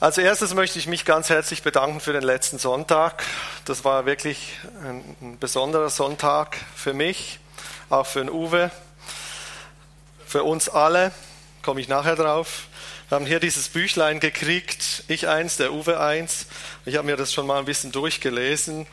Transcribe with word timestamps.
Als 0.00 0.16
erstes 0.16 0.54
möchte 0.54 0.78
ich 0.78 0.86
mich 0.86 1.04
ganz 1.04 1.28
herzlich 1.28 1.64
bedanken 1.64 1.98
für 1.98 2.12
den 2.12 2.22
letzten 2.22 2.60
Sonntag. 2.60 3.24
Das 3.64 3.84
war 3.84 4.06
wirklich 4.06 4.52
ein 4.84 5.38
besonderer 5.40 5.90
Sonntag 5.90 6.56
für 6.76 6.94
mich, 6.94 7.40
auch 7.90 8.06
für 8.06 8.20
den 8.20 8.30
Uwe, 8.30 8.70
für 10.24 10.44
uns 10.44 10.68
alle. 10.68 11.10
Komme 11.62 11.80
ich 11.80 11.88
nachher 11.88 12.14
drauf. 12.14 12.68
Wir 13.08 13.16
haben 13.16 13.26
hier 13.26 13.40
dieses 13.40 13.70
Büchlein 13.70 14.20
gekriegt, 14.20 15.02
ich 15.08 15.26
eins, 15.26 15.56
der 15.56 15.72
Uwe 15.72 15.98
eins. 15.98 16.46
Ich 16.84 16.94
habe 16.94 17.06
mir 17.06 17.16
das 17.16 17.32
schon 17.32 17.48
mal 17.48 17.58
ein 17.58 17.64
bisschen 17.64 17.90
durchgelesen 17.90 18.86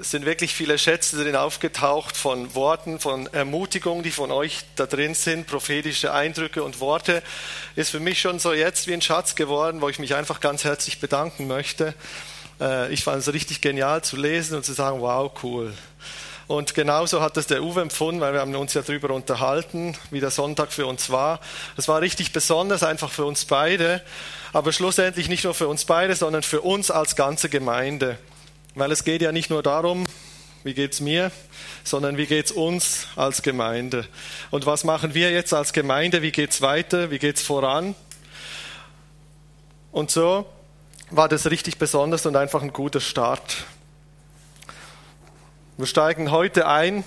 es 0.00 0.10
sind 0.12 0.24
wirklich 0.24 0.54
viele 0.54 0.78
Schätze 0.78 1.22
drin 1.22 1.36
aufgetaucht 1.36 2.16
von 2.16 2.54
Worten, 2.54 2.98
von 3.00 3.26
Ermutigung, 3.34 4.02
die 4.02 4.10
von 4.10 4.30
euch 4.30 4.60
da 4.76 4.86
drin 4.86 5.14
sind, 5.14 5.46
prophetische 5.46 6.14
Eindrücke 6.14 6.62
und 6.62 6.80
Worte. 6.80 7.22
Ist 7.76 7.90
für 7.90 8.00
mich 8.00 8.20
schon 8.20 8.38
so 8.38 8.54
jetzt 8.54 8.86
wie 8.86 8.94
ein 8.94 9.02
Schatz 9.02 9.34
geworden, 9.34 9.82
wo 9.82 9.90
ich 9.90 9.98
mich 9.98 10.14
einfach 10.14 10.40
ganz 10.40 10.64
herzlich 10.64 11.00
bedanken 11.00 11.46
möchte. 11.46 11.94
Äh, 12.60 12.90
ich 12.92 13.04
fand 13.04 13.18
es 13.18 13.32
richtig 13.32 13.60
genial 13.60 14.02
zu 14.02 14.16
lesen 14.16 14.56
und 14.56 14.64
zu 14.64 14.72
sagen, 14.72 15.00
wow, 15.02 15.30
cool. 15.42 15.74
Und 16.46 16.74
genauso 16.74 17.20
hat 17.20 17.36
es 17.36 17.46
der 17.46 17.62
Uwe 17.62 17.82
empfunden, 17.82 18.22
weil 18.22 18.32
wir 18.32 18.40
haben 18.40 18.54
uns 18.56 18.72
ja 18.72 18.82
darüber 18.82 19.10
unterhalten, 19.10 19.96
wie 20.10 20.20
der 20.20 20.30
Sonntag 20.30 20.72
für 20.72 20.86
uns 20.86 21.10
war. 21.10 21.40
Es 21.76 21.88
war 21.88 22.00
richtig 22.00 22.32
besonders, 22.32 22.82
einfach 22.82 23.10
für 23.10 23.26
uns 23.26 23.44
beide, 23.44 24.02
aber 24.54 24.72
schlussendlich 24.72 25.28
nicht 25.28 25.44
nur 25.44 25.54
für 25.54 25.68
uns 25.68 25.84
beide, 25.84 26.16
sondern 26.16 26.42
für 26.42 26.62
uns 26.62 26.90
als 26.90 27.16
ganze 27.16 27.50
Gemeinde. 27.50 28.18
Weil 28.80 28.92
es 28.92 29.04
geht 29.04 29.20
ja 29.20 29.30
nicht 29.30 29.50
nur 29.50 29.62
darum, 29.62 30.06
wie 30.64 30.72
geht 30.72 30.94
es 30.94 31.00
mir, 31.00 31.30
sondern 31.84 32.16
wie 32.16 32.24
geht 32.24 32.46
es 32.46 32.50
uns 32.50 33.08
als 33.14 33.42
Gemeinde. 33.42 34.06
Und 34.50 34.64
was 34.64 34.84
machen 34.84 35.12
wir 35.12 35.30
jetzt 35.30 35.52
als 35.52 35.74
Gemeinde? 35.74 36.22
Wie 36.22 36.32
geht 36.32 36.52
es 36.52 36.62
weiter? 36.62 37.10
Wie 37.10 37.18
geht 37.18 37.36
es 37.36 37.42
voran? 37.42 37.94
Und 39.92 40.10
so 40.10 40.46
war 41.10 41.28
das 41.28 41.50
richtig 41.50 41.76
besonders 41.76 42.24
und 42.24 42.36
einfach 42.36 42.62
ein 42.62 42.72
guter 42.72 43.00
Start. 43.00 43.64
Wir 45.76 45.86
steigen 45.86 46.30
heute 46.30 46.66
ein 46.66 47.04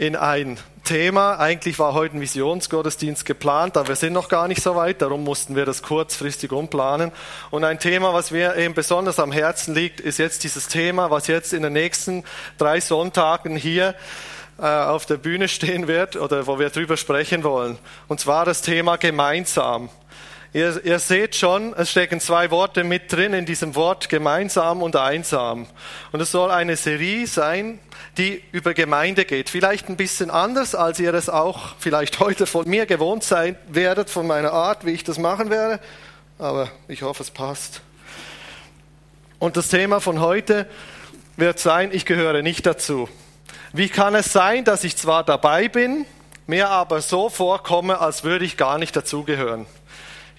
in 0.00 0.16
ein 0.16 0.56
Thema. 0.84 1.38
Eigentlich 1.38 1.78
war 1.78 1.92
heute 1.92 2.16
ein 2.16 2.22
Visionsgottesdienst 2.22 3.26
geplant, 3.26 3.76
aber 3.76 3.88
wir 3.88 3.96
sind 3.96 4.14
noch 4.14 4.30
gar 4.30 4.48
nicht 4.48 4.62
so 4.62 4.74
weit, 4.74 5.02
darum 5.02 5.22
mussten 5.22 5.56
wir 5.56 5.66
das 5.66 5.82
kurzfristig 5.82 6.52
umplanen. 6.52 7.12
Und 7.50 7.64
ein 7.64 7.78
Thema, 7.78 8.14
was 8.14 8.30
mir 8.30 8.56
eben 8.56 8.72
besonders 8.72 9.18
am 9.18 9.30
Herzen 9.30 9.74
liegt, 9.74 10.00
ist 10.00 10.18
jetzt 10.18 10.42
dieses 10.42 10.68
Thema, 10.68 11.10
was 11.10 11.26
jetzt 11.26 11.52
in 11.52 11.62
den 11.62 11.74
nächsten 11.74 12.24
drei 12.56 12.80
Sonntagen 12.80 13.56
hier 13.56 13.94
äh, 14.58 14.62
auf 14.64 15.04
der 15.04 15.18
Bühne 15.18 15.48
stehen 15.48 15.86
wird 15.86 16.16
oder 16.16 16.46
wo 16.46 16.58
wir 16.58 16.70
drüber 16.70 16.96
sprechen 16.96 17.44
wollen. 17.44 17.76
Und 18.08 18.20
zwar 18.20 18.46
das 18.46 18.62
Thema 18.62 18.96
gemeinsam. 18.96 19.90
Ihr, 20.52 20.84
ihr 20.84 20.98
seht 20.98 21.36
schon, 21.36 21.74
es 21.74 21.92
stecken 21.92 22.18
zwei 22.18 22.50
Worte 22.50 22.82
mit 22.82 23.12
drin 23.12 23.34
in 23.34 23.46
diesem 23.46 23.76
Wort 23.76 24.08
gemeinsam 24.08 24.82
und 24.82 24.96
einsam. 24.96 25.68
Und 26.10 26.20
es 26.20 26.32
soll 26.32 26.50
eine 26.50 26.76
Serie 26.76 27.28
sein, 27.28 27.78
die 28.16 28.42
über 28.50 28.74
Gemeinde 28.74 29.24
geht. 29.24 29.48
Vielleicht 29.48 29.88
ein 29.88 29.96
bisschen 29.96 30.28
anders, 30.28 30.74
als 30.74 30.98
ihr 30.98 31.14
es 31.14 31.28
auch 31.28 31.76
vielleicht 31.78 32.18
heute 32.18 32.46
von 32.46 32.68
mir 32.68 32.86
gewohnt 32.86 33.22
sein 33.22 33.56
werdet, 33.68 34.10
von 34.10 34.26
meiner 34.26 34.52
Art, 34.52 34.84
wie 34.84 34.90
ich 34.90 35.04
das 35.04 35.18
machen 35.18 35.50
werde. 35.50 35.80
Aber 36.36 36.68
ich 36.88 37.02
hoffe, 37.02 37.22
es 37.22 37.30
passt. 37.30 37.80
Und 39.38 39.56
das 39.56 39.68
Thema 39.68 40.00
von 40.00 40.20
heute 40.20 40.68
wird 41.36 41.60
sein, 41.60 41.90
ich 41.92 42.04
gehöre 42.04 42.42
nicht 42.42 42.66
dazu. 42.66 43.08
Wie 43.72 43.88
kann 43.88 44.16
es 44.16 44.32
sein, 44.32 44.64
dass 44.64 44.82
ich 44.82 44.96
zwar 44.96 45.22
dabei 45.22 45.68
bin, 45.68 46.06
mir 46.48 46.70
aber 46.70 47.02
so 47.02 47.28
vorkomme, 47.28 48.00
als 48.00 48.24
würde 48.24 48.44
ich 48.44 48.56
gar 48.56 48.78
nicht 48.78 48.96
dazugehören? 48.96 49.66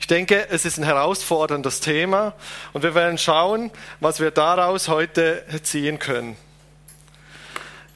Ich 0.01 0.07
denke, 0.07 0.47
es 0.49 0.65
ist 0.65 0.79
ein 0.79 0.83
herausforderndes 0.83 1.79
Thema 1.79 2.33
und 2.73 2.81
wir 2.81 2.95
werden 2.95 3.19
schauen, 3.19 3.69
was 3.99 4.19
wir 4.19 4.31
daraus 4.31 4.87
heute 4.87 5.43
ziehen 5.61 5.99
können. 5.99 6.35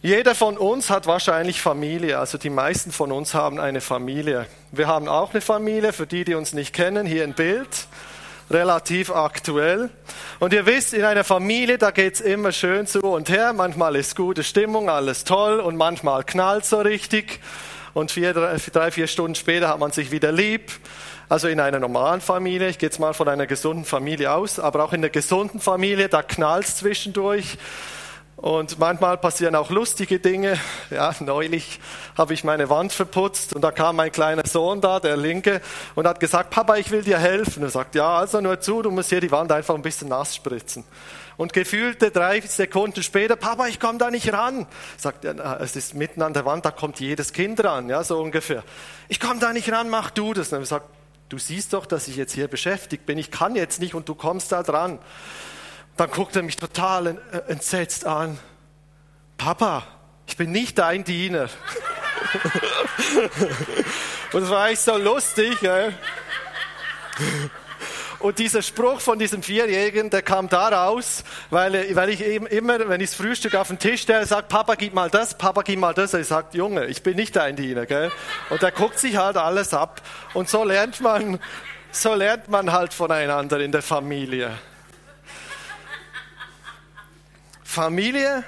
Jeder 0.03 0.35
von 0.35 0.55
uns 0.55 0.91
hat 0.91 1.07
wahrscheinlich 1.07 1.59
Familie, 1.59 2.19
also 2.19 2.37
die 2.37 2.51
meisten 2.51 2.91
von 2.91 3.11
uns 3.11 3.33
haben 3.33 3.59
eine 3.59 3.81
Familie. 3.81 4.45
Wir 4.71 4.85
haben 4.85 5.07
auch 5.07 5.31
eine 5.31 5.41
Familie, 5.41 5.93
für 5.93 6.05
die, 6.05 6.23
die 6.23 6.35
uns 6.35 6.53
nicht 6.53 6.73
kennen, 6.73 7.07
hier 7.07 7.23
ein 7.23 7.33
Bild, 7.33 7.87
relativ 8.51 9.09
aktuell. 9.09 9.89
Und 10.39 10.53
ihr 10.53 10.67
wisst, 10.67 10.93
in 10.93 11.03
einer 11.05 11.23
Familie, 11.23 11.79
da 11.79 11.89
geht's 11.89 12.21
immer 12.21 12.51
schön 12.51 12.85
zu 12.85 12.99
und 12.99 13.29
her, 13.29 13.51
manchmal 13.51 13.95
ist 13.95 14.15
gute 14.15 14.43
Stimmung, 14.43 14.91
alles 14.91 15.23
toll 15.23 15.59
und 15.59 15.75
manchmal 15.75 16.23
knallt 16.23 16.65
so 16.65 16.81
richtig 16.81 17.39
und 17.95 18.11
vier, 18.11 18.33
drei, 18.33 18.91
vier 18.91 19.07
Stunden 19.07 19.33
später 19.33 19.69
hat 19.69 19.79
man 19.79 19.91
sich 19.91 20.11
wieder 20.11 20.31
lieb. 20.31 20.71
Also 21.27 21.47
in 21.47 21.59
einer 21.59 21.79
normalen 21.79 22.21
Familie, 22.21 22.69
ich 22.69 22.77
gehe 22.77 22.87
jetzt 22.87 22.99
mal 22.99 23.13
von 23.13 23.27
einer 23.27 23.47
gesunden 23.47 23.85
Familie 23.85 24.31
aus, 24.31 24.59
aber 24.59 24.83
auch 24.83 24.93
in 24.93 24.99
einer 24.99 25.09
gesunden 25.09 25.59
Familie, 25.59 26.07
da 26.07 26.21
knallt 26.21 26.67
zwischendurch. 26.67 27.57
Und 28.37 28.77
manchmal 28.79 29.17
passieren 29.17 29.55
auch 29.55 29.71
lustige 29.71 30.19
Dinge. 30.19 30.59
Ja, 30.91 31.15
neulich 31.21 31.79
habe 32.17 32.33
ich 32.33 32.43
meine 32.43 32.69
Wand 32.69 32.91
verputzt 32.91 33.55
und 33.55 33.61
da 33.61 33.71
kam 33.71 33.95
mein 33.95 34.11
kleiner 34.11 34.45
Sohn 34.45 34.81
da, 34.81 34.99
der 34.99 35.17
Linke, 35.17 35.61
und 35.95 36.05
hat 36.05 36.19
gesagt, 36.19 36.49
Papa, 36.51 36.75
ich 36.75 36.91
will 36.91 37.01
dir 37.01 37.17
helfen. 37.17 37.63
Er 37.63 37.69
sagt, 37.69 37.95
ja, 37.95 38.17
also 38.17 38.41
nur 38.41 38.59
zu, 38.59 38.81
du 38.81 38.91
musst 38.91 39.09
hier 39.09 39.21
die 39.21 39.31
Wand 39.31 39.51
einfach 39.51 39.73
ein 39.73 39.81
bisschen 39.81 40.09
nass 40.09 40.35
spritzen. 40.35 40.83
Und 41.37 41.53
gefühlte 41.53 42.11
drei 42.11 42.39
Sekunden 42.41 43.03
später, 43.03 43.35
Papa, 43.35 43.67
ich 43.67 43.79
komme 43.79 43.97
da 43.97 44.11
nicht 44.11 44.31
ran. 44.31 44.67
Sagt 44.97 45.25
er, 45.25 45.59
es 45.61 45.75
ist 45.75 45.95
mitten 45.95 46.21
an 46.21 46.33
der 46.33 46.45
Wand, 46.45 46.65
da 46.65 46.71
kommt 46.71 46.99
jedes 46.99 47.33
Kind 47.33 47.63
ran, 47.63 47.89
ja, 47.89 48.03
so 48.03 48.21
ungefähr. 48.21 48.63
Ich 49.07 49.19
komme 49.19 49.39
da 49.39 49.53
nicht 49.53 49.71
ran, 49.71 49.89
mach 49.89 50.11
du 50.11 50.33
das. 50.33 50.51
Und 50.53 50.59
er 50.59 50.65
sagt, 50.65 50.85
du 51.29 51.37
siehst 51.37 51.73
doch, 51.73 51.85
dass 51.85 52.07
ich 52.07 52.15
jetzt 52.15 52.33
hier 52.33 52.47
beschäftigt 52.47 53.05
bin, 53.05 53.17
ich 53.17 53.31
kann 53.31 53.55
jetzt 53.55 53.79
nicht 53.79 53.93
und 53.93 54.07
du 54.09 54.15
kommst 54.15 54.51
da 54.51 54.63
dran. 54.63 54.99
Dann 55.97 56.09
guckt 56.09 56.35
er 56.35 56.43
mich 56.43 56.57
total 56.57 57.07
äh, 57.07 57.37
entsetzt 57.47 58.05
an. 58.05 58.37
Papa, 59.37 59.83
ich 60.27 60.37
bin 60.37 60.51
nicht 60.51 60.77
dein 60.77 61.03
Diener. 61.03 61.49
und 64.33 64.41
das 64.41 64.49
war 64.49 64.69
echt 64.69 64.81
so 64.81 64.97
lustig. 64.97 65.59
Gell? 65.61 65.93
Und 68.25 68.39
dieser 68.39 68.63
Spruch 68.63 69.01
von 69.01 69.19
diesem 69.19 69.43
Vierjährigen, 69.43 70.09
der 70.09 70.23
kam 70.23 70.49
daraus, 70.49 71.23
weil, 71.51 71.95
weil 71.95 72.09
ich 72.09 72.25
eben 72.25 72.47
immer, 72.47 72.89
wenn 72.89 72.99
ich 72.99 73.11
das 73.11 73.15
Frühstück 73.17 73.53
auf 73.53 73.67
den 73.67 73.77
Tisch 73.77 74.01
stelle, 74.01 74.25
sage, 74.25 74.47
Papa, 74.49 74.73
gib 74.73 74.95
mal 74.95 75.11
das, 75.11 75.37
Papa, 75.37 75.61
gib 75.61 75.77
mal 75.77 75.93
das. 75.93 76.15
Er 76.15 76.23
sagt, 76.23 76.55
Junge, 76.55 76.85
ich 76.85 77.03
bin 77.03 77.17
nicht 77.17 77.35
dein 77.35 77.55
Diener. 77.55 77.85
Gell? 77.85 78.11
Und 78.49 78.63
er 78.63 78.71
guckt 78.71 78.97
sich 78.97 79.17
halt 79.17 79.37
alles 79.37 79.75
ab. 79.75 80.01
Und 80.33 80.49
so 80.49 80.63
lernt 80.63 81.01
man, 81.01 81.39
so 81.91 82.15
lernt 82.15 82.47
man 82.47 82.71
halt 82.71 82.95
voneinander 82.95 83.59
in 83.59 83.71
der 83.71 83.83
Familie. 83.83 84.57
Familie 87.63 88.43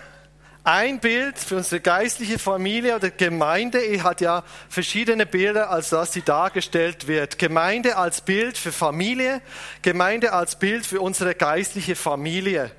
ein 0.67 0.99
Bild 0.99 1.39
für 1.39 1.55
unsere 1.55 1.79
geistliche 1.79 2.37
Familie 2.37 2.97
oder 2.97 3.09
Gemeinde 3.09 3.79
hat 4.03 4.19
ja 4.19 4.43
verschiedene 4.67 5.25
Bilder, 5.25 5.69
als 5.69 5.91
dass 5.91 6.11
sie 6.11 6.23
dargestellt 6.23 7.07
wird. 7.07 7.39
Gemeinde 7.39 7.95
als 7.95 8.19
Bild 8.19 8.57
für 8.57 8.73
Familie, 8.73 9.41
Gemeinde 9.81 10.33
als 10.33 10.59
Bild 10.59 10.85
für 10.85 10.99
unsere 10.99 11.35
geistliche 11.35 11.95
Familie. 11.95 12.69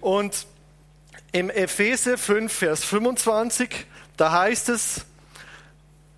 Und 0.00 0.46
im 1.32 1.50
Epheser 1.50 2.16
5, 2.16 2.50
Vers 2.50 2.84
25, 2.84 3.68
da 4.16 4.32
heißt 4.32 4.70
es, 4.70 5.04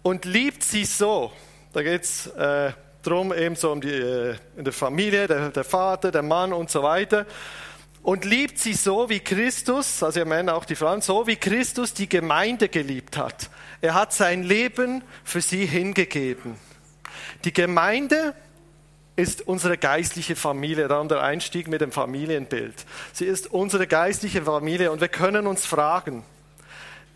und 0.03 0.25
liebt 0.25 0.62
sie 0.62 0.85
so. 0.85 1.33
Da 1.73 1.83
geht 1.83 2.05
es 2.05 2.29
äh, 2.29 2.71
drum 3.03 3.33
eben 3.33 3.57
so 3.57 3.73
um 3.73 3.81
die 3.81 3.91
äh, 3.91 4.37
in 4.57 4.62
der 4.62 4.73
Familie, 4.73 5.27
der, 5.27 5.49
der 5.49 5.65
Vater, 5.65 6.12
der 6.12 6.23
Mann 6.23 6.53
und 6.53 6.71
so 6.71 6.85
weiter 6.85 7.27
und 8.03 8.25
liebt 8.25 8.59
sie 8.59 8.75
so 8.75 9.09
wie 9.09 9.21
Christus, 9.21 10.03
also 10.03 10.21
ihr 10.21 10.27
Männer 10.27 10.57
auch 10.57 10.65
die 10.65 10.75
Frauen, 10.75 11.01
so 11.01 11.27
wie 11.27 11.37
Christus 11.37 11.95
die 11.95 12.09
Gemeinde 12.09 12.69
geliebt 12.69 13.17
hat. 13.17 13.49
Er 13.81 13.95
hat 13.95 14.13
sein 14.13 14.43
Leben 14.43 15.05
für 15.25 15.41
sie 15.41 15.67
hingegeben. 15.67 16.57
Die 17.45 17.53
Gemeinde 17.53 18.35
ist 19.15 19.47
unsere 19.47 19.79
geistliche 19.79 20.37
Familie, 20.37 20.89
darum 20.89 21.09
der 21.09 21.23
Einstieg 21.23 21.69
mit 21.69 21.81
dem 21.81 21.93
Familienbild. 21.93 22.75
Sie 23.12 23.26
ist 23.26 23.53
unsere 23.53 23.87
geistliche 23.87 24.43
Familie 24.43 24.91
und 24.91 25.00
wir 25.00 25.09
können 25.09 25.47
uns 25.47 25.65
fragen, 25.65 26.25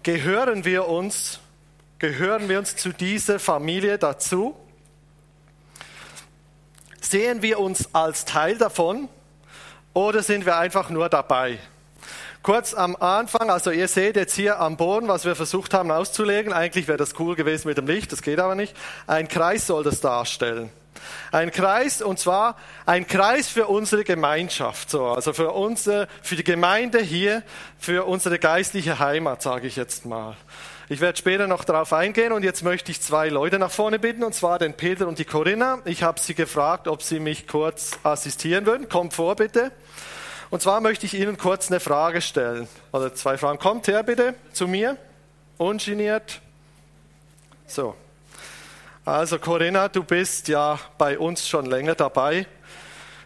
gehören 0.02 0.64
wir 0.64 0.88
uns, 0.88 1.40
gehören 1.98 2.48
wir 2.48 2.58
uns 2.58 2.76
zu 2.76 2.92
dieser 2.92 3.40
Familie 3.40 3.98
dazu? 3.98 4.54
Sehen 7.00 7.42
wir 7.42 7.58
uns 7.58 7.94
als 7.94 8.24
Teil 8.24 8.58
davon? 8.58 9.08
Oder 9.96 10.22
sind 10.22 10.44
wir 10.44 10.58
einfach 10.58 10.90
nur 10.90 11.08
dabei? 11.08 11.58
Kurz 12.42 12.74
am 12.74 12.96
Anfang, 12.96 13.48
also 13.48 13.70
ihr 13.70 13.88
seht 13.88 14.16
jetzt 14.16 14.34
hier 14.34 14.60
am 14.60 14.76
Boden, 14.76 15.08
was 15.08 15.24
wir 15.24 15.34
versucht 15.34 15.72
haben 15.72 15.90
auszulegen. 15.90 16.52
Eigentlich 16.52 16.86
wäre 16.86 16.98
das 16.98 17.18
cool 17.18 17.34
gewesen 17.34 17.66
mit 17.66 17.78
dem 17.78 17.86
Licht, 17.86 18.12
das 18.12 18.20
geht 18.20 18.38
aber 18.38 18.54
nicht. 18.54 18.76
Ein 19.06 19.26
Kreis 19.26 19.66
soll 19.66 19.84
das 19.84 20.02
darstellen. 20.02 20.68
Ein 21.32 21.50
Kreis, 21.50 22.02
und 22.02 22.18
zwar 22.18 22.56
ein 22.84 23.06
Kreis 23.06 23.48
für 23.48 23.68
unsere 23.68 24.04
Gemeinschaft, 24.04 24.90
so, 24.90 25.06
also 25.06 25.32
für 25.32 25.52
unsere, 25.52 26.08
für 26.20 26.36
die 26.36 26.44
Gemeinde 26.44 27.00
hier, 27.00 27.42
für 27.78 28.04
unsere 28.04 28.38
geistliche 28.38 28.98
Heimat, 28.98 29.40
sage 29.40 29.66
ich 29.66 29.76
jetzt 29.76 30.04
mal. 30.04 30.36
Ich 30.88 31.00
werde 31.00 31.18
später 31.18 31.48
noch 31.48 31.64
darauf 31.64 31.92
eingehen 31.92 32.30
und 32.30 32.44
jetzt 32.44 32.62
möchte 32.62 32.92
ich 32.92 33.00
zwei 33.00 33.28
Leute 33.28 33.58
nach 33.58 33.72
vorne 33.72 33.98
bitten, 33.98 34.22
und 34.22 34.34
zwar 34.34 34.60
den 34.60 34.74
Peter 34.74 35.08
und 35.08 35.18
die 35.18 35.24
Corinna. 35.24 35.80
Ich 35.84 36.04
habe 36.04 36.20
sie 36.20 36.34
gefragt, 36.34 36.86
ob 36.86 37.02
sie 37.02 37.18
mich 37.18 37.48
kurz 37.48 37.98
assistieren 38.04 38.66
würden. 38.66 38.88
Kommt 38.88 39.12
vor, 39.12 39.34
bitte. 39.34 39.72
Und 40.48 40.62
zwar 40.62 40.80
möchte 40.80 41.04
ich 41.04 41.14
Ihnen 41.14 41.38
kurz 41.38 41.72
eine 41.72 41.80
Frage 41.80 42.20
stellen. 42.20 42.68
Oder 42.92 43.12
zwei 43.16 43.36
Fragen. 43.36 43.58
Kommt 43.58 43.88
her, 43.88 44.04
bitte, 44.04 44.36
zu 44.52 44.68
mir. 44.68 44.96
Ungeniert. 45.58 46.40
So. 47.66 47.96
Also, 49.04 49.40
Corinna, 49.40 49.88
du 49.88 50.04
bist 50.04 50.46
ja 50.46 50.78
bei 50.98 51.18
uns 51.18 51.48
schon 51.48 51.66
länger 51.66 51.96
dabei. 51.96 52.46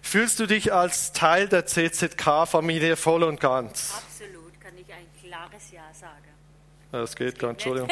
Fühlst 0.01 0.41
du 0.41 0.47
dich 0.47 0.73
als 0.73 1.13
Teil 1.13 1.47
der 1.47 1.67
CZK-Familie 1.67 2.97
voll 2.97 3.23
und 3.23 3.39
ganz? 3.39 3.93
Absolut, 3.97 4.59
kann 4.61 4.73
ich 4.79 4.91
ein 4.95 5.07
klares 5.23 5.71
Ja 5.73 5.83
sagen. 5.93 6.30
Das 6.93 7.15
geht 7.17 7.39
gar, 7.39 7.51
Entschuldigung. 7.51 7.89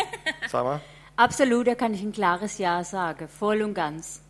Sag 0.48 0.64
mal. 0.64 0.80
Absolut, 1.16 1.66
da 1.66 1.74
kann 1.74 1.94
ich 1.94 2.02
ein 2.02 2.12
klares 2.12 2.58
Ja 2.58 2.84
sagen, 2.84 3.28
voll 3.28 3.62
und 3.62 3.74
ganz. 3.74 4.20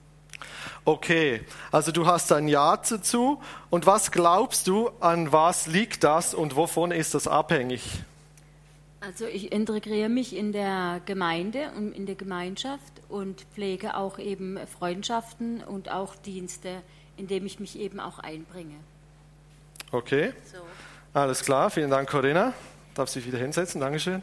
Okay, 0.84 1.42
also 1.70 1.92
du 1.92 2.06
hast 2.06 2.32
ein 2.32 2.48
Ja 2.48 2.76
dazu. 2.76 3.42
Und 3.70 3.86
was 3.86 4.10
glaubst 4.10 4.66
du, 4.66 4.90
an 5.00 5.32
was 5.32 5.66
liegt 5.66 6.04
das 6.04 6.34
und 6.34 6.56
wovon 6.56 6.90
ist 6.92 7.14
das 7.14 7.26
abhängig? 7.26 7.82
Also 9.00 9.26
ich 9.26 9.52
integriere 9.52 10.08
mich 10.08 10.34
in 10.34 10.52
der 10.52 11.00
Gemeinde 11.06 11.70
und 11.76 11.92
in 11.92 12.06
der 12.06 12.14
Gemeinschaft 12.14 12.92
und 13.08 13.42
pflege 13.54 13.96
auch 13.96 14.18
eben 14.18 14.58
Freundschaften 14.66 15.62
und 15.62 15.90
auch 15.90 16.16
Dienste, 16.16 16.82
indem 17.16 17.46
ich 17.46 17.60
mich 17.60 17.78
eben 17.78 18.00
auch 18.00 18.18
einbringe. 18.18 18.74
Okay, 19.92 20.32
So. 20.52 20.58
alles 21.14 21.42
klar. 21.44 21.70
Vielen 21.70 21.90
Dank, 21.90 22.10
Corinna. 22.10 22.52
Darf 22.94 23.08
sich 23.08 23.24
wieder 23.26 23.38
hinsetzen. 23.38 23.80
Dankeschön. 23.80 24.22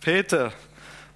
Peter, 0.00 0.54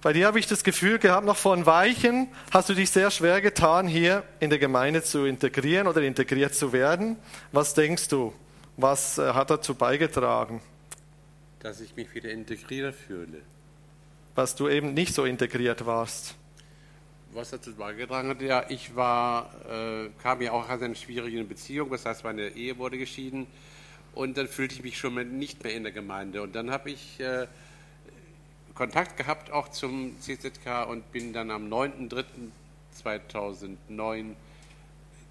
bei 0.03 0.13
dir 0.13 0.27
habe 0.27 0.37
ich 0.37 0.45
das 0.45 0.63
Gefühl 0.63 0.99
gehabt, 0.99 1.25
noch 1.25 1.37
vor 1.37 1.55
ein 1.55 1.65
Weichen 1.65 2.27
hast 2.51 2.69
du 2.69 2.75
dich 2.75 2.91
sehr 2.91 3.09
schwer 3.09 3.41
getan, 3.41 3.87
hier 3.87 4.23
in 4.39 4.51
der 4.51 4.59
Gemeinde 4.59 5.01
zu 5.01 5.25
integrieren 5.25 5.87
oder 5.87 6.03
integriert 6.03 6.53
zu 6.53 6.71
werden. 6.71 7.17
Was 7.51 7.73
denkst 7.73 8.09
du? 8.09 8.31
Was 8.77 9.17
äh, 9.17 9.33
hat 9.33 9.49
dazu 9.49 9.73
beigetragen, 9.73 10.61
dass 11.61 11.81
ich 11.81 11.95
mich 11.95 12.13
wieder 12.13 12.29
integriert 12.29 12.93
fühle. 12.93 13.41
was 14.35 14.55
du 14.55 14.69
eben 14.69 14.93
nicht 14.93 15.15
so 15.15 15.25
integriert 15.25 15.87
warst? 15.87 16.35
Was 17.33 17.49
dazu 17.49 17.73
beigetragen 17.73 18.29
hat, 18.29 18.41
ja, 18.43 18.65
ich 18.69 18.95
war, 18.95 19.49
äh, 19.67 20.09
kam 20.21 20.43
ja 20.43 20.51
auch 20.51 20.69
aus 20.69 20.81
einer 20.81 20.93
schwierigen 20.93 21.47
Beziehung, 21.47 21.89
das 21.89 22.05
heißt, 22.05 22.23
meine 22.23 22.49
Ehe 22.49 22.77
wurde 22.77 22.99
geschieden 22.99 23.47
und 24.13 24.37
dann 24.37 24.47
fühlte 24.47 24.75
ich 24.75 24.83
mich 24.83 24.99
schon 24.99 25.15
nicht 25.39 25.63
mehr 25.63 25.73
in 25.73 25.81
der 25.81 25.91
Gemeinde. 25.91 26.43
Und 26.43 26.53
dann 26.53 26.69
habe 26.69 26.91
ich 26.91 27.19
äh, 27.19 27.47
Kontakt 28.75 29.15
gehabt 29.15 29.51
auch 29.51 29.69
zum 29.69 30.19
CZK 30.19 30.89
und 30.89 31.09
bin 31.13 31.31
dann 31.31 31.49
am 31.49 31.69
9.3.2009 31.69 34.35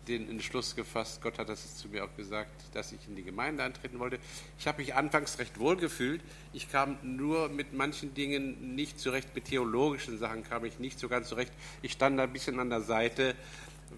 den 0.08 0.30
Entschluss 0.30 0.74
gefasst, 0.76 1.20
Gott 1.22 1.38
hat 1.38 1.50
das 1.50 1.76
zu 1.76 1.88
mir 1.88 2.04
auch 2.04 2.16
gesagt, 2.16 2.50
dass 2.72 2.92
ich 2.92 3.06
in 3.06 3.16
die 3.16 3.22
Gemeinde 3.22 3.62
eintreten 3.62 3.98
wollte. 3.98 4.18
Ich 4.58 4.66
habe 4.66 4.80
mich 4.82 4.94
anfangs 4.94 5.38
recht 5.38 5.58
wohl 5.58 5.76
gefühlt. 5.76 6.22
Ich 6.52 6.70
kam 6.70 6.96
nur 7.02 7.50
mit 7.50 7.74
manchen 7.74 8.14
Dingen 8.14 8.74
nicht 8.74 8.98
zurecht, 8.98 9.34
mit 9.34 9.44
theologischen 9.46 10.18
Sachen 10.18 10.42
kam 10.44 10.64
ich 10.64 10.78
nicht 10.78 10.98
so 10.98 11.08
ganz 11.08 11.28
zurecht. 11.28 11.52
Ich 11.82 11.92
stand 11.92 12.18
da 12.18 12.22
ein 12.24 12.32
bisschen 12.32 12.58
an 12.60 12.70
der 12.70 12.80
Seite, 12.80 13.34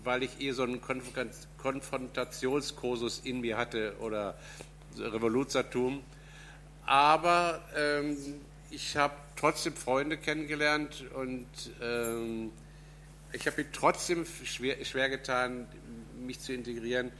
weil 0.04 0.22
ich 0.22 0.40
eh 0.40 0.52
so 0.52 0.64
einen 0.64 0.80
Konfront- 0.80 1.48
Konfrontationskursus 1.58 3.20
in 3.24 3.40
mir 3.40 3.56
hatte 3.56 3.96
oder 4.00 4.36
Revoluzertum. 4.98 6.02
Aber 6.84 7.62
ähm, 7.76 8.16
ich 8.76 8.94
habe 8.94 9.14
trotzdem 9.36 9.72
Freunde 9.72 10.18
kennengelernt 10.18 11.06
und 11.14 11.46
ähm, 11.80 12.52
ich 13.32 13.46
habe 13.46 13.62
mir 13.62 13.72
trotzdem 13.72 14.26
schwer, 14.44 14.84
schwer 14.84 15.08
getan, 15.08 15.66
mich 16.20 16.40
zu 16.40 16.52
integrieren. 16.52 17.10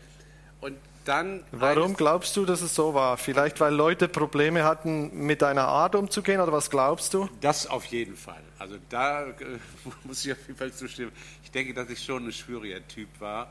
Und 0.61 0.77
dann. 1.07 1.45
Warum 1.53 1.95
glaubst 1.95 2.37
du, 2.37 2.45
dass 2.45 2.61
es 2.61 2.75
so 2.75 2.93
war? 2.93 3.17
Vielleicht, 3.17 3.59
weil 3.61 3.75
Leute 3.75 4.07
Probleme 4.07 4.65
hatten, 4.65 5.27
mit 5.27 5.41
deiner 5.41 5.67
Art 5.67 5.95
umzugehen 5.95 6.43
oder 6.43 6.53
was 6.53 6.69
glaubst 6.69 7.15
du? 7.15 7.27
Das 7.41 7.67
auf 7.67 7.87
jeden 7.87 8.17
Fall. 8.17 8.43
Also 8.59 8.77
da 8.91 9.29
äh, 9.29 9.35
muss 10.05 10.27
ich 10.27 10.33
auf 10.33 10.39
jeden 10.47 10.59
Fall 10.59 10.73
zustimmen. 10.73 11.13
Ich 11.43 11.51
denke, 11.51 11.73
dass 11.73 11.89
ich 11.89 12.05
schon 12.05 12.27
ein 12.27 12.33
schwieriger 12.33 12.87
Typ 12.87 13.09
war, 13.19 13.51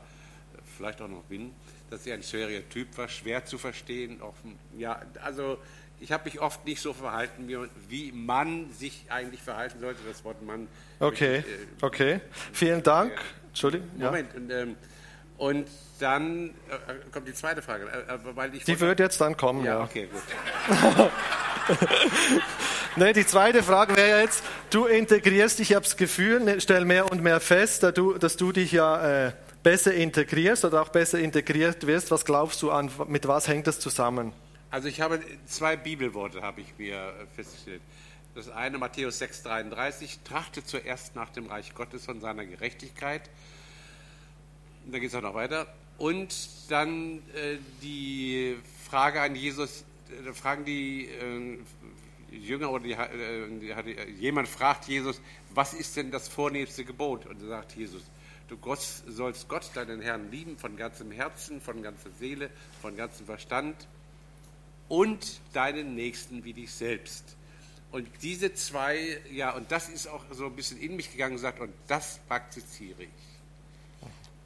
vielleicht 0.76 1.02
auch 1.02 1.08
noch 1.08 1.24
bin, 1.24 1.52
dass 1.90 2.06
ich 2.06 2.12
ein 2.12 2.22
schwieriger 2.22 2.68
Typ 2.68 2.96
war, 2.96 3.08
schwer 3.08 3.44
zu 3.44 3.58
verstehen. 3.58 4.22
Auch, 4.22 4.34
ja, 4.78 5.02
also 5.24 5.58
ich 6.00 6.12
habe 6.12 6.24
mich 6.24 6.40
oft 6.40 6.64
nicht 6.64 6.80
so 6.80 6.92
verhalten, 6.92 7.48
wie, 7.88 8.12
man 8.12 8.72
sich 8.72 9.04
eigentlich 9.08 9.42
verhalten 9.42 9.80
sollte. 9.80 10.00
Das 10.06 10.24
Wort 10.24 10.42
Mann. 10.42 10.68
Okay, 11.00 11.38
ich, 11.38 11.46
äh, 11.46 11.84
okay. 11.84 12.20
Vielen 12.52 12.82
Dank. 12.82 13.12
Entschuldigung. 13.48 13.88
Ja. 13.98 14.06
Moment. 14.06 14.34
Und, 14.34 14.50
ähm, 14.50 14.76
und 15.38 15.68
dann 15.98 16.48
äh, 16.48 16.52
kommt 17.12 17.26
die 17.28 17.34
zweite 17.34 17.62
Frage. 17.62 17.86
Äh, 17.86 18.14
äh, 18.14 18.18
weil 18.34 18.54
ich 18.54 18.64
Die 18.64 18.78
wird 18.80 19.00
jetzt 19.00 19.20
dann 19.20 19.36
kommen, 19.36 19.64
ja, 19.64 19.78
ja. 19.78 19.84
okay, 19.84 20.08
gut. 20.08 20.22
Nee, 22.98 23.12
die 23.12 23.26
zweite 23.26 23.62
Frage 23.62 23.94
wäre 23.94 24.22
jetzt, 24.22 24.42
du 24.70 24.86
integrierst 24.86 25.58
dich, 25.58 25.70
ich 25.70 25.76
habe 25.76 25.84
das 25.84 25.98
Gefühl, 25.98 26.40
ne, 26.40 26.62
stell 26.62 26.86
mehr 26.86 27.12
und 27.12 27.22
mehr 27.22 27.40
fest, 27.40 27.82
dass 27.82 27.92
du, 27.92 28.14
dass 28.14 28.38
du 28.38 28.52
dich 28.52 28.72
ja 28.72 29.26
äh, 29.26 29.32
besser 29.62 29.92
integrierst 29.92 30.64
oder 30.64 30.80
auch 30.80 30.88
besser 30.88 31.18
integriert 31.18 31.86
wirst. 31.86 32.10
Was 32.10 32.24
glaubst 32.24 32.62
du 32.62 32.70
an, 32.70 32.90
mit 33.06 33.28
was 33.28 33.48
hängt 33.48 33.66
das 33.66 33.80
zusammen? 33.80 34.32
Also 34.76 34.88
ich 34.88 35.00
habe 35.00 35.24
zwei 35.46 35.74
Bibelworte 35.74 36.42
habe 36.42 36.60
ich 36.60 36.76
mir 36.76 36.96
äh, 36.96 37.26
festgestellt. 37.34 37.80
Das 38.34 38.50
eine 38.50 38.76
Matthäus 38.76 39.22
6:33 39.22 40.18
trachte 40.22 40.62
zuerst 40.62 41.16
nach 41.16 41.30
dem 41.30 41.46
Reich 41.46 41.74
Gottes 41.74 42.06
und 42.08 42.20
seiner 42.20 42.44
Gerechtigkeit. 42.44 43.30
Und 44.84 44.92
da 44.92 44.98
geht 44.98 45.08
es 45.08 45.14
auch 45.14 45.22
noch 45.22 45.32
weiter. 45.32 45.66
Und 45.96 46.50
dann 46.68 47.22
äh, 47.34 47.56
die 47.80 48.58
Frage 48.86 49.22
an 49.22 49.34
Jesus, 49.34 49.86
äh, 50.10 50.34
fragen 50.34 50.66
die 50.66 51.06
äh, 51.06 51.58
Jünger 52.36 52.70
oder 52.70 52.84
die, 52.84 52.92
äh, 52.92 54.10
jemand 54.10 54.46
fragt 54.46 54.88
Jesus, 54.88 55.22
was 55.54 55.72
ist 55.72 55.96
denn 55.96 56.10
das 56.10 56.28
vornehmste 56.28 56.84
Gebot? 56.84 57.24
Und 57.24 57.40
sagt 57.40 57.76
Jesus, 57.76 58.02
du 58.48 58.58
Gott, 58.58 58.82
sollst 59.06 59.48
Gott, 59.48 59.70
deinen 59.72 60.02
Herrn, 60.02 60.30
lieben 60.30 60.58
von 60.58 60.76
ganzem 60.76 61.12
Herzen, 61.12 61.62
von 61.62 61.82
ganzer 61.82 62.10
Seele, 62.10 62.50
von 62.82 62.94
ganzem 62.94 63.24
Verstand 63.24 63.88
und 64.88 65.40
deinen 65.52 65.94
Nächsten 65.94 66.44
wie 66.44 66.52
dich 66.52 66.72
selbst. 66.72 67.36
Und 67.92 68.08
diese 68.22 68.52
zwei, 68.54 69.20
ja, 69.32 69.52
und 69.52 69.70
das 69.70 69.88
ist 69.88 70.06
auch 70.08 70.22
so 70.32 70.46
ein 70.46 70.56
bisschen 70.56 70.78
in 70.78 70.96
mich 70.96 71.10
gegangen 71.10 71.32
und 71.32 71.36
gesagt, 71.36 71.60
und 71.60 71.72
das 71.86 72.18
praktiziere 72.28 73.04
ich. 73.04 73.08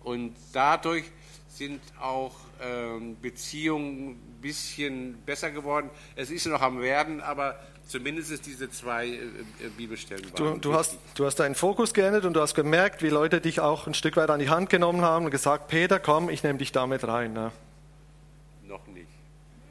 Und 0.04 0.34
dadurch 0.52 1.04
sind 1.48 1.80
auch 2.00 2.34
ähm, 2.62 3.16
Beziehungen 3.20 4.10
ein 4.10 4.38
bisschen 4.40 5.18
besser 5.26 5.50
geworden. 5.50 5.90
Es 6.16 6.30
ist 6.30 6.46
noch 6.46 6.62
am 6.62 6.80
Werden, 6.80 7.20
aber 7.20 7.58
zumindest 7.86 8.46
diese 8.46 8.70
zwei 8.70 9.08
äh, 9.08 9.16
äh, 9.16 9.68
Bibelstellen 9.76 10.30
Du, 10.36 10.44
waren 10.44 10.60
du, 10.60 10.74
hast, 10.74 10.92
wichtig. 10.92 11.14
du 11.14 11.26
hast 11.26 11.36
deinen 11.36 11.54
Fokus 11.54 11.92
geändert 11.92 12.24
und 12.24 12.34
du 12.34 12.40
hast 12.40 12.54
gemerkt, 12.54 13.02
wie 13.02 13.08
Leute 13.08 13.40
dich 13.40 13.60
auch 13.60 13.86
ein 13.86 13.94
Stück 13.94 14.16
weit 14.16 14.30
an 14.30 14.38
die 14.38 14.48
Hand 14.48 14.70
genommen 14.70 15.02
haben 15.02 15.24
und 15.24 15.30
gesagt, 15.32 15.68
Peter, 15.68 15.98
komm, 15.98 16.30
ich 16.30 16.42
nehme 16.42 16.58
dich 16.58 16.72
damit 16.72 17.06
rein. 17.06 17.32
Ne? 17.32 17.52
noch 18.70 18.86
nicht. 18.86 19.08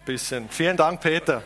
Bisschen. 0.06 0.50
Vielen 0.50 0.78
Dank, 0.78 1.02
Peter. 1.02 1.44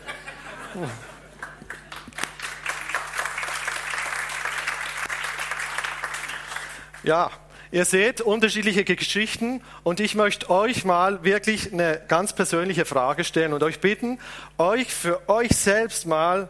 Ja, 7.02 7.30
ihr 7.70 7.84
seht 7.84 8.22
unterschiedliche 8.22 8.84
Geschichten 8.84 9.60
und 9.82 10.00
ich 10.00 10.14
möchte 10.14 10.48
euch 10.48 10.86
mal 10.86 11.22
wirklich 11.22 11.72
eine 11.72 12.00
ganz 12.08 12.32
persönliche 12.32 12.86
Frage 12.86 13.24
stellen 13.24 13.52
und 13.52 13.62
euch 13.62 13.80
bitten, 13.80 14.18
euch 14.56 14.92
für 14.92 15.28
euch 15.28 15.50
selbst 15.50 16.06
mal 16.06 16.48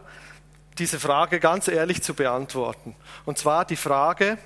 diese 0.77 0.99
Frage 0.99 1.39
ganz 1.39 1.67
ehrlich 1.67 2.01
zu 2.01 2.13
beantworten. 2.13 2.95
Und 3.25 3.37
zwar 3.37 3.65
die 3.65 3.75
Frage, 3.75 4.37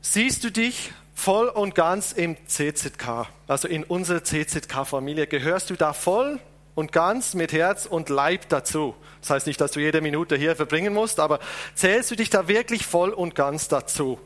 siehst 0.00 0.44
du 0.44 0.50
dich 0.50 0.92
voll 1.20 1.48
und 1.48 1.74
ganz 1.74 2.12
im 2.12 2.36
CZK, 2.46 3.26
also 3.46 3.68
in 3.68 3.84
unserer 3.84 4.24
CZK-Familie? 4.24 5.26
Gehörst 5.26 5.68
du 5.68 5.74
da 5.76 5.92
voll 5.92 6.40
und 6.74 6.92
ganz 6.92 7.34
mit 7.34 7.52
Herz 7.52 7.84
und 7.84 8.08
Leib 8.08 8.48
dazu? 8.48 8.94
Das 9.20 9.30
heißt 9.30 9.46
nicht, 9.46 9.60
dass 9.60 9.72
du 9.72 9.80
jede 9.80 10.00
Minute 10.00 10.36
hier 10.36 10.56
verbringen 10.56 10.94
musst, 10.94 11.20
aber 11.20 11.38
zählst 11.74 12.10
du 12.10 12.16
dich 12.16 12.30
da 12.30 12.48
wirklich 12.48 12.86
voll 12.86 13.10
und 13.10 13.34
ganz 13.34 13.68
dazu? 13.68 14.18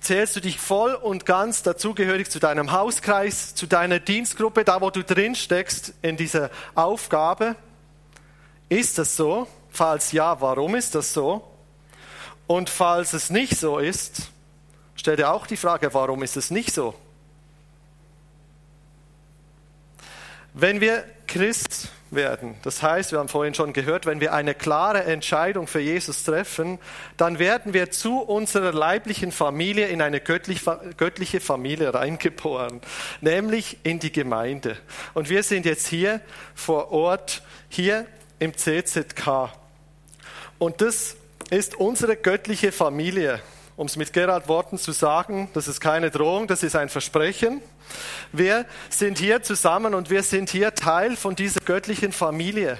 Zählst 0.00 0.34
du 0.34 0.40
dich 0.40 0.58
voll 0.58 0.94
und 0.94 1.26
ganz 1.26 1.62
dazugehörig 1.62 2.30
zu 2.30 2.40
deinem 2.40 2.72
Hauskreis, 2.72 3.54
zu 3.54 3.66
deiner 3.66 4.00
Dienstgruppe, 4.00 4.64
da 4.64 4.80
wo 4.80 4.90
du 4.90 5.04
drin 5.04 5.34
steckst 5.34 5.92
in 6.00 6.16
dieser 6.16 6.50
Aufgabe? 6.74 7.56
Ist 8.70 8.96
das 8.96 9.16
so? 9.16 9.46
Falls 9.70 10.12
ja, 10.12 10.40
warum 10.40 10.74
ist 10.74 10.94
das 10.94 11.12
so? 11.12 11.46
Und 12.46 12.70
falls 12.70 13.12
es 13.12 13.28
nicht 13.28 13.56
so 13.58 13.78
ist, 13.78 14.31
stell 14.94 15.16
dir 15.16 15.30
auch 15.30 15.46
die 15.46 15.56
Frage, 15.56 15.92
warum 15.94 16.22
ist 16.22 16.36
es 16.36 16.50
nicht 16.50 16.72
so? 16.72 16.94
Wenn 20.54 20.80
wir 20.80 21.04
Christ 21.26 21.88
werden. 22.12 22.56
Das 22.62 22.82
heißt, 22.82 23.12
wir 23.12 23.18
haben 23.18 23.28
vorhin 23.28 23.54
schon 23.54 23.72
gehört, 23.72 24.04
wenn 24.06 24.20
wir 24.20 24.34
eine 24.34 24.54
klare 24.54 25.04
Entscheidung 25.04 25.66
für 25.66 25.80
Jesus 25.80 26.24
treffen, 26.24 26.78
dann 27.16 27.38
werden 27.38 27.72
wir 27.72 27.90
zu 27.90 28.18
unserer 28.18 28.72
leiblichen 28.72 29.32
Familie 29.32 29.86
in 29.86 30.02
eine 30.02 30.20
göttliche 30.20 31.40
Familie 31.40 31.94
reingeboren, 31.94 32.80
nämlich 33.20 33.78
in 33.82 33.98
die 33.98 34.12
Gemeinde. 34.12 34.76
Und 35.14 35.30
wir 35.30 35.42
sind 35.42 35.64
jetzt 35.64 35.86
hier 35.86 36.20
vor 36.54 36.92
Ort, 36.92 37.42
hier 37.70 38.06
im 38.38 38.54
CZK. 38.54 39.48
Und 40.58 40.80
das 40.82 41.16
ist 41.50 41.76
unsere 41.76 42.16
göttliche 42.16 42.72
Familie. 42.72 43.40
Um 43.76 43.86
es 43.86 43.96
mit 43.96 44.12
Gerald 44.12 44.48
Worten 44.48 44.78
zu 44.78 44.92
sagen, 44.92 45.48
das 45.54 45.66
ist 45.66 45.80
keine 45.80 46.10
Drohung, 46.10 46.46
das 46.46 46.62
ist 46.62 46.76
ein 46.76 46.88
Versprechen. 46.90 47.62
Wir 48.30 48.66
sind 48.90 49.18
hier 49.18 49.42
zusammen 49.42 49.94
und 49.94 50.10
wir 50.10 50.22
sind 50.22 50.50
hier 50.50 50.74
Teil 50.74 51.16
von 51.16 51.34
dieser 51.34 51.60
göttlichen 51.60 52.12
Familie. 52.12 52.78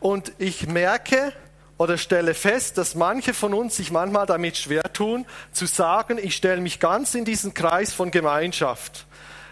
Und 0.00 0.32
ich 0.38 0.66
merke 0.66 1.32
oder 1.78 1.98
stelle 1.98 2.34
fest, 2.34 2.78
dass 2.78 2.94
manche 2.94 3.34
von 3.34 3.54
uns 3.54 3.76
sich 3.76 3.90
manchmal 3.90 4.26
damit 4.26 4.56
schwer 4.56 4.92
tun, 4.92 5.26
zu 5.52 5.66
sagen, 5.66 6.18
ich 6.20 6.34
stelle 6.34 6.60
mich 6.60 6.80
ganz 6.80 7.14
in 7.14 7.24
diesen 7.24 7.54
Kreis 7.54 7.92
von 7.92 8.10
Gemeinschaft. 8.10 9.06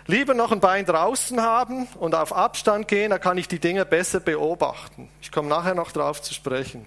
Lieber 0.07 0.35
noch 0.35 0.52
ein 0.52 0.61
Bein 0.61 0.85
draußen 0.85 1.40
haben 1.40 1.87
und 1.99 2.14
auf 2.14 2.35
Abstand 2.35 2.88
gehen, 2.88 3.11
da 3.11 3.19
kann 3.19 3.38
ich 3.38 3.49
die 3.49 3.59
Dinge 3.59 3.87
besser 3.87 4.21
beobachten. 4.21 5.09
Ich 5.23 5.33
komme 5.33 5.49
nachher 5.49 5.75
noch 5.75 5.93
darauf 5.93 6.21
zu 6.21 6.35
sprechen. 6.35 6.87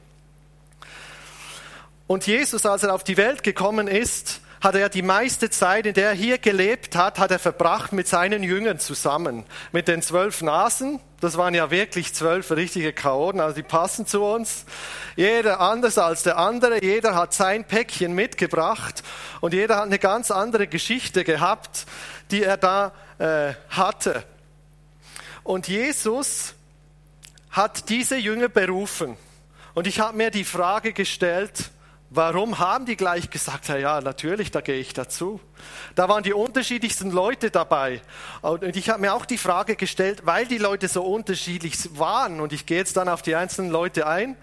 Und 2.08 2.26
Jesus, 2.26 2.66
als 2.66 2.84
er 2.84 2.94
auf 2.94 3.04
die 3.04 3.18
Welt 3.18 3.44
gekommen 3.44 3.88
ist, 3.88 4.42
hat 4.62 4.76
er 4.76 4.90
die 4.90 5.02
meiste 5.02 5.50
Zeit, 5.50 5.86
in 5.86 5.94
der 5.94 6.10
er 6.10 6.16
hier 6.16 6.38
gelebt 6.38 6.96
hat, 6.96 7.20
hat 7.20 7.32
er 7.32 7.40
verbracht 7.40 7.94
mit 7.94 8.08
seinen 8.08 8.42
Jüngern 8.44 8.80
zusammen. 8.80 9.46
Mit 9.72 9.88
den 9.88 10.02
zwölf 10.02 10.42
Nasen, 10.42 11.00
das 11.20 11.38
waren 11.38 11.54
ja 11.54 11.70
wirklich 11.70 12.14
zwölf 12.14 12.50
richtige 12.52 12.94
Chaoten, 12.94 13.40
also 13.40 13.56
die 13.56 13.64
passen 13.64 14.08
zu 14.08 14.24
uns. 14.24 14.66
Jeder 15.16 15.60
anders 15.60 15.98
als 15.98 16.24
der 16.24 16.38
andere, 16.38 16.84
jeder 16.84 17.14
hat 17.14 17.34
sein 17.34 17.66
Päckchen 17.66 18.14
mitgebracht 18.14 19.04
und 19.42 19.54
jeder 19.54 19.78
hat 19.78 19.86
eine 19.86 20.00
ganz 20.00 20.32
andere 20.32 20.68
Geschichte 20.68 21.24
gehabt, 21.24 21.86
die 22.32 22.44
er 22.44 22.58
da 22.58 22.94
äh, 23.20 23.54
hatte. 23.70 24.24
Und 25.44 25.68
Jesus 25.68 26.56
hat 27.52 27.90
diese 27.90 28.18
Jünger 28.18 28.50
berufen. 28.50 29.18
Und 29.74 29.88
ich 29.88 30.00
habe 30.00 30.18
mir 30.18 30.32
die 30.32 30.44
Frage 30.44 30.94
gestellt, 30.94 31.72
Warum 32.18 32.58
haben 32.58 32.88
die 32.88 32.98
gleich 32.98 33.30
gesagt, 33.30 33.68
ja, 33.68 33.78
ja, 33.78 34.02
natürlich, 34.02 34.50
da 34.50 34.62
gehe 34.62 34.80
ich 34.80 34.92
dazu. 34.92 35.40
Da 35.94 36.10
waren 36.10 36.24
die 36.24 36.34
unterschiedlichsten 36.34 37.12
Leute 37.12 37.52
dabei. 37.52 38.02
Und 38.42 38.76
ich 38.76 38.90
habe 38.90 39.02
mir 39.02 39.14
auch 39.14 39.24
die 39.24 39.38
Frage 39.38 39.76
gestellt, 39.76 40.24
weil 40.26 40.48
die 40.48 40.58
Leute 40.58 40.88
so 40.88 41.04
unterschiedlich 41.04 41.78
waren, 41.96 42.40
und 42.40 42.54
ich 42.54 42.66
gehe 42.66 42.80
jetzt 42.80 42.98
dann 42.98 43.08
auf 43.08 43.22
die 43.22 43.36
einzelnen 43.36 43.70
Leute 43.70 44.08
ein, 44.08 44.36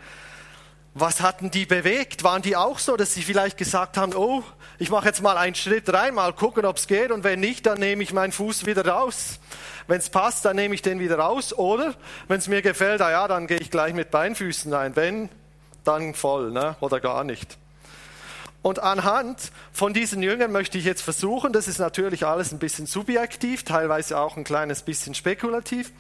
was 0.94 1.20
hatten 1.20 1.50
die 1.50 1.66
bewegt? 1.66 2.22
Waren 2.22 2.42
die 2.42 2.54
auch 2.54 2.78
so, 2.78 2.96
dass 2.96 3.12
sie 3.12 3.22
vielleicht 3.22 3.58
gesagt 3.58 3.96
haben, 3.96 4.14
oh, 4.14 4.44
ich 4.78 4.90
mache 4.90 5.06
jetzt 5.06 5.20
mal 5.20 5.36
einen 5.36 5.56
Schritt 5.56 5.92
rein, 5.92 6.14
mal 6.14 6.32
gucken, 6.32 6.64
ob 6.66 6.76
es 6.76 6.86
geht, 6.86 7.10
und 7.10 7.24
wenn 7.24 7.40
nicht, 7.40 7.66
dann 7.66 7.80
nehme 7.80 8.04
ich 8.04 8.12
meinen 8.12 8.30
Fuß 8.30 8.66
wieder 8.66 8.86
raus. 8.86 9.40
Wenn 9.88 9.98
es 9.98 10.10
passt, 10.10 10.44
dann 10.44 10.54
nehme 10.54 10.76
ich 10.76 10.82
den 10.82 11.00
wieder 11.00 11.18
raus, 11.18 11.52
oder 11.52 11.94
wenn 12.28 12.38
es 12.38 12.46
mir 12.46 12.62
gefällt, 12.62 13.02
ah 13.02 13.10
ja, 13.10 13.26
dann 13.26 13.48
gehe 13.48 13.58
ich 13.58 13.72
gleich 13.72 13.94
mit 13.94 14.12
Beinfüßen 14.12 14.72
rein. 14.72 14.94
Wenn, 14.94 15.28
dann 15.82 16.14
voll 16.14 16.52
ne? 16.52 16.76
oder 16.78 17.00
gar 17.00 17.24
nicht. 17.24 17.58
Und 18.64 18.78
anhand 18.78 19.52
von 19.74 19.92
diesen 19.92 20.22
Jüngern 20.22 20.50
möchte 20.50 20.78
ich 20.78 20.86
jetzt 20.86 21.02
versuchen, 21.02 21.52
das 21.52 21.68
ist 21.68 21.78
natürlich 21.80 22.24
alles 22.24 22.50
ein 22.50 22.58
bisschen 22.58 22.86
subjektiv, 22.86 23.62
teilweise 23.62 24.16
auch 24.16 24.38
ein 24.38 24.44
kleines 24.44 24.80
bisschen 24.80 25.14
spekulativ, 25.14 25.92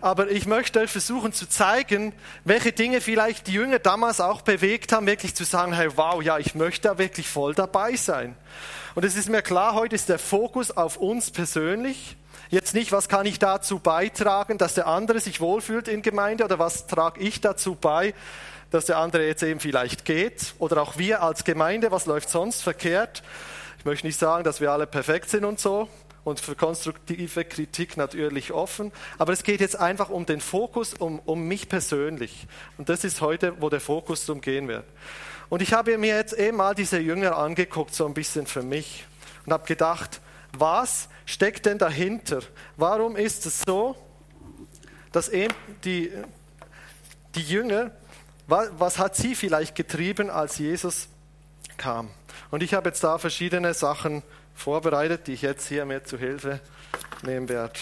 aber 0.00 0.30
ich 0.30 0.46
möchte 0.46 0.78
euch 0.78 0.92
versuchen 0.92 1.32
zu 1.32 1.48
zeigen, 1.48 2.12
welche 2.44 2.70
Dinge 2.70 3.00
vielleicht 3.00 3.48
die 3.48 3.54
Jünger 3.54 3.80
damals 3.80 4.20
auch 4.20 4.42
bewegt 4.42 4.92
haben, 4.92 5.08
wirklich 5.08 5.34
zu 5.34 5.42
sagen, 5.42 5.72
hey, 5.72 5.88
wow, 5.96 6.22
ja, 6.22 6.38
ich 6.38 6.54
möchte 6.54 6.86
da 6.86 6.98
wirklich 6.98 7.28
voll 7.28 7.52
dabei 7.52 7.96
sein. 7.96 8.36
Und 8.94 9.04
es 9.04 9.16
ist 9.16 9.28
mir 9.28 9.42
klar, 9.42 9.74
heute 9.74 9.96
ist 9.96 10.08
der 10.08 10.20
Fokus 10.20 10.70
auf 10.70 10.98
uns 10.98 11.32
persönlich. 11.32 12.16
Jetzt 12.48 12.74
nicht, 12.74 12.92
was 12.92 13.08
kann 13.08 13.26
ich 13.26 13.40
dazu 13.40 13.80
beitragen, 13.80 14.56
dass 14.56 14.74
der 14.74 14.86
andere 14.86 15.18
sich 15.18 15.40
wohlfühlt 15.40 15.88
in 15.88 16.00
Gemeinde 16.02 16.44
oder 16.44 16.60
was 16.60 16.86
trage 16.86 17.20
ich 17.20 17.40
dazu 17.40 17.74
bei, 17.74 18.14
dass 18.74 18.86
der 18.86 18.98
andere 18.98 19.24
jetzt 19.24 19.44
eben 19.44 19.60
vielleicht 19.60 20.04
geht 20.04 20.54
oder 20.58 20.82
auch 20.82 20.98
wir 20.98 21.22
als 21.22 21.44
Gemeinde, 21.44 21.92
was 21.92 22.06
läuft 22.06 22.28
sonst 22.28 22.60
verkehrt. 22.60 23.22
Ich 23.78 23.84
möchte 23.84 24.04
nicht 24.04 24.18
sagen, 24.18 24.42
dass 24.42 24.60
wir 24.60 24.72
alle 24.72 24.88
perfekt 24.88 25.30
sind 25.30 25.44
und 25.44 25.60
so 25.60 25.88
und 26.24 26.40
für 26.40 26.56
konstruktive 26.56 27.44
Kritik 27.44 27.96
natürlich 27.96 28.50
offen, 28.50 28.90
aber 29.16 29.32
es 29.32 29.44
geht 29.44 29.60
jetzt 29.60 29.78
einfach 29.78 30.10
um 30.10 30.26
den 30.26 30.40
Fokus, 30.40 30.92
um, 30.92 31.20
um 31.20 31.46
mich 31.46 31.68
persönlich. 31.68 32.48
Und 32.76 32.88
das 32.88 33.04
ist 33.04 33.20
heute, 33.20 33.60
wo 33.60 33.70
der 33.70 33.80
Fokus 33.80 34.28
umgehen 34.28 34.66
wird. 34.66 34.86
Und 35.50 35.62
ich 35.62 35.72
habe 35.72 35.96
mir 35.96 36.16
jetzt 36.16 36.32
eben 36.32 36.56
mal 36.56 36.74
diese 36.74 36.98
Jünger 36.98 37.36
angeguckt, 37.36 37.94
so 37.94 38.06
ein 38.06 38.14
bisschen 38.14 38.48
für 38.48 38.64
mich 38.64 39.06
und 39.46 39.52
habe 39.52 39.66
gedacht, 39.66 40.20
was 40.58 41.08
steckt 41.26 41.66
denn 41.66 41.78
dahinter? 41.78 42.40
Warum 42.76 43.14
ist 43.14 43.46
es 43.46 43.62
so, 43.64 43.94
dass 45.12 45.28
eben 45.28 45.54
die, 45.84 46.10
die 47.36 47.42
Jünger 47.42 47.92
was 48.46 48.98
hat 48.98 49.16
sie 49.16 49.34
vielleicht 49.34 49.74
getrieben, 49.74 50.30
als 50.30 50.58
Jesus 50.58 51.08
kam? 51.76 52.10
Und 52.50 52.62
ich 52.62 52.74
habe 52.74 52.88
jetzt 52.88 53.02
da 53.02 53.18
verschiedene 53.18 53.74
Sachen 53.74 54.22
vorbereitet, 54.54 55.26
die 55.26 55.32
ich 55.32 55.42
jetzt 55.42 55.66
hier 55.68 55.84
mir 55.84 56.04
zu 56.04 56.18
Hilfe 56.18 56.60
nehmen 57.22 57.48
werde. 57.48 57.78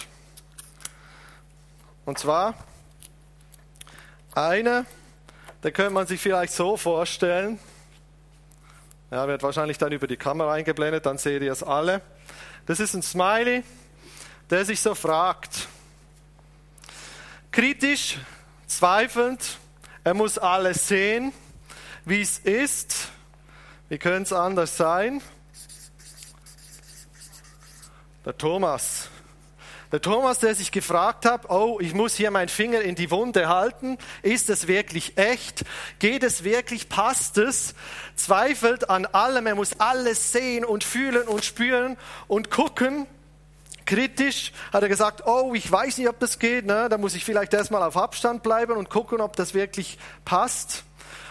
Und 2.05 2.19
zwar 2.19 2.55
eine, 4.35 4.87
da 5.61 5.71
könnte 5.71 5.93
man 5.93 6.07
sich 6.07 6.21
vielleicht 6.21 6.53
so 6.53 6.77
vorstellen, 6.77 7.59
ja, 9.11 9.29
wird 9.29 9.43
wahrscheinlich 9.43 9.79
dann 9.79 9.93
über 9.93 10.07
die 10.07 10.17
Kamera 10.17 10.55
eingeblendet, 10.55 11.05
dann 11.05 11.19
seht 11.19 11.43
ihr 11.43 11.53
es 11.53 11.63
alle. 11.63 12.01
Das 12.67 12.81
ist 12.81 12.95
ein 12.95 13.03
Smiley, 13.03 13.63
der 14.49 14.65
sich 14.65 14.81
so 14.81 14.95
fragt, 14.95 15.69
kritisch, 17.51 18.19
zweifelnd, 18.67 19.59
er 20.05 20.15
muss 20.15 20.39
alles 20.39 20.89
sehen, 20.89 21.33
wie 22.05 22.21
es 22.21 22.39
ist. 22.39 23.09
Wie 23.89 23.99
könnte 23.99 24.23
es 24.23 24.33
anders 24.33 24.77
sein? 24.77 25.23
Der 28.25 28.37
Thomas. 28.37 29.09
Der 29.93 30.01
Thomas, 30.01 30.39
der 30.39 30.55
sich 30.55 30.73
gefragt 30.73 31.27
hat, 31.27 31.51
oh, 31.51 31.79
ich 31.79 31.93
muss 31.93 32.15
hier 32.15 32.31
meinen 32.31 32.49
Finger 32.49 32.81
in 32.81 32.95
die 32.95 33.11
Wunde 33.11 33.49
halten. 33.49 33.99
Ist 34.23 34.49
es 34.49 34.67
wirklich 34.67 35.19
echt? 35.19 35.65
Geht 35.99 36.23
es 36.23 36.45
wirklich? 36.45 36.89
Passt 36.89 37.37
es? 37.37 37.75
Zweifelt 38.17 38.89
an 38.89 39.05
allem. 39.07 39.47
Er 39.47 39.55
muss 39.55 39.79
alles 39.79 40.33
sehen 40.33 40.65
und 40.65 40.83
fühlen 40.83 41.29
und 41.29 41.45
spüren 41.45 41.99
und 42.27 42.51
gucken 42.51 43.07
kritisch, 43.87 44.53
hat 44.73 44.83
er 44.83 44.89
gesagt, 44.89 45.27
oh, 45.27 45.55
ich 45.55 45.71
weiß 45.71 45.99
nicht, 45.99 46.09
ob 46.09 46.19
das 46.19 46.39
geht, 46.39 46.67
ne? 46.67 46.89
da 46.89 46.99
muss 46.99 47.15
ich 47.15 47.25
vielleicht 47.25 47.55
erstmal 47.55 47.83
auf 47.83 47.97
Abstand 47.97 48.43
bleiben 48.43 48.77
und 48.77 48.91
gucken, 48.91 49.21
ob 49.21 49.37
das 49.37 49.55
wirklich 49.55 49.99
passt. 50.25 50.85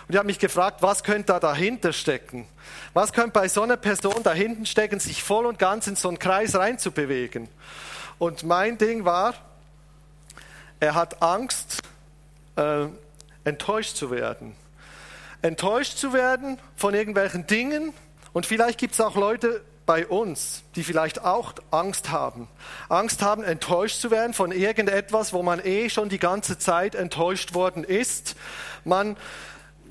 Und 0.07 0.15
ich 0.15 0.17
habe 0.17 0.27
mich 0.27 0.39
gefragt, 0.39 0.81
was 0.81 1.03
könnte 1.03 1.33
da 1.33 1.39
dahinter 1.39 1.93
stecken? 1.93 2.47
Was 2.93 3.13
könnte 3.13 3.31
bei 3.31 3.47
so 3.47 3.61
einer 3.61 3.77
Person 3.77 4.23
dahinten 4.23 4.65
stecken, 4.65 4.99
sich 4.99 5.23
voll 5.23 5.45
und 5.45 5.59
ganz 5.59 5.87
in 5.87 5.95
so 5.95 6.09
einen 6.09 6.19
Kreis 6.19 6.55
reinzubewegen? 6.55 7.47
Und 8.19 8.43
mein 8.43 8.77
Ding 8.77 9.05
war, 9.05 9.33
er 10.79 10.95
hat 10.95 11.21
Angst, 11.21 11.81
äh, 12.55 12.87
enttäuscht 13.43 13.95
zu 13.95 14.11
werden. 14.11 14.55
Enttäuscht 15.41 15.97
zu 15.97 16.13
werden 16.13 16.59
von 16.75 16.93
irgendwelchen 16.93 17.47
Dingen. 17.47 17.93
Und 18.33 18.45
vielleicht 18.45 18.79
gibt 18.79 18.93
es 18.93 19.01
auch 19.01 19.15
Leute, 19.15 19.63
bei 19.91 20.07
uns, 20.07 20.63
die 20.77 20.85
vielleicht 20.85 21.25
auch 21.25 21.51
Angst 21.69 22.11
haben. 22.11 22.47
Angst 22.87 23.21
haben, 23.21 23.43
enttäuscht 23.43 23.99
zu 23.99 24.09
werden 24.09 24.33
von 24.33 24.53
irgendetwas, 24.53 25.33
wo 25.33 25.43
man 25.43 25.59
eh 25.59 25.89
schon 25.89 26.07
die 26.07 26.17
ganze 26.17 26.57
Zeit 26.57 26.95
enttäuscht 26.95 27.53
worden 27.53 27.83
ist. 27.83 28.37
Man 28.85 29.17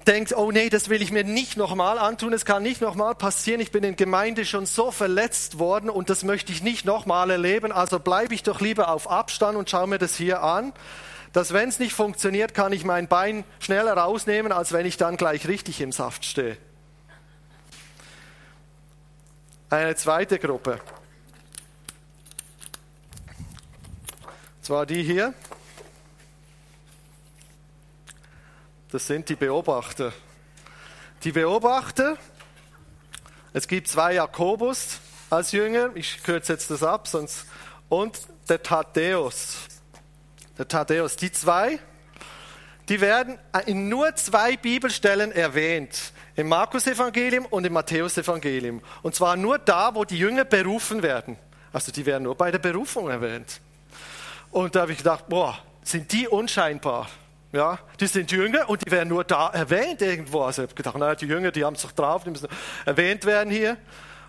denkt, 0.07 0.35
oh 0.35 0.53
nee, 0.53 0.71
das 0.71 0.89
will 0.89 1.03
ich 1.03 1.13
mir 1.13 1.23
nicht 1.23 1.59
nochmal 1.59 1.99
antun, 1.99 2.33
es 2.33 2.47
kann 2.47 2.63
nicht 2.63 2.81
nochmal 2.81 3.15
passieren, 3.15 3.61
ich 3.61 3.73
bin 3.73 3.85
in 3.85 3.95
Gemeinde 3.95 4.47
schon 4.47 4.65
so 4.65 4.91
verletzt 4.91 5.59
worden 5.59 5.91
und 5.91 6.09
das 6.09 6.25
möchte 6.25 6.51
ich 6.51 6.63
nicht 6.63 6.87
nochmal 6.87 7.29
erleben, 7.29 7.71
also 7.71 7.99
bleibe 7.99 8.33
ich 8.33 8.43
doch 8.43 8.63
lieber 8.63 8.89
auf 8.89 9.11
Abstand 9.11 9.59
und 9.59 9.69
schaue 9.69 9.87
mir 9.87 9.99
das 9.99 10.17
hier 10.17 10.43
an, 10.43 10.73
dass 11.35 11.53
wenn 11.53 11.69
es 11.69 11.79
nicht 11.79 11.93
funktioniert, 11.93 12.55
kann 12.55 12.73
ich 12.73 12.87
mein 12.87 13.07
Bein 13.07 13.45
schneller 13.59 13.93
rausnehmen, 13.93 14.51
als 14.51 14.73
wenn 14.73 14.87
ich 14.87 14.97
dann 14.97 15.19
gleich 15.19 15.47
richtig 15.47 15.83
im 15.83 15.93
Saft 15.93 16.25
stehe. 16.25 16.57
Eine 19.71 19.95
zweite 19.95 20.39
Gruppe. 20.39 20.81
Und 24.57 24.65
zwar 24.65 24.85
die 24.85 25.03
hier. 25.03 25.33
Das 28.91 29.07
sind 29.07 29.29
die 29.29 29.37
Beobachter. 29.37 30.13
Die 31.23 31.33
Beobachter, 31.33 32.19
es 33.53 33.69
gibt 33.69 33.89
zwei 33.89 34.15
Jakobus 34.15 34.99
als 35.29 35.53
Jünger, 35.53 35.91
ich 35.95 36.23
kürze 36.23 36.55
jetzt 36.55 36.71
das 36.71 36.83
ab, 36.83 37.07
sonst, 37.07 37.47
und 37.89 38.19
der 38.49 38.63
Thaddäus. 38.63 39.59
Der 40.59 40.67
Thaddäus, 40.67 41.17
die 41.17 41.31
zwei 41.31 41.79
die 42.91 43.01
werden 43.01 43.39
in 43.67 43.89
nur 43.89 44.17
zwei 44.17 44.57
Bibelstellen 44.57 45.31
erwähnt. 45.31 46.13
Im 46.37 46.49
Markus-Evangelium 46.49 47.47
und 47.47 47.65
im 47.67 47.73
Matthäus-Evangelium. 47.73 48.81
Und 49.03 49.15
zwar 49.15 49.37
nur 49.37 49.59
da, 49.59 49.95
wo 49.95 50.05
die 50.05 50.19
Jünger 50.19 50.45
berufen 50.45 51.03
werden. 51.03 51.37
Also 51.73 51.93
die 51.93 52.05
werden 52.07 52.25
nur 52.25 52.35
bei 52.35 52.51
der 52.51 52.59
Berufung 52.59 53.09
erwähnt. 53.11 53.61
Und 54.51 54.75
da 54.75 54.83
habe 54.83 54.93
ich 54.93 54.99
gedacht, 54.99 55.29
boah, 55.29 55.59
sind 55.83 56.13
die 56.13 56.29
unscheinbar. 56.29 57.09
Ja, 57.53 57.81
die 57.99 58.07
sind 58.07 58.31
Jünger 58.31 58.69
und 58.69 58.87
die 58.87 58.91
werden 58.93 59.09
nur 59.09 59.25
da 59.25 59.49
erwähnt 59.49 60.03
irgendwo. 60.03 60.43
Also 60.43 60.63
ich 60.63 60.69
habe 60.69 60.77
gedacht, 60.77 60.97
naja, 60.97 61.17
die 61.17 61.27
Jünger, 61.27 61.51
die 61.51 61.65
haben 61.65 61.75
es 61.75 61.83
doch 61.83 61.93
drauf, 61.93 62.23
die 62.23 62.31
müssen 62.31 62.49
erwähnt 62.85 63.25
werden 63.25 63.51
hier. 63.51 63.77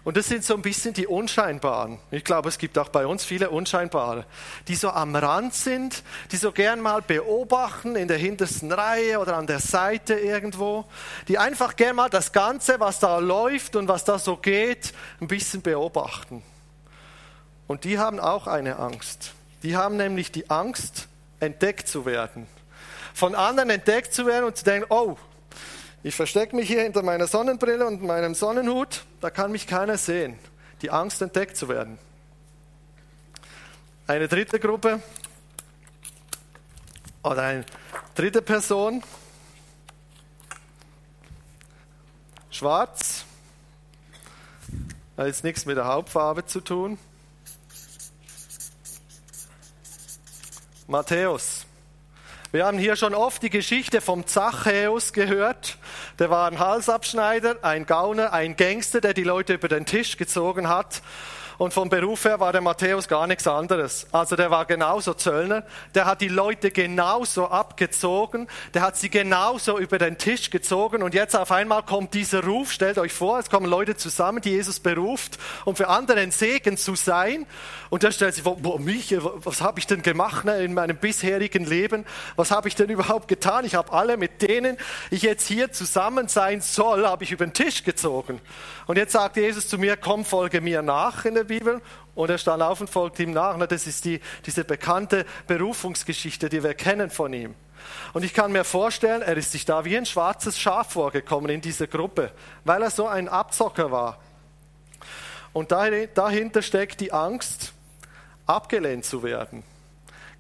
Und 0.03 0.17
das 0.17 0.27
sind 0.27 0.43
so 0.43 0.55
ein 0.55 0.63
bisschen 0.63 0.96
die 0.96 1.05
Unscheinbaren. 1.05 2.00
Ich 2.10 2.24
glaube, 2.24 2.50
es 2.50 2.58
gibt 2.58 2.77
auch 2.79 2.89
bei 2.89 3.05
uns 3.05 3.24
viele 3.24 3.51
Unscheinbare, 3.51 4.25
die 4.67 4.74
so 4.75 4.89
am 4.89 5.15
Rand 5.15 5.53
sind, 5.53 6.03
die 6.31 6.38
so 6.38 6.51
gern 6.51 6.81
mal 6.81 7.03
beobachten 7.03 7.96
in 7.96 8.08
der 8.08 8.17
hintersten 8.17 8.72
Reihe 8.72 9.20
oder 9.20 9.38
an 9.38 9.46
der 9.46 9.60
Seite 9.60 10.15
irgendwo, 10.15 10.86
die 11.27 11.38
einfach 11.38 11.75
gern 11.75 11.96
mal 11.96 12.10
das 12.10 12.31
Ganze, 12.31 12.79
was 12.79 13.00
da 13.00 13.20
läuft 13.20 13.75
und 13.75 13.88
was 13.88 14.03
da 14.03 14.17
so 14.17 14.38
geht, 14.38 14.91
ein 15.20 15.27
bisschen 15.27 15.62
beobachten. 15.62 16.41
Und 17.67 17.84
die 17.84 18.00
haben 18.00 18.20
auch 18.20 18.48
eine 18.48 18.79
Angst. 18.79 19.34
Die 19.62 19.77
haben 19.77 19.98
nämlich 19.98 20.31
die 20.31 20.50
Angst, 20.50 21.08
entdeckt 21.39 21.88
zu 21.88 22.05
werden. 22.05 22.48
Von 23.13 23.36
anderen 23.36 23.70
entdeckt 23.70 24.13
zu 24.13 24.25
werden 24.25 24.46
und 24.46 24.58
zu 24.58 24.63
denken, 24.63 24.88
oh, 24.89 25.17
ich 26.03 26.15
verstecke 26.15 26.55
mich 26.55 26.67
hier 26.67 26.81
hinter 26.81 27.03
meiner 27.03 27.27
Sonnenbrille 27.27 27.86
und 27.86 28.01
meinem 28.01 28.34
Sonnenhut, 28.34 29.05
da 29.20 29.29
kann 29.29 29.51
mich 29.51 29.67
keiner 29.67 29.98
sehen. 29.98 30.39
Die 30.81 30.89
Angst, 30.89 31.22
entdeckt 31.22 31.55
zu 31.55 31.70
werden. 31.70 32.00
Eine 34.08 34.27
dritte 34.27 34.60
Gruppe 34.60 35.01
oder 37.24 37.43
eine 37.43 37.65
dritte 38.15 38.41
Person, 38.41 39.03
schwarz, 42.50 43.25
hat 45.17 45.27
jetzt 45.27 45.43
nichts 45.43 45.65
mit 45.65 45.77
der 45.77 45.86
Hauptfarbe 45.86 46.46
zu 46.46 46.62
tun. 46.62 46.98
Matthäus. 50.88 51.67
Wir 52.53 52.65
haben 52.65 52.77
hier 52.77 52.98
schon 52.98 53.15
oft 53.15 53.43
die 53.43 53.50
Geschichte 53.50 54.01
vom 54.01 54.27
Zachäus 54.27 55.13
gehört. 55.13 55.77
Der 56.20 56.29
war 56.29 56.51
ein 56.51 56.60
Halsabschneider, 56.60 57.55
ein 57.62 57.86
Gauner, 57.86 58.34
ein 58.34 58.58
Gangster, 58.58 59.00
der 59.00 59.13
die 59.13 59.24
Leute 59.24 59.53
über 59.53 59.70
den 59.70 59.86
Tisch 59.86 60.17
gezogen 60.17 60.67
hat. 60.67 61.01
Und 61.62 61.75
vom 61.75 61.89
Beruf 61.89 62.25
her 62.25 62.39
war 62.39 62.51
der 62.51 62.62
Matthäus 62.62 63.08
gar 63.08 63.27
nichts 63.27 63.46
anderes. 63.46 64.08
Also 64.12 64.36
der 64.36 64.50
war 64.50 64.65
genauso 64.65 65.13
Zöllner. 65.13 65.63
Der 65.94 66.06
hat 66.08 66.20
die 66.22 66.27
Leute 66.27 66.72
genauso 66.72 67.50
abgezogen. 67.50 68.48
Der 68.74 68.82
hat 68.82 68.98
sie 68.98 69.12
genauso 69.12 69.77
über 69.77 70.00
den 70.00 70.18
Tisch 70.18 70.50
gezogen. 70.50 71.03
Und 71.03 71.13
jetzt 71.13 71.36
auf 71.36 71.51
einmal 71.51 71.84
kommt 71.84 72.15
dieser 72.15 72.44
Ruf. 72.44 72.72
Stellt 72.72 72.98
euch 72.98 73.13
vor, 73.13 73.38
es 73.38 73.51
kommen 73.51 73.68
Leute 73.68 73.96
zusammen, 73.96 74.41
die 74.41 74.50
Jesus 74.50 74.80
beruft, 74.80 75.38
um 75.63 75.75
für 75.75 75.88
andere 75.88 76.22
ein 76.22 76.32
Segen 76.32 76.77
zu 76.77 76.96
sein. 76.96 77.46
Und 77.91 78.01
der 78.01 78.12
stellt 78.12 78.34
sich 78.34 78.44
vor, 78.44 78.58
boah, 78.58 78.80
mich, 78.80 79.15
was 79.20 79.62
habe 79.62 79.77
ich 79.77 79.86
denn 79.86 80.01
gemacht 80.01 80.46
ne, 80.46 80.63
in 80.63 80.74
meinem 80.74 80.98
bisherigen 80.98 81.65
Leben? 81.65 82.06
Was 82.38 82.50
habe 82.50 82.70
ich 82.70 82.75
denn 82.75 82.89
überhaupt 82.89 83.27
getan? 83.27 83.65
Ich 83.65 83.75
habe 83.75 83.94
alle, 83.94 84.18
mit 84.18 84.41
denen 84.41 84.77
ich 85.12 85.22
jetzt 85.22 85.46
hier 85.46 85.72
zusammen 85.72 86.27
sein 86.27 86.62
soll, 86.62 87.06
habe 87.06 87.24
ich 87.24 87.32
über 87.32 87.46
den 87.46 87.53
Tisch 87.53 87.84
gezogen. 87.84 88.41
Und 88.88 88.98
jetzt 88.98 89.12
sagt 89.12 89.38
Jesus 89.38 89.68
zu 89.68 89.77
mir, 89.77 89.96
komm, 89.96 90.25
folge 90.25 90.60
mir 90.60 90.82
nach 90.82 91.25
in 91.25 91.36
der 91.36 91.50
Bibel. 91.51 91.81
Und 92.15 92.29
er 92.29 92.38
stand 92.38 92.63
auf 92.63 92.79
und 92.79 92.89
folgte 92.89 93.24
ihm 93.24 93.31
nach. 93.31 93.58
Das 93.67 93.88
ist 93.88 94.05
die, 94.05 94.22
diese 94.46 94.63
bekannte 94.63 95.25
Berufungsgeschichte, 95.48 96.48
die 96.48 96.63
wir 96.63 96.74
kennen 96.74 97.10
von 97.10 97.34
ihm. 97.34 97.55
Und 98.13 98.24
ich 98.24 98.34
kann 98.34 98.51
mir 98.51 98.63
vorstellen, 98.63 99.22
er 99.22 99.36
ist 99.36 99.51
sich 99.51 99.65
da 99.65 99.84
wie 99.86 99.98
ein 99.98 100.05
schwarzes 100.05 100.58
Schaf 100.58 100.93
vorgekommen 100.93 101.50
in 101.50 101.62
dieser 101.62 101.88
Gruppe, 101.88 102.31
weil 102.63 102.81
er 102.81 102.91
so 102.91 103.08
ein 103.08 103.27
Abzocker 103.27 103.91
war. 103.91 104.20
Und 105.51 105.72
dahinter 105.72 106.62
steckt 106.62 107.01
die 107.01 107.12
Angst, 107.12 107.74
abgelehnt 108.46 109.03
zu 109.03 109.24
werden. 109.24 109.63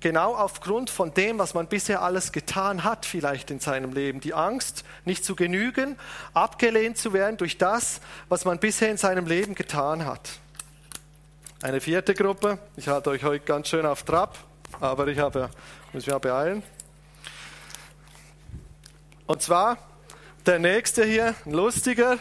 Genau 0.01 0.33
aufgrund 0.33 0.89
von 0.89 1.13
dem, 1.13 1.37
was 1.37 1.53
man 1.53 1.67
bisher 1.67 2.01
alles 2.01 2.31
getan 2.31 2.83
hat, 2.83 3.05
vielleicht 3.05 3.51
in 3.51 3.59
seinem 3.59 3.93
Leben. 3.93 4.19
Die 4.19 4.33
Angst, 4.33 4.83
nicht 5.05 5.23
zu 5.23 5.35
genügen, 5.35 5.95
abgelehnt 6.33 6.97
zu 6.97 7.13
werden 7.13 7.37
durch 7.37 7.59
das, 7.59 8.01
was 8.27 8.43
man 8.43 8.57
bisher 8.57 8.89
in 8.89 8.97
seinem 8.97 9.27
Leben 9.27 9.53
getan 9.53 10.05
hat. 10.05 10.39
Eine 11.61 11.79
vierte 11.79 12.13
Gruppe, 12.13 12.59
ich 12.75 12.87
halte 12.87 13.11
euch 13.11 13.23
heute 13.23 13.45
ganz 13.45 13.67
schön 13.67 13.85
auf 13.85 14.03
Trab, 14.03 14.37
aber 14.79 15.07
ich 15.07 15.19
habe, 15.19 15.49
muss 15.93 16.05
mich 16.05 16.07
ja 16.07 16.17
beeilen. 16.17 16.63
Und 19.27 19.41
zwar 19.41 19.77
der 20.45 20.59
nächste 20.59 21.05
hier, 21.05 21.35
ein 21.45 21.51
lustiger, 21.51 22.17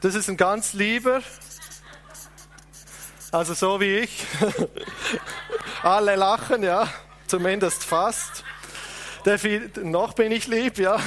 das 0.00 0.14
ist 0.14 0.28
ein 0.28 0.36
ganz 0.36 0.74
lieber, 0.74 1.20
also 3.30 3.54
so 3.54 3.80
wie 3.80 3.98
ich. 3.98 4.26
Alle 5.82 6.16
lachen, 6.16 6.62
ja 6.62 6.88
zumindest 7.32 7.84
fast. 7.84 8.44
Der, 9.24 9.38
noch 9.82 10.12
bin 10.12 10.32
ich 10.32 10.48
lieb, 10.48 10.76
ja. 10.76 10.98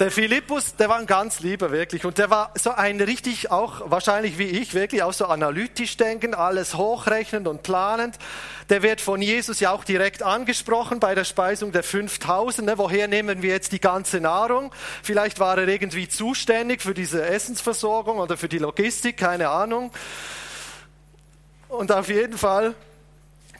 Der 0.00 0.10
Philippus, 0.10 0.74
der 0.74 0.88
war 0.88 0.98
ein 0.98 1.06
ganz 1.06 1.38
lieber, 1.38 1.70
wirklich. 1.70 2.04
Und 2.04 2.18
der 2.18 2.28
war 2.28 2.52
so 2.58 2.72
ein 2.72 3.00
richtig, 3.00 3.52
auch 3.52 3.80
wahrscheinlich 3.92 4.38
wie 4.38 4.48
ich, 4.48 4.74
wirklich 4.74 5.04
auch 5.04 5.12
so 5.12 5.26
analytisch 5.26 5.96
denken, 5.96 6.34
alles 6.34 6.74
hochrechnend 6.74 7.46
und 7.46 7.62
planend. 7.62 8.18
Der 8.70 8.82
wird 8.82 9.00
von 9.00 9.22
Jesus 9.22 9.60
ja 9.60 9.70
auch 9.70 9.84
direkt 9.84 10.24
angesprochen 10.24 10.98
bei 10.98 11.14
der 11.14 11.22
Speisung 11.22 11.70
der 11.70 11.84
5000. 11.84 12.66
Ne? 12.66 12.76
Woher 12.76 13.06
nehmen 13.06 13.40
wir 13.40 13.50
jetzt 13.50 13.70
die 13.70 13.80
ganze 13.80 14.20
Nahrung? 14.20 14.72
Vielleicht 15.04 15.38
war 15.38 15.58
er 15.58 15.68
irgendwie 15.68 16.08
zuständig 16.08 16.82
für 16.82 16.94
diese 16.94 17.24
Essensversorgung 17.24 18.18
oder 18.18 18.36
für 18.36 18.48
die 18.48 18.58
Logistik, 18.58 19.16
keine 19.18 19.50
Ahnung. 19.50 19.92
Und 21.68 21.92
auf 21.92 22.08
jeden 22.08 22.36
Fall 22.36 22.74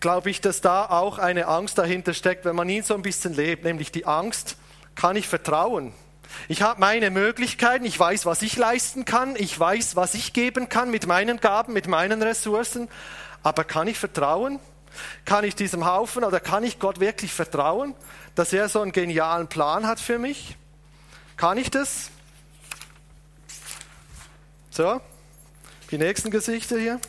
glaube 0.00 0.30
ich, 0.30 0.40
dass 0.40 0.60
da 0.60 0.86
auch 0.86 1.18
eine 1.18 1.46
Angst 1.46 1.78
dahinter 1.78 2.12
steckt, 2.12 2.44
wenn 2.44 2.56
man 2.56 2.68
ihn 2.68 2.82
so 2.82 2.94
ein 2.94 3.02
bisschen 3.02 3.34
lebt, 3.34 3.62
nämlich 3.62 3.92
die 3.92 4.04
Angst, 4.04 4.56
kann 4.96 5.14
ich 5.14 5.28
vertrauen? 5.28 5.92
Ich 6.48 6.62
habe 6.62 6.80
meine 6.80 7.10
Möglichkeiten, 7.10 7.84
ich 7.84 7.98
weiß, 7.98 8.26
was 8.26 8.42
ich 8.42 8.56
leisten 8.56 9.04
kann, 9.04 9.36
ich 9.36 9.58
weiß, 9.58 9.96
was 9.96 10.14
ich 10.14 10.32
geben 10.32 10.68
kann 10.68 10.90
mit 10.90 11.06
meinen 11.06 11.40
Gaben, 11.40 11.72
mit 11.72 11.88
meinen 11.88 12.22
Ressourcen, 12.22 12.88
aber 13.42 13.64
kann 13.64 13.88
ich 13.88 13.98
vertrauen? 13.98 14.60
Kann 15.24 15.44
ich 15.44 15.54
diesem 15.54 15.86
Haufen 15.86 16.22
oder 16.22 16.40
kann 16.40 16.62
ich 16.62 16.78
Gott 16.78 17.00
wirklich 17.00 17.32
vertrauen, 17.32 17.94
dass 18.34 18.52
er 18.52 18.68
so 18.68 18.80
einen 18.80 18.92
genialen 18.92 19.48
Plan 19.48 19.86
hat 19.86 19.98
für 20.00 20.18
mich? 20.18 20.56
Kann 21.36 21.58
ich 21.58 21.70
das? 21.70 22.10
So, 24.70 25.00
die 25.90 25.98
nächsten 25.98 26.30
Gesichter 26.30 26.78
hier. 26.78 27.00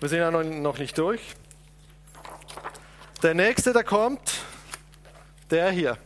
Wir 0.00 0.08
sind 0.08 0.18
ja 0.18 0.30
noch 0.30 0.78
nicht 0.78 0.98
durch. 0.98 1.20
Der 3.22 3.34
nächste, 3.34 3.72
der 3.72 3.84
kommt, 3.84 4.40
der 5.50 5.70
hier. 5.70 5.96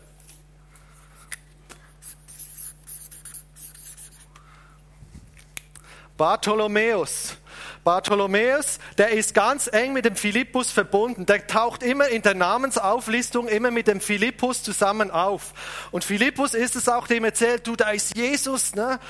Bartholomäus. 6.18 7.38
Bartholomäus, 7.85 8.81
der 8.98 9.12
ist 9.12 9.33
ganz 9.33 9.66
eng 9.72 9.94
mit 9.94 10.04
dem 10.04 10.16
Philippus 10.16 10.70
verbunden. 10.70 11.24
Der 11.24 11.46
taucht 11.46 11.83
immer 11.83 12.09
in 12.09 12.20
der 12.20 12.35
Namensauflistung 12.35 13.48
immer 13.48 13.70
mit 13.70 13.87
dem 13.87 14.02
Philippus 14.02 14.62
zusammen 14.62 15.11
auf. 15.11 15.54
Und 15.90 16.04
Philippus 16.04 16.52
ist 16.52 16.76
es 16.76 16.87
auch, 16.87 17.07
dem 17.07 17.24
erzählt, 17.24 17.66
du, 17.66 17.76
da 17.76 17.90
ist 17.90 18.14
Jesus, 18.14 18.74
ne? 18.74 19.00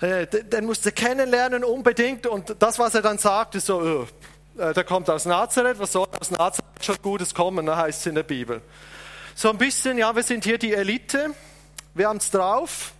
Äh, 0.00 0.26
den 0.28 0.66
musst 0.66 0.86
du 0.86 0.92
kennenlernen 0.92 1.64
unbedingt. 1.64 2.28
Und 2.28 2.54
das, 2.60 2.78
was 2.78 2.94
er 2.94 3.02
dann 3.02 3.18
sagt, 3.18 3.56
ist 3.56 3.66
so, 3.66 4.06
äh, 4.56 4.74
der 4.74 4.84
kommt 4.84 5.10
aus 5.10 5.24
Nazareth, 5.24 5.78
was 5.78 5.92
soll 5.92 6.06
aus 6.20 6.30
Nazareth 6.30 6.84
schon 6.84 6.96
Gutes 7.02 7.34
kommen, 7.34 7.64
ne, 7.64 7.76
heißt 7.76 8.00
es 8.00 8.06
in 8.06 8.14
der 8.14 8.22
Bibel. 8.22 8.60
So 9.34 9.50
ein 9.50 9.58
bisschen, 9.58 9.98
ja, 9.98 10.14
wir 10.14 10.22
sind 10.22 10.44
hier 10.44 10.58
die 10.58 10.74
Elite, 10.74 11.30
wir 11.94 12.08
haben 12.08 12.18
es 12.18 12.30
drauf. 12.30 12.92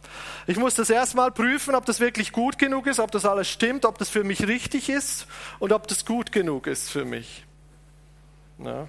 Ich 0.49 0.57
muss 0.57 0.75
das 0.75 0.89
erstmal 0.89 1.31
prüfen, 1.31 1.75
ob 1.75 1.85
das 1.85 2.01
wirklich 2.01 2.33
gut 2.33 2.59
genug 2.59 2.87
ist, 2.87 3.01
ob 3.01 3.11
das 3.11 3.27
alles 3.27 3.51
stimmt, 3.51 3.85
ob 3.85 3.99
das 3.99 4.09
für 4.09 4.25
mich 4.25 4.49
richtig 4.49 4.89
ist 4.89 5.27
und 5.59 5.73
ob 5.73 5.87
das 5.89 6.07
gut 6.07 6.33
genug 6.33 6.67
ist 6.67 6.89
für 6.89 7.05
mich. 7.05 7.45
Ja. 8.57 8.89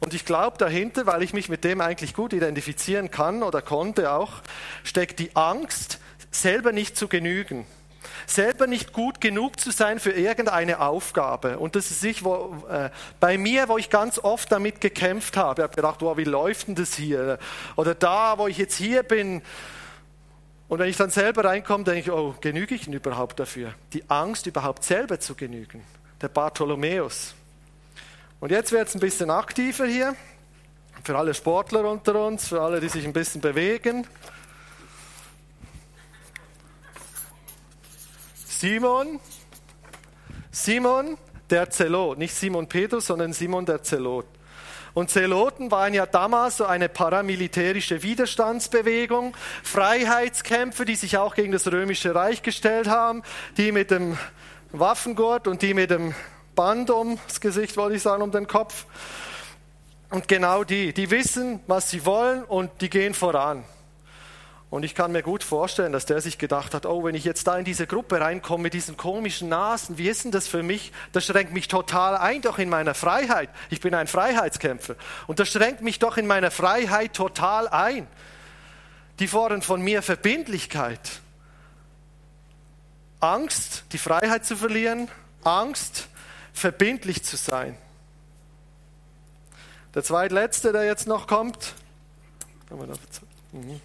Und 0.00 0.14
ich 0.14 0.24
glaube 0.24 0.58
dahinter, 0.58 1.06
weil 1.06 1.22
ich 1.22 1.32
mich 1.32 1.48
mit 1.48 1.62
dem 1.62 1.80
eigentlich 1.80 2.12
gut 2.12 2.32
identifizieren 2.32 3.12
kann 3.12 3.44
oder 3.44 3.62
konnte 3.62 4.10
auch, 4.10 4.42
steckt 4.82 5.20
die 5.20 5.30
Angst, 5.36 6.00
selber 6.32 6.72
nicht 6.72 6.96
zu 6.96 7.06
genügen 7.06 7.64
selber 8.26 8.66
nicht 8.66 8.92
gut 8.92 9.20
genug 9.20 9.60
zu 9.60 9.70
sein 9.70 9.98
für 9.98 10.12
irgendeine 10.12 10.80
Aufgabe. 10.80 11.58
Und 11.58 11.76
das 11.76 11.90
ist 11.90 12.04
ich, 12.04 12.24
wo, 12.24 12.56
äh, 12.68 12.90
bei 13.20 13.38
mir, 13.38 13.68
wo 13.68 13.78
ich 13.78 13.90
ganz 13.90 14.18
oft 14.18 14.50
damit 14.50 14.80
gekämpft 14.80 15.36
habe. 15.36 15.62
Ich 15.62 15.64
habe 15.64 15.76
gedacht, 15.76 16.00
wow, 16.00 16.16
wie 16.16 16.24
läuft 16.24 16.68
denn 16.68 16.74
das 16.74 16.94
hier? 16.94 17.38
Oder 17.76 17.94
da, 17.94 18.38
wo 18.38 18.48
ich 18.48 18.58
jetzt 18.58 18.76
hier 18.76 19.02
bin. 19.02 19.42
Und 20.72 20.78
wenn 20.78 20.88
ich 20.88 20.96
dann 20.96 21.10
selber 21.10 21.44
reinkomme, 21.44 21.84
denke 21.84 22.00
ich, 22.00 22.10
oh, 22.10 22.34
genüge 22.40 22.74
ich 22.74 22.86
denn 22.86 22.94
überhaupt 22.94 23.38
dafür? 23.38 23.74
Die 23.92 24.08
Angst, 24.08 24.46
überhaupt 24.46 24.84
selber 24.84 25.20
zu 25.20 25.34
genügen. 25.34 25.84
Der 26.22 26.28
Bartholomäus. 26.28 27.34
Und 28.40 28.52
jetzt 28.52 28.72
wird 28.72 28.88
es 28.88 28.94
ein 28.94 29.00
bisschen 29.00 29.28
aktiver 29.28 29.84
hier. 29.84 30.16
Für 31.04 31.18
alle 31.18 31.34
Sportler 31.34 31.84
unter 31.84 32.14
uns, 32.24 32.48
für 32.48 32.62
alle, 32.62 32.80
die 32.80 32.88
sich 32.88 33.04
ein 33.04 33.12
bisschen 33.12 33.42
bewegen. 33.42 34.06
Simon, 38.46 39.20
Simon 40.50 41.18
der 41.50 41.68
Zelot, 41.68 42.16
nicht 42.16 42.34
Simon 42.34 42.66
Petrus, 42.66 43.08
sondern 43.08 43.34
Simon 43.34 43.66
der 43.66 43.82
Zelot. 43.82 44.24
Und 44.94 45.10
Zeloten 45.10 45.70
waren 45.70 45.94
ja 45.94 46.04
damals 46.04 46.58
so 46.58 46.66
eine 46.66 46.88
paramilitärische 46.88 48.02
Widerstandsbewegung, 48.02 49.34
Freiheitskämpfer, 49.62 50.84
die 50.84 50.96
sich 50.96 51.16
auch 51.16 51.34
gegen 51.34 51.52
das 51.52 51.70
römische 51.70 52.14
Reich 52.14 52.42
gestellt 52.42 52.88
haben, 52.88 53.22
die 53.56 53.72
mit 53.72 53.90
dem 53.90 54.18
Waffengurt 54.72 55.48
und 55.48 55.62
die 55.62 55.72
mit 55.74 55.90
dem 55.90 56.14
Band 56.54 56.90
ums 56.90 57.40
Gesicht, 57.40 57.76
wollte 57.76 57.96
ich 57.96 58.02
sagen, 58.02 58.22
um 58.22 58.30
den 58.30 58.46
Kopf. 58.46 58.84
Und 60.10 60.28
genau 60.28 60.64
die, 60.64 60.92
die 60.92 61.10
wissen, 61.10 61.60
was 61.66 61.90
sie 61.90 62.04
wollen 62.04 62.44
und 62.44 62.70
die 62.82 62.90
gehen 62.90 63.14
voran. 63.14 63.64
Und 64.72 64.84
ich 64.84 64.94
kann 64.94 65.12
mir 65.12 65.22
gut 65.22 65.44
vorstellen, 65.44 65.92
dass 65.92 66.06
der 66.06 66.22
sich 66.22 66.38
gedacht 66.38 66.72
hat, 66.72 66.86
oh, 66.86 67.04
wenn 67.04 67.14
ich 67.14 67.24
jetzt 67.24 67.46
da 67.46 67.58
in 67.58 67.64
diese 67.66 67.86
Gruppe 67.86 68.22
reinkomme 68.22 68.62
mit 68.62 68.72
diesen 68.72 68.96
komischen 68.96 69.50
Nasen, 69.50 69.98
wie 69.98 70.08
ist 70.08 70.24
denn 70.24 70.30
das 70.30 70.48
für 70.48 70.62
mich? 70.62 70.92
Das 71.12 71.26
schränkt 71.26 71.52
mich 71.52 71.68
total 71.68 72.16
ein, 72.16 72.40
doch 72.40 72.58
in 72.58 72.70
meiner 72.70 72.94
Freiheit. 72.94 73.50
Ich 73.68 73.82
bin 73.82 73.92
ein 73.94 74.06
Freiheitskämpfer. 74.06 74.96
Und 75.26 75.40
das 75.40 75.50
schränkt 75.50 75.82
mich 75.82 75.98
doch 75.98 76.16
in 76.16 76.26
meiner 76.26 76.50
Freiheit 76.50 77.12
total 77.12 77.68
ein. 77.68 78.06
Die 79.18 79.28
fordern 79.28 79.60
von 79.60 79.82
mir 79.82 80.00
Verbindlichkeit. 80.00 81.20
Angst, 83.20 83.84
die 83.92 83.98
Freiheit 83.98 84.46
zu 84.46 84.56
verlieren, 84.56 85.08
Angst, 85.44 86.08
verbindlich 86.54 87.22
zu 87.24 87.36
sein. 87.36 87.76
Der 89.94 90.02
zweitletzte, 90.02 90.72
der 90.72 90.84
jetzt 90.84 91.06
noch 91.06 91.26
kommt. 91.26 91.74
Mhm. 93.52 93.82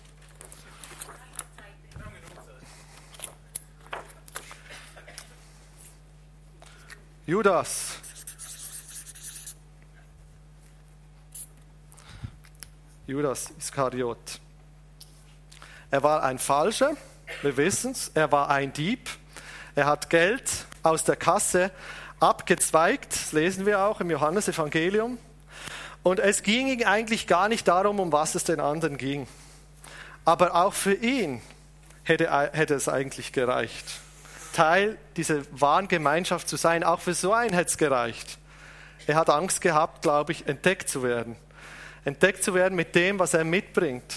Judas. 7.27 7.97
Judas 13.05 13.51
Iskariot. 13.59 14.39
Er 15.91 16.03
war 16.03 16.23
ein 16.23 16.39
Falscher, 16.39 16.95
wir 17.41 17.57
wissen 17.57 17.91
es. 17.91 18.11
Er 18.13 18.31
war 18.31 18.49
ein 18.49 18.71
Dieb. 18.71 19.09
Er 19.75 19.87
hat 19.87 20.09
Geld 20.09 20.49
aus 20.83 21.03
der 21.03 21.17
Kasse 21.17 21.71
abgezweigt, 22.21 23.11
das 23.11 23.33
lesen 23.33 23.65
wir 23.65 23.81
auch 23.81 23.99
im 23.99 24.09
Johannesevangelium. 24.09 25.17
Und 26.03 26.19
es 26.19 26.43
ging 26.43 26.67
ihm 26.67 26.87
eigentlich 26.87 27.27
gar 27.27 27.49
nicht 27.49 27.67
darum, 27.67 27.99
um 27.99 28.13
was 28.13 28.35
es 28.35 28.45
den 28.45 28.61
anderen 28.61 28.95
ging. 28.95 29.27
Aber 30.23 30.55
auch 30.55 30.73
für 30.73 30.93
ihn 30.93 31.41
hätte, 32.03 32.31
hätte 32.53 32.75
es 32.75 32.87
eigentlich 32.87 33.33
gereicht. 33.33 33.99
Teil 34.57 34.97
dieser 35.17 35.43
wahren 35.51 35.87
Gemeinschaft 35.87 36.49
zu 36.49 36.55
sein. 36.55 36.83
Auch 36.83 36.99
für 36.99 37.13
so 37.13 37.31
einen 37.31 37.53
hätte 37.53 37.69
es 37.69 37.77
gereicht. 37.77 38.39
Er 39.05 39.13
hat 39.13 39.29
Angst 39.29 39.61
gehabt, 39.61 40.01
glaube 40.01 40.31
ich, 40.31 40.47
entdeckt 40.47 40.89
zu 40.89 41.03
werden. 41.03 41.35
Entdeckt 42.05 42.43
zu 42.43 42.55
werden 42.55 42.73
mit 42.75 42.95
dem, 42.95 43.19
was 43.19 43.35
er 43.35 43.43
mitbringt. 43.43 44.15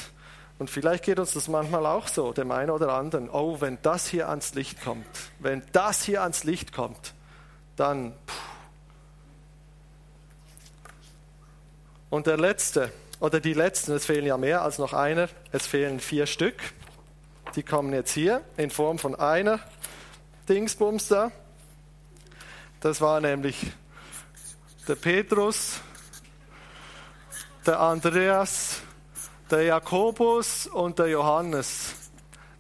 Und 0.59 0.71
vielleicht 0.71 1.05
geht 1.05 1.19
uns 1.19 1.35
das 1.35 1.47
manchmal 1.49 1.85
auch 1.85 2.09
so, 2.09 2.33
dem 2.33 2.53
einen 2.53 2.71
oder 2.71 2.95
anderen. 2.95 3.29
Oh, 3.29 3.61
wenn 3.61 3.77
das 3.83 4.07
hier 4.07 4.31
ans 4.31 4.55
Licht 4.55 4.83
kommt, 4.83 5.05
wenn 5.41 5.63
das 5.73 6.05
hier 6.05 6.23
ans 6.23 6.45
Licht 6.45 6.73
kommt, 6.73 7.13
dann. 7.77 8.15
Und 12.09 12.27
der 12.27 12.39
letzte, 12.39 12.91
oder 13.21 13.41
die 13.41 13.53
letzten, 13.53 13.93
es 13.93 14.07
fehlen 14.07 14.25
ja 14.25 14.39
mehr 14.39 14.63
als 14.63 14.79
noch 14.79 14.95
einer, 14.95 15.29
es 15.53 15.67
fehlen 15.67 16.01
vier 16.01 16.25
Stück. 16.25 16.57
Die 17.57 17.63
kommen 17.63 17.93
jetzt 17.93 18.13
hier 18.13 18.41
in 18.57 18.71
Form 18.71 18.99
von 18.99 19.15
einer 19.15 19.61
Dingsbums 20.51 21.07
da. 21.07 21.31
Das 22.81 23.01
war 23.01 23.21
nämlich 23.21 23.71
der 24.89 24.97
Petrus, 24.97 25.81
der 27.65 27.79
Andreas, 27.79 28.81
der 29.49 29.63
Jakobus 29.63 30.67
und 30.67 30.99
der 30.99 31.07
Johannes. 31.07 31.95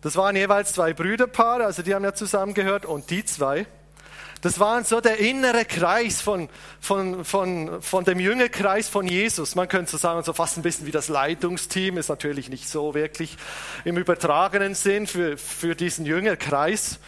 Das 0.03 0.15
waren 0.15 0.37
jeweils 0.37 0.73
zwei 0.73 0.93
Brüderpaare, 0.93 1.65
also 1.65 1.83
die 1.83 1.93
haben 1.93 2.05
ja 2.05 2.15
zusammengehört 2.15 2.87
und 2.87 3.11
die 3.11 3.25
zwei. 3.25 3.67
Das 4.41 4.61
waren 4.61 4.85
so 4.85 5.01
der 5.01 5.19
innere 5.19 5.65
Kreis 5.65 6.21
von, 6.21 6.49
von, 6.81 7.25
von, 7.25 7.83
von 7.83 8.05
dem 8.05 8.21
Jüngerkreis 8.21 8.89
von 8.89 9.07
Jesus. 9.09 9.57
Man 9.57 9.69
könnte 9.69 9.91
so 9.91 9.99
sagen, 9.99 10.23
so 10.23 10.33
fast 10.33 10.57
ein 10.57 10.63
bisschen 10.63 10.87
wie 10.87 10.93
das 10.93 11.09
Leitungsteam, 11.09 11.99
ist 11.99 12.09
natürlich 12.09 12.51
nicht 12.51 12.69
so 12.69 12.95
wirklich 12.95 13.37
im 13.85 13.99
übertragenen 13.99 14.77
Sinn 14.77 15.09
für, 15.09 15.37
für 15.37 15.75
diesen 15.75 16.07
Jüngerkreis. 16.07 17.01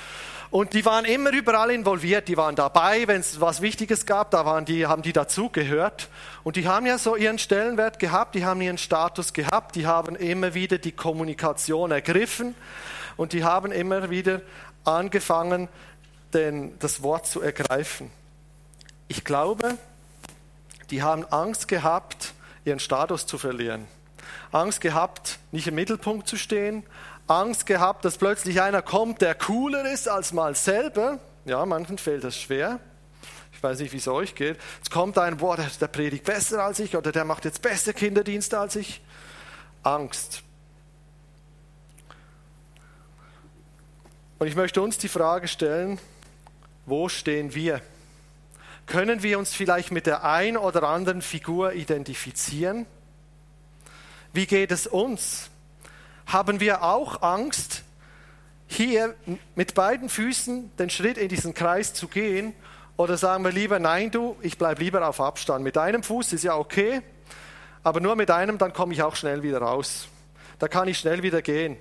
Und 0.52 0.74
die 0.74 0.84
waren 0.84 1.06
immer 1.06 1.32
überall 1.32 1.70
involviert, 1.70 2.28
die 2.28 2.36
waren 2.36 2.54
dabei, 2.54 3.08
wenn 3.08 3.22
es 3.22 3.40
was 3.40 3.62
Wichtiges 3.62 4.04
gab, 4.04 4.30
da 4.32 4.44
waren 4.44 4.66
die, 4.66 4.86
haben 4.86 5.00
die 5.00 5.14
dazugehört. 5.14 6.10
Und 6.44 6.56
die 6.56 6.68
haben 6.68 6.84
ja 6.84 6.98
so 6.98 7.16
ihren 7.16 7.38
Stellenwert 7.38 7.98
gehabt, 7.98 8.34
die 8.34 8.44
haben 8.44 8.60
ihren 8.60 8.76
Status 8.76 9.32
gehabt, 9.32 9.76
die 9.76 9.86
haben 9.86 10.14
immer 10.14 10.52
wieder 10.52 10.76
die 10.76 10.92
Kommunikation 10.92 11.90
ergriffen 11.90 12.54
und 13.16 13.32
die 13.32 13.44
haben 13.44 13.72
immer 13.72 14.10
wieder 14.10 14.42
angefangen, 14.84 15.70
den, 16.34 16.78
das 16.80 17.02
Wort 17.02 17.26
zu 17.26 17.40
ergreifen. 17.40 18.10
Ich 19.08 19.24
glaube, 19.24 19.78
die 20.90 21.02
haben 21.02 21.24
Angst 21.30 21.66
gehabt, 21.66 22.34
ihren 22.66 22.78
Status 22.78 23.24
zu 23.24 23.38
verlieren. 23.38 23.88
Angst 24.50 24.82
gehabt, 24.82 25.38
nicht 25.50 25.66
im 25.66 25.76
Mittelpunkt 25.76 26.28
zu 26.28 26.36
stehen, 26.36 26.84
Angst 27.32 27.66
gehabt, 27.66 28.04
dass 28.04 28.18
plötzlich 28.18 28.60
einer 28.60 28.82
kommt, 28.82 29.22
der 29.22 29.34
cooler 29.34 29.90
ist 29.90 30.08
als 30.08 30.32
mal 30.32 30.54
selber. 30.54 31.18
Ja, 31.44 31.64
manchen 31.66 31.98
fällt 31.98 32.24
das 32.24 32.36
schwer. 32.36 32.78
Ich 33.52 33.62
weiß 33.62 33.78
nicht, 33.78 33.92
wie 33.92 33.98
es 33.98 34.08
euch 34.08 34.34
geht. 34.34 34.58
Es 34.82 34.90
kommt 34.90 35.18
ein, 35.18 35.36
boah, 35.36 35.56
der, 35.56 35.70
der 35.80 35.86
predigt 35.86 36.24
besser 36.24 36.64
als 36.64 36.80
ich 36.80 36.96
oder 36.96 37.12
der 37.12 37.24
macht 37.24 37.44
jetzt 37.44 37.62
besser 37.62 37.92
Kinderdienste 37.92 38.58
als 38.58 38.76
ich. 38.76 39.00
Angst. 39.82 40.42
Und 44.38 44.48
ich 44.48 44.56
möchte 44.56 44.82
uns 44.82 44.98
die 44.98 45.08
Frage 45.08 45.46
stellen, 45.46 46.00
wo 46.86 47.08
stehen 47.08 47.54
wir? 47.54 47.80
Können 48.86 49.22
wir 49.22 49.38
uns 49.38 49.54
vielleicht 49.54 49.92
mit 49.92 50.06
der 50.06 50.24
ein 50.24 50.56
oder 50.56 50.82
anderen 50.82 51.22
Figur 51.22 51.74
identifizieren? 51.74 52.86
Wie 54.32 54.46
geht 54.46 54.72
es 54.72 54.88
uns? 54.88 55.51
Haben 56.32 56.60
wir 56.60 56.82
auch 56.82 57.22
Angst, 57.22 57.82
hier 58.66 59.14
mit 59.54 59.74
beiden 59.74 60.08
Füßen 60.08 60.74
den 60.76 60.90
Schritt 60.90 61.18
in 61.18 61.28
diesen 61.28 61.52
Kreis 61.54 61.92
zu 61.92 62.08
gehen? 62.08 62.54
Oder 62.96 63.16
sagen 63.16 63.44
wir 63.44 63.52
lieber, 63.52 63.78
nein, 63.78 64.10
du, 64.10 64.36
ich 64.40 64.58
bleibe 64.58 64.82
lieber 64.82 65.06
auf 65.06 65.20
Abstand. 65.20 65.64
Mit 65.64 65.76
einem 65.76 66.02
Fuß 66.02 66.32
ist 66.32 66.44
ja 66.44 66.56
okay, 66.56 67.02
aber 67.82 68.00
nur 68.00 68.16
mit 68.16 68.30
einem, 68.30 68.58
dann 68.58 68.72
komme 68.72 68.94
ich 68.94 69.02
auch 69.02 69.16
schnell 69.16 69.42
wieder 69.42 69.58
raus. 69.58 70.08
Da 70.58 70.68
kann 70.68 70.88
ich 70.88 70.98
schnell 70.98 71.22
wieder 71.22 71.42
gehen. 71.42 71.76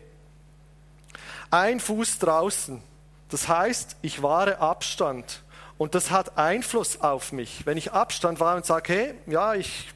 Ein 1.49 1.79
Fuß 1.79 2.19
draußen, 2.19 2.81
das 3.29 3.47
heißt, 3.47 3.97
ich 4.01 4.23
wahre 4.23 4.59
Abstand. 4.59 5.43
Und 5.77 5.95
das 5.95 6.11
hat 6.11 6.37
Einfluss 6.37 7.01
auf 7.01 7.31
mich. 7.31 7.65
Wenn 7.65 7.77
ich 7.77 7.91
Abstand 7.91 8.39
war 8.39 8.55
und 8.55 8.65
sage, 8.65 8.93
hey, 8.93 9.13
ja, 9.27 9.53
ich 9.53 9.89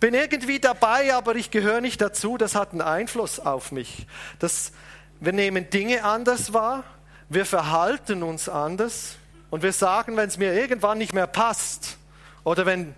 bin 0.00 0.14
irgendwie 0.14 0.58
dabei, 0.58 1.14
aber 1.14 1.36
ich 1.36 1.50
gehöre 1.50 1.80
nicht 1.80 2.00
dazu. 2.00 2.38
Das 2.38 2.54
hat 2.54 2.72
einen 2.72 2.80
Einfluss 2.80 3.38
auf 3.38 3.70
mich. 3.70 4.06
Das, 4.38 4.72
wir 5.20 5.32
nehmen 5.32 5.70
Dinge 5.70 6.04
anders 6.04 6.52
wahr, 6.52 6.84
wir 7.28 7.46
verhalten 7.46 8.22
uns 8.22 8.48
anders 8.48 9.16
und 9.50 9.62
wir 9.62 9.72
sagen, 9.72 10.16
wenn 10.16 10.28
es 10.28 10.38
mir 10.38 10.54
irgendwann 10.54 10.98
nicht 10.98 11.12
mehr 11.12 11.26
passt 11.26 11.98
oder 12.42 12.66
wenn 12.66 12.94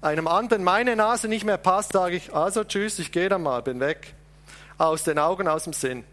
einem 0.00 0.26
anderen 0.26 0.64
meine 0.64 0.96
Nase 0.96 1.28
nicht 1.28 1.44
mehr 1.44 1.58
passt, 1.58 1.92
sage 1.92 2.16
ich, 2.16 2.34
also 2.34 2.64
tschüss, 2.64 2.98
ich 2.98 3.12
gehe 3.12 3.28
dann 3.28 3.42
mal, 3.42 3.62
bin 3.62 3.80
weg. 3.80 4.14
Aus 4.78 5.04
den 5.04 5.18
Augen, 5.18 5.46
aus 5.46 5.64
dem 5.64 5.74
Sinn. 5.74 6.04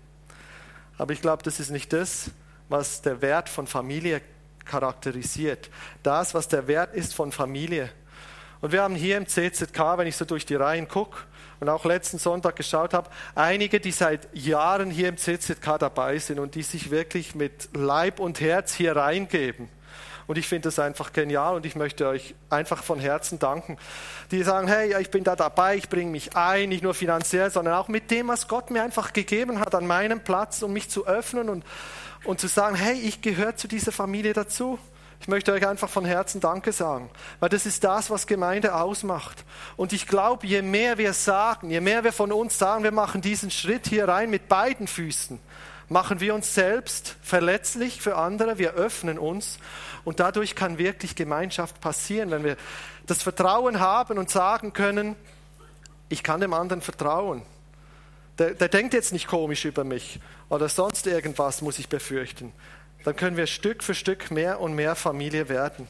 Aber 0.97 1.13
ich 1.13 1.21
glaube, 1.21 1.41
das 1.43 1.59
ist 1.61 1.71
nicht 1.71 1.93
das, 1.93 2.31
was 2.67 3.01
der 3.01 3.21
Wert 3.21 3.47
von 3.47 3.65
Familie 3.65 4.21
charakterisiert. 4.65 5.69
Das, 6.03 6.33
was 6.33 6.49
der 6.49 6.67
Wert 6.67 6.93
ist 6.93 7.15
von 7.15 7.31
Familie. 7.31 7.89
Und 8.61 8.71
wir 8.71 8.81
haben 8.81 8.95
hier 8.95 9.17
im 9.17 9.27
CZK, 9.27 9.97
wenn 9.97 10.07
ich 10.07 10.15
so 10.15 10.25
durch 10.25 10.45
die 10.45 10.55
Reihen 10.55 10.87
gucke 10.87 11.17
und 11.59 11.69
auch 11.69 11.85
letzten 11.85 12.17
Sonntag 12.17 12.55
geschaut 12.55 12.93
habe, 12.93 13.09
einige, 13.35 13.79
die 13.79 13.91
seit 13.91 14.27
Jahren 14.35 14.89
hier 14.89 15.09
im 15.09 15.17
CZK 15.17 15.77
dabei 15.79 16.17
sind 16.17 16.39
und 16.39 16.55
die 16.55 16.63
sich 16.63 16.91
wirklich 16.91 17.35
mit 17.35 17.69
Leib 17.73 18.19
und 18.19 18.41
Herz 18.41 18.73
hier 18.73 18.95
reingeben. 18.95 19.69
Und 20.27 20.37
ich 20.37 20.47
finde 20.47 20.67
das 20.67 20.77
einfach 20.77 21.13
genial 21.13 21.55
und 21.55 21.65
ich 21.65 21.75
möchte 21.75 22.05
euch 22.05 22.35
einfach 22.49 22.83
von 22.83 22.99
Herzen 22.99 23.39
danken. 23.39 23.77
Die 24.31 24.43
sagen, 24.43 24.67
hey, 24.67 24.99
ich 24.99 25.09
bin 25.09 25.23
da 25.23 25.37
dabei, 25.37 25.77
ich 25.77 25.87
bringe 25.87 26.11
mich 26.11 26.35
ein, 26.35 26.67
nicht 26.67 26.83
nur 26.83 26.93
finanziell, 26.93 27.49
sondern 27.49 27.75
auch 27.75 27.87
mit 27.87 28.11
dem, 28.11 28.27
was 28.27 28.49
Gott 28.49 28.69
mir 28.69 28.83
einfach 28.83 29.13
gegeben 29.13 29.61
hat 29.61 29.73
an 29.73 29.87
meinem 29.87 30.19
Platz, 30.19 30.61
um 30.63 30.73
mich 30.73 30.89
zu 30.89 31.07
öffnen 31.07 31.47
und, 31.47 31.63
und 32.25 32.41
zu 32.41 32.47
sagen, 32.47 32.75
hey, 32.75 32.99
ich 32.99 33.21
gehöre 33.21 33.55
zu 33.55 33.69
dieser 33.69 33.93
Familie 33.93 34.33
dazu. 34.33 34.77
Ich 35.19 35.27
möchte 35.27 35.51
euch 35.51 35.67
einfach 35.67 35.89
von 35.89 36.05
Herzen 36.05 36.41
Danke 36.41 36.71
sagen, 36.71 37.09
weil 37.39 37.49
das 37.49 37.65
ist 37.65 37.83
das, 37.83 38.09
was 38.09 38.27
Gemeinde 38.27 38.75
ausmacht. 38.75 39.43
Und 39.75 39.91
ich 39.93 40.07
glaube, 40.07 40.45
je 40.45 40.61
mehr 40.61 40.97
wir 40.97 41.13
sagen, 41.13 41.69
je 41.69 41.81
mehr 41.81 42.03
wir 42.03 42.13
von 42.13 42.31
uns 42.31 42.57
sagen, 42.57 42.83
wir 42.83 42.91
machen 42.91 43.21
diesen 43.21 43.51
Schritt 43.51 43.87
hier 43.87 44.07
rein 44.07 44.29
mit 44.29 44.47
beiden 44.47 44.87
Füßen, 44.87 45.39
machen 45.89 46.19
wir 46.19 46.35
uns 46.35 46.53
selbst 46.53 47.15
verletzlich 47.21 48.01
für 48.01 48.15
andere, 48.15 48.57
wir 48.57 48.73
öffnen 48.73 49.17
uns 49.17 49.57
und 50.05 50.19
dadurch 50.19 50.55
kann 50.55 50.77
wirklich 50.77 51.15
Gemeinschaft 51.15 51.81
passieren, 51.81 52.31
wenn 52.31 52.43
wir 52.43 52.57
das 53.07 53.23
Vertrauen 53.23 53.79
haben 53.79 54.17
und 54.17 54.29
sagen 54.29 54.73
können, 54.73 55.15
ich 56.09 56.23
kann 56.23 56.41
dem 56.41 56.53
anderen 56.53 56.81
vertrauen. 56.81 57.41
Der, 58.37 58.51
der 58.53 58.69
denkt 58.69 58.93
jetzt 58.93 59.13
nicht 59.13 59.27
komisch 59.27 59.65
über 59.65 59.83
mich 59.83 60.19
oder 60.49 60.69
sonst 60.69 61.07
irgendwas 61.07 61.61
muss 61.61 61.79
ich 61.79 61.89
befürchten. 61.89 62.53
Dann 63.03 63.15
können 63.15 63.37
wir 63.37 63.47
Stück 63.47 63.83
für 63.83 63.95
Stück 63.95 64.31
mehr 64.31 64.59
und 64.59 64.73
mehr 64.73 64.95
Familie 64.95 65.49
werden. 65.49 65.87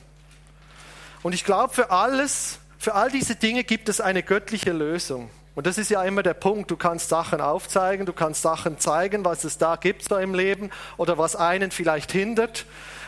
Und 1.23 1.33
ich 1.33 1.43
glaube, 1.43 1.73
für 1.73 1.91
alles, 1.91 2.59
für 2.77 2.93
all 2.93 3.09
diese 3.09 3.35
Dinge 3.35 3.63
gibt 3.63 3.89
es 3.89 3.99
eine 3.99 4.23
göttliche 4.23 4.71
Lösung. 4.71 5.29
Und 5.55 5.65
das 5.65 5.79
ist 5.79 5.89
ja 5.89 6.03
immer 6.03 6.21
der 6.21 6.35
Punkt. 6.35 6.69
Du 6.69 6.77
kannst 6.77 7.09
Sachen 7.09 7.41
aufzeigen, 7.41 8.05
du 8.05 8.13
kannst 8.13 8.43
Sachen 8.43 8.77
zeigen, 8.77 9.25
was 9.25 9.43
es 9.43 9.57
da 9.57 9.75
gibt 9.75 10.03
so 10.03 10.15
im 10.17 10.35
Leben 10.35 10.69
oder 10.97 11.17
was 11.17 11.35
einen 11.35 11.71
vielleicht 11.71 12.11
hindert, 12.11 12.65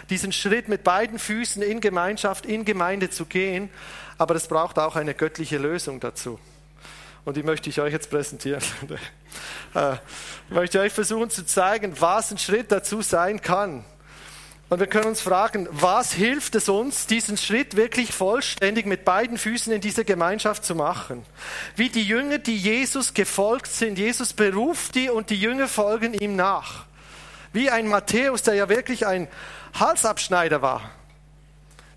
diesen 0.10 0.32
Schritt 0.32 0.68
mit 0.68 0.84
beiden 0.84 1.20
Füßen 1.20 1.62
in 1.62 1.80
Gemeinschaft, 1.80 2.48
in 2.48 2.66
Gemeinde 2.66 3.12
zu 3.12 3.26
gehen. 3.26 3.70
Aber 4.18 4.34
es 4.34 4.48
braucht 4.48 4.80
auch 4.80 4.96
eine 4.96 5.14
göttliche 5.14 5.60
Lösung 5.60 6.00
dazu. 6.00 6.40
Und 7.26 7.38
die 7.38 7.44
möchte 7.44 7.70
ich 7.70 7.80
euch 7.82 7.94
jetzt 7.94 8.10
präsentieren. 8.10 8.64
Äh, 9.76 9.98
ich 10.50 10.56
möchte 10.56 10.80
euch 10.80 10.92
versuchen 10.92 11.30
zu 11.30 11.46
zeigen, 11.46 12.02
was 12.02 12.32
ein 12.32 12.40
Schritt 12.40 12.72
dazu 12.72 13.04
sein 13.04 13.40
kann. 13.40 13.86
Und 14.70 14.80
wir 14.80 14.88
können 14.88 15.08
uns 15.08 15.22
fragen, 15.22 15.68
was 15.72 16.14
hilft 16.14 16.54
es 16.54 16.70
uns, 16.70 17.08
diesen 17.08 17.38
Schritt 17.38 17.76
wirklich 17.76 18.12
vollständig 18.12 18.86
mit 18.86 19.04
beiden 19.04 19.40
Füßen 19.40 19.74
in 19.74 19.82
diese 19.82 20.06
Gemeinschaft 20.06 20.64
zu 20.64 20.76
machen? 20.76 21.26
Wie 21.76 21.90
die 21.90 22.04
Jünger, 22.04 22.38
die 22.38 22.56
Jesus 22.56 23.16
gefolgt 23.16 23.72
sind. 23.72 23.98
Jesus 23.98 24.34
beruft 24.34 24.94
die 24.94 25.10
und 25.10 25.32
die 25.32 25.40
Jünger 25.40 25.68
folgen 25.68 26.14
ihm 26.14 26.36
nach. 26.36 26.86
Wie 27.52 27.72
ein 27.72 27.88
Matthäus, 27.88 28.44
der 28.44 28.54
ja 28.54 28.70
wirklich 28.70 29.08
ein 29.08 29.28
Halsabschneider 29.74 30.62
war, 30.62 30.92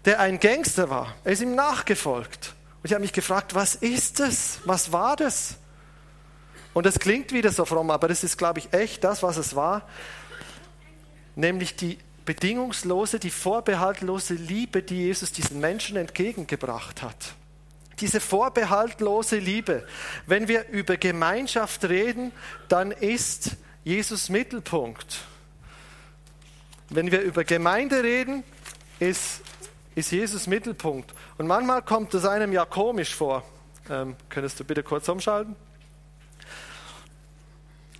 der 0.06 0.20
ein 0.20 0.40
Gangster 0.40 0.88
war. 0.88 1.14
Er 1.24 1.32
ist 1.32 1.42
ihm 1.42 1.54
nachgefolgt. 1.54 2.54
Und 2.82 2.90
ich 2.90 2.92
habe 2.92 3.02
mich 3.02 3.12
gefragt, 3.12 3.54
was 3.54 3.76
ist 3.76 4.18
es? 4.18 4.58
Was 4.64 4.90
war 4.90 5.14
das? 5.14 5.56
Und 6.74 6.84
es 6.86 6.98
klingt 6.98 7.32
wieder 7.32 7.52
so 7.52 7.64
fromm, 7.64 7.90
aber 7.90 8.08
das 8.08 8.24
ist, 8.24 8.36
glaube 8.38 8.58
ich, 8.58 8.72
echt 8.72 9.04
das, 9.04 9.22
was 9.22 9.36
es 9.36 9.54
war. 9.54 9.88
Nämlich 11.36 11.76
die 11.76 11.98
bedingungslose, 12.24 13.20
die 13.20 13.30
vorbehaltlose 13.30 14.34
Liebe, 14.34 14.82
die 14.82 14.96
Jesus 14.96 15.32
diesen 15.32 15.60
Menschen 15.60 15.96
entgegengebracht 15.96 17.02
hat. 17.02 17.34
Diese 18.00 18.20
vorbehaltlose 18.20 19.36
Liebe. 19.36 19.86
Wenn 20.26 20.48
wir 20.48 20.68
über 20.68 20.96
Gemeinschaft 20.96 21.84
reden, 21.84 22.32
dann 22.68 22.90
ist 22.90 23.56
Jesus 23.84 24.28
Mittelpunkt. 24.28 25.20
Wenn 26.88 27.12
wir 27.12 27.20
über 27.20 27.44
Gemeinde 27.44 28.02
reden, 28.02 28.42
ist, 28.98 29.40
ist 29.94 30.10
Jesus 30.10 30.46
Mittelpunkt. 30.46 31.14
Und 31.38 31.46
manchmal 31.46 31.82
kommt 31.82 32.14
es 32.14 32.24
einem 32.24 32.52
ja 32.52 32.64
komisch 32.64 33.14
vor. 33.14 33.42
Ähm, 33.90 34.16
könntest 34.28 34.58
du 34.60 34.64
bitte 34.64 34.82
kurz 34.82 35.08
umschalten? 35.08 35.56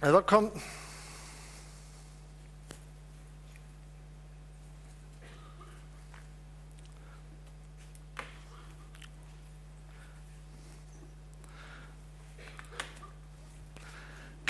Also 0.00 0.20
kommt, 0.22 0.52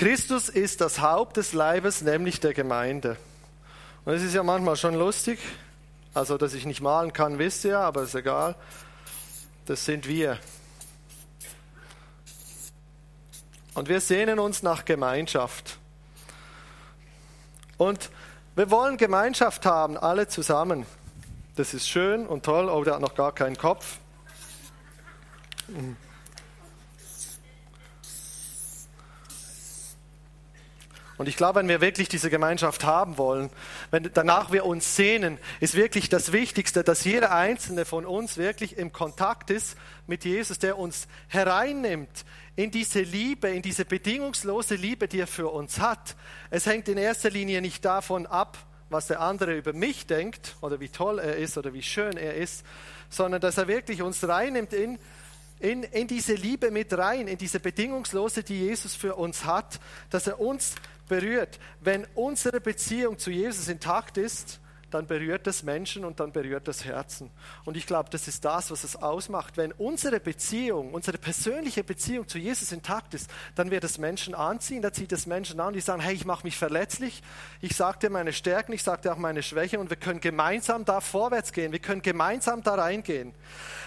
Christus 0.03 0.49
ist 0.49 0.81
das 0.81 1.01
Haupt 1.01 1.37
des 1.37 1.53
Leibes, 1.53 2.03
nämlich 2.03 2.41
der 2.41 2.55
Gemeinde. 2.55 3.17
Und 4.05 4.15
es 4.15 4.23
ist 4.23 4.35
ja 4.35 4.43
manchmal 4.43 4.75
schon 4.75 4.95
lustig, 4.95 5.39
also 6.15 6.39
dass 6.39 6.55
ich 6.55 6.67
nicht 6.67 6.81
malen 6.81 7.13
kann, 7.13 7.39
wisst 7.39 7.65
ihr, 7.65 7.79
aber 7.79 8.03
ist 8.03 8.15
egal. 8.15 8.55
Das 9.67 9.85
sind 9.85 10.07
wir. 10.07 10.39
Und 13.75 13.89
wir 13.89 14.01
sehnen 14.01 14.39
uns 14.39 14.63
nach 14.63 14.85
Gemeinschaft. 14.85 15.79
Und 17.79 18.11
wir 18.55 18.71
wollen 18.71 18.99
Gemeinschaft 18.99 19.65
haben, 19.65 19.97
alle 19.97 20.29
zusammen. 20.29 20.85
Das 21.57 21.73
ist 21.73 21.89
schön 21.89 22.27
und 22.27 22.45
toll. 22.45 22.69
Oh, 22.69 22.85
der 22.85 22.95
hat 22.95 23.01
noch 23.01 23.15
gar 23.15 23.33
keinen 23.33 23.57
Kopf. 23.57 23.99
Und 31.23 31.29
ich 31.29 31.37
glaube, 31.37 31.61
wenn 31.61 31.69
wir 31.69 31.81
wirklich 31.81 32.09
diese 32.09 32.31
Gemeinschaft 32.31 32.83
haben 32.83 33.17
wollen, 33.17 33.49
wenn 33.93 34.11
danach 34.13 34.51
wir 34.51 34.67
uns 34.67 34.97
sehnen, 34.97 35.39
ist 35.61 35.77
wirklich 35.77 36.09
das 36.09 36.33
Wichtigste, 36.33 36.83
dass 36.83 37.05
jeder 37.05 37.31
einzelne 37.31 37.85
von 37.85 38.05
uns 38.05 38.39
wirklich 38.39 38.77
im 38.77 38.91
Kontakt 38.91 39.49
ist 39.51 39.77
mit 40.09 40.25
Jesus, 40.25 40.59
der 40.59 40.79
uns 40.79 41.07
hereinnimmt 41.29 42.25
in 42.57 42.73
diese 42.73 43.03
Liebe, 43.03 43.51
in 43.51 43.63
diese 43.63 43.85
bedingungslose 43.85 44.75
Liebe, 44.75 45.07
die 45.07 45.21
er 45.21 45.29
für 45.29 45.47
uns 45.47 45.79
hat. 45.79 46.17
Es 46.51 46.67
hängt 46.67 46.89
in 46.89 46.99
erster 46.99 47.31
Linie 47.31 47.63
nicht 47.63 47.85
davon 47.85 48.27
ab, 48.27 48.59
was 48.91 49.07
der 49.07 49.21
andere 49.21 49.57
über 49.57 49.73
mich 49.75 50.09
denkt 50.09 50.57
oder 50.61 50.81
wie 50.81 50.89
toll 50.89 51.21
er 51.21 51.37
ist 51.37 51.57
oder 51.57 51.73
wie 51.73 51.85
schön 51.85 52.17
er 52.17 52.35
ist, 52.35 52.67
sondern 53.11 53.41
dass 53.41 53.59
er 53.59 53.69
wirklich 53.69 54.03
uns 54.03 54.27
reinnimmt 54.27 54.73
in 54.73 54.99
in, 55.63 55.85
in 55.85 56.09
diese 56.09 56.35
Liebe 56.35 56.73
mit 56.73 56.93
rein, 56.93 57.29
in 57.29 57.39
diese 57.39 57.61
bedingungslose, 57.61 58.43
die 58.43 58.59
Jesus 58.59 58.97
für 58.97 59.15
uns 59.15 59.45
hat, 59.45 59.79
dass 60.11 60.27
er 60.27 60.41
uns 60.41 60.75
berührt. 61.13 61.59
Wenn 61.81 62.07
unsere 62.15 62.59
Beziehung 62.59 63.19
zu 63.19 63.31
Jesus 63.31 63.69
intakt 63.69 64.17
ist, 64.17 64.61
dann 64.89 65.07
berührt 65.07 65.47
das 65.47 65.63
Menschen 65.63 66.07
und 66.07 66.21
dann 66.21 66.33
berührt 66.33 66.67
das 66.67 66.87
Herzen. 66.87 67.31
Und 67.67 67.77
ich 67.77 67.87
glaube, 67.87 68.09
das 68.09 68.29
ist 68.29 68.47
das, 68.47 68.71
was 68.71 68.83
es 68.83 68.97
ausmacht. 68.97 69.59
Wenn 69.59 69.73
unsere 69.73 70.21
Beziehung, 70.21 70.95
unsere 70.95 71.19
persönliche 71.19 71.85
Beziehung 71.85 72.29
zu 72.29 72.39
Jesus 72.39 72.73
intakt 72.73 73.13
ist, 73.13 73.31
dann 73.55 73.71
wird 73.71 73.85
es 73.85 73.99
Menschen 73.99 74.35
anziehen, 74.35 74.81
da 74.81 74.91
zieht 74.91 75.13
es 75.13 75.27
Menschen 75.27 75.61
an, 75.61 75.75
die 75.75 75.83
sagen, 75.83 76.01
hey, 76.01 76.15
ich 76.15 76.25
mache 76.25 76.45
mich 76.45 76.57
verletzlich, 76.57 77.23
ich 77.61 77.77
sage 77.77 77.99
dir 77.99 78.11
meine 78.11 78.33
Stärken, 78.33 78.73
ich 78.73 78.83
sage 78.83 79.03
dir 79.03 79.13
auch 79.13 79.19
meine 79.19 79.43
Schwächen 79.43 79.81
und 79.81 79.91
wir 79.91 79.99
können 79.99 80.21
gemeinsam 80.21 80.87
da 80.87 81.03
vorwärts 81.03 81.53
gehen, 81.53 81.73
wir 81.73 81.79
können 81.79 82.01
gemeinsam 82.01 82.63
da 82.63 82.75
reingehen. 82.75 83.35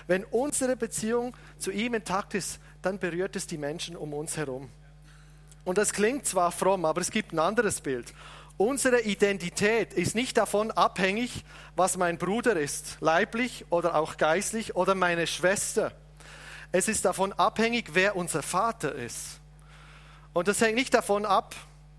Wenn 0.06 0.26
unsere 0.26 0.76
Beziehung 0.76 1.36
zu 1.58 1.72
ihm 1.72 1.96
intakt 1.96 2.36
ist, 2.36 2.60
dann 2.84 3.00
berührt 3.00 3.36
es 3.36 3.48
die 3.48 3.58
Menschen 3.58 3.96
um 3.96 4.14
uns 4.14 4.38
herum. 4.38 4.70
Und 5.66 5.78
das 5.78 5.92
klingt 5.92 6.26
zwar 6.26 6.52
fromm, 6.52 6.86
aber 6.86 7.02
es 7.02 7.12
gibt 7.12 7.34
ein 7.34 7.40
anderes 7.40 7.82
Bild. 7.82 8.14
Unsere 8.58 9.02
Identität 9.02 9.94
ist 9.94 10.16
nicht 10.16 10.38
davon 10.38 10.72
abhängig, 10.72 11.44
was 11.76 11.98
mein 11.98 12.18
Bruder 12.18 12.58
ist, 12.58 12.98
leiblich 13.02 13.66
oder 13.70 13.96
auch 13.96 14.16
geistlich 14.16 14.78
oder 14.78 14.96
meine 14.96 15.28
Schwester. 15.28 15.92
Es 16.72 16.88
ist 16.88 17.04
davon 17.04 17.34
abhängig, 17.34 17.90
wer 17.94 18.16
unser 18.16 18.44
Vater 18.44 18.96
ist. 18.96 19.42
Und 20.32 20.48
das 20.48 20.62
hängt 20.62 20.76
nicht 20.76 20.94
davon 20.94 21.26
ab, 21.26 21.54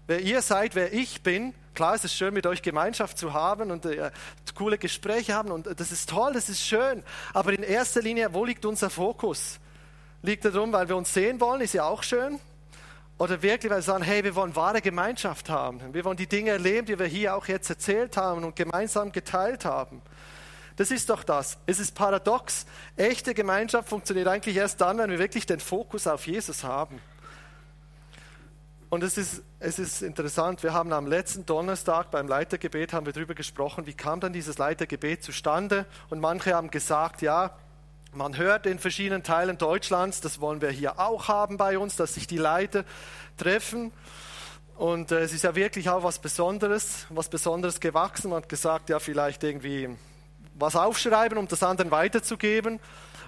wer 0.07 0.21
ihr 0.21 0.41
seid, 0.41 0.75
wer 0.75 0.95
ich 0.95 1.23
bin. 1.23 1.53
Klar, 1.75 1.95
es 1.95 2.05
ist 2.05 2.15
schön, 2.15 2.33
mit 2.33 2.47
euch 2.47 2.63
Gemeinschaft 2.63 3.19
zu 3.19 3.35
haben 3.35 3.71
und 3.71 3.85
äh, 3.85 4.11
coole 4.55 4.79
Gespräche 4.79 5.35
haben 5.35 5.51
und 5.51 5.69
das 5.79 5.93
ist 5.93 6.09
toll, 6.09 6.33
das 6.33 6.49
ist 6.49 6.63
schön. 6.63 7.03
Aber 7.35 7.53
in 7.53 7.63
erster 7.63 8.01
Linie, 8.01 8.33
wo 8.33 8.45
liegt 8.47 8.65
unser 8.65 8.89
Fokus? 8.89 9.59
Liegt 10.23 10.45
darum, 10.47 10.73
weil 10.73 10.89
wir 10.89 10.97
uns 10.97 11.13
sehen 11.13 11.39
wollen, 11.41 11.61
ist 11.61 11.75
ja 11.75 11.85
auch 11.85 12.03
schön. 12.03 12.41
Oder 13.19 13.41
wirklich, 13.43 13.71
weil 13.71 13.79
wir 13.79 13.83
sagen, 13.83 14.05
hey, 14.05 14.23
wir 14.25 14.35
wollen 14.35 14.55
wahre 14.55 14.83
Gemeinschaft 14.83 15.49
haben. 15.49 15.95
Wir 15.95 16.05
wollen 16.05 16.19
die 16.19 16.27
Dinge 16.27 16.51
erleben, 16.51 16.87
die 16.87 16.99
wir 16.99 17.07
hier 17.07 17.35
auch 17.35 17.47
jetzt 17.47 17.71
erzählt 17.71 18.17
haben 18.17 18.45
und 18.45 18.57
gemeinsam 18.57 19.11
geteilt 19.11 19.65
haben. 19.65 20.03
Das 20.77 20.91
ist 20.91 21.09
doch 21.09 21.25
das. 21.25 21.57
Es 21.65 21.81
ist 21.81 21.95
paradox. 21.95 22.67
Echte 22.97 23.33
Gemeinschaft 23.33 23.89
funktioniert 23.89 24.29
eigentlich 24.29 24.57
erst 24.57 24.81
dann, 24.83 24.99
wenn 24.99 25.11
wir 25.11 25.19
wirklich 25.19 25.47
den 25.47 25.61
Fokus 25.61 26.07
auf 26.07 26.27
Jesus 26.27 26.63
haben. 26.63 27.01
Und 28.91 29.03
es 29.03 29.17
ist, 29.17 29.43
es 29.59 29.79
ist 29.79 30.03
interessant, 30.03 30.63
wir 30.63 30.75
haben 30.75 30.93
am 30.93 31.07
letzten 31.07 31.45
Donnerstag 31.45 32.11
beim 32.11 32.29
Leitergebet 32.29 32.93
haben 32.93 33.07
wir 33.07 33.13
darüber 33.13 33.35
gesprochen, 33.35 33.87
wie 33.87 33.95
kam 33.95 34.21
dann 34.21 34.33
dieses 34.33 34.59
Leitergebet 34.59 35.25
zustande. 35.25 35.87
Und 36.11 36.21
manche 36.21 36.55
haben 36.55 36.71
gesagt, 36.71 37.23
ja, 37.23 37.57
man 38.17 38.37
hört 38.39 38.65
in 38.67 38.79
verschiedenen 38.79 39.23
Teilen 39.23 39.59
Deutschlands, 39.59 40.23
das 40.23 40.41
wollen 40.41 40.63
wir 40.63 40.71
hier 40.71 40.99
auch 40.99 41.29
haben 41.29 41.59
bei 41.59 41.79
uns, 41.79 41.97
dass 41.97 42.15
sich 42.15 42.27
die 42.27 42.39
Leiter 42.39 42.85
treffen. 43.37 43.93
Und 44.77 45.13
äh, 45.13 45.21
es 45.21 45.33
ist 45.33 45.45
ja 45.45 45.55
wirklich 45.55 45.91
auch 45.91 46.03
was 46.03 46.19
Besonderes, 46.19 47.07
was 47.11 47.29
Besonderes 47.29 47.79
gewachsen. 47.79 48.31
Man 48.31 48.43
hat 48.43 48.49
gesagt, 48.49 48.89
ja, 48.89 48.99
vielleicht 48.99 49.45
irgendwie 49.45 49.91
was 50.55 50.77
aufschreiben, 50.77 51.37
um 51.37 51.47
das 51.47 51.63
anderen 51.63 51.91
weiterzugeben. 51.91 52.81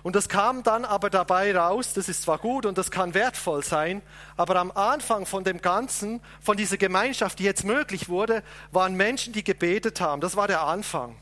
Und 0.02 0.16
das 0.16 0.28
kam 0.28 0.62
dann 0.62 0.86
aber 0.86 1.10
dabei 1.10 1.54
raus, 1.54 1.92
das 1.92 2.08
ist 2.08 2.22
zwar 2.22 2.38
gut 2.38 2.64
und 2.64 2.78
das 2.78 2.90
kann 2.90 3.14
wertvoll 3.14 3.64
sein, 3.64 4.00
aber 4.36 4.56
am 4.56 4.70
Anfang 4.70 5.26
von 5.26 5.42
dem 5.42 5.60
Ganzen, 5.60 6.20
von 6.40 6.56
dieser 6.56 6.76
Gemeinschaft, 6.76 7.40
die 7.40 7.44
jetzt 7.44 7.64
möglich 7.64 8.08
wurde, 8.08 8.42
waren 8.70 8.94
Menschen, 8.94 9.32
die 9.32 9.42
gebetet 9.42 10.00
haben. 10.00 10.20
Das 10.20 10.36
war 10.36 10.46
der 10.46 10.62
Anfang. 10.62 11.16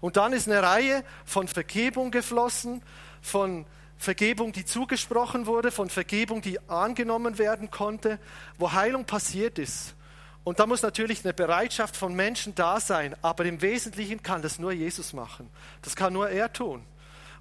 Und 0.00 0.16
dann 0.16 0.32
ist 0.32 0.48
eine 0.48 0.62
Reihe 0.62 1.04
von 1.24 1.48
Vergebung 1.48 2.10
geflossen, 2.10 2.82
von 3.20 3.66
Vergebung, 3.96 4.52
die 4.52 4.64
zugesprochen 4.64 5.46
wurde, 5.46 5.70
von 5.70 5.90
Vergebung, 5.90 6.40
die 6.40 6.58
angenommen 6.68 7.38
werden 7.38 7.70
konnte, 7.70 8.18
wo 8.58 8.72
Heilung 8.72 9.04
passiert 9.04 9.58
ist. 9.58 9.94
Und 10.42 10.58
da 10.58 10.66
muss 10.66 10.80
natürlich 10.82 11.22
eine 11.24 11.34
Bereitschaft 11.34 11.96
von 11.96 12.14
Menschen 12.14 12.54
da 12.54 12.80
sein, 12.80 13.14
aber 13.20 13.44
im 13.44 13.60
Wesentlichen 13.60 14.22
kann 14.22 14.40
das 14.40 14.58
nur 14.58 14.72
Jesus 14.72 15.12
machen. 15.12 15.50
Das 15.82 15.96
kann 15.96 16.14
nur 16.14 16.30
er 16.30 16.50
tun. 16.52 16.82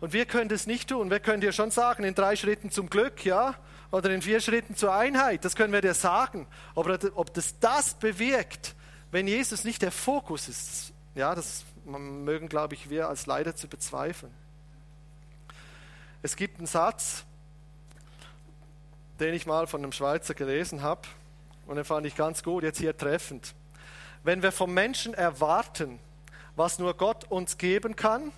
Und 0.01 0.13
wir 0.13 0.25
können 0.25 0.49
das 0.49 0.67
nicht 0.67 0.89
tun. 0.89 1.09
Wir 1.09 1.19
können 1.19 1.41
dir 1.41 1.51
schon 1.51 1.71
sagen, 1.71 2.03
in 2.03 2.15
drei 2.15 2.35
Schritten 2.35 2.71
zum 2.71 2.89
Glück, 2.89 3.25
ja, 3.25 3.55
oder 3.91 4.09
in 4.11 4.21
vier 4.21 4.39
Schritten 4.39 4.75
zur 4.75 4.93
Einheit. 4.93 5.43
Das 5.45 5.55
können 5.55 5.73
wir 5.73 5.81
dir 5.81 5.93
sagen. 5.93 6.47
Aber 6.75 6.99
ob 7.15 7.33
das 7.33 7.59
das 7.59 7.95
bewirkt, 7.95 8.75
wenn 9.11 9.27
Jesus 9.27 9.63
nicht 9.63 9.81
der 9.81 9.91
Fokus 9.91 10.47
ist, 10.47 10.93
ja, 11.15 11.33
das 11.35 11.63
mögen, 11.85 12.49
glaube 12.49 12.75
ich, 12.75 12.89
wir 12.89 13.09
als 13.09 13.25
Leiter 13.25 13.55
zu 13.55 13.67
bezweifeln. 13.67 14.31
Es 16.21 16.35
gibt 16.35 16.57
einen 16.57 16.67
Satz, 16.67 17.23
den 19.19 19.33
ich 19.33 19.45
mal 19.45 19.67
von 19.67 19.81
einem 19.81 19.91
Schweizer 19.91 20.33
gelesen 20.33 20.81
habe 20.81 21.01
und 21.65 21.77
den 21.77 21.85
fand 21.85 22.05
ich 22.05 22.15
ganz 22.15 22.43
gut, 22.43 22.63
jetzt 22.63 22.79
hier 22.79 22.95
treffend. 22.97 23.53
Wenn 24.23 24.41
wir 24.41 24.51
vom 24.51 24.73
Menschen 24.73 25.13
erwarten, 25.13 25.99
was 26.55 26.77
nur 26.77 26.93
Gott 26.95 27.25
uns 27.31 27.57
geben 27.57 27.95
kann, 27.95 28.33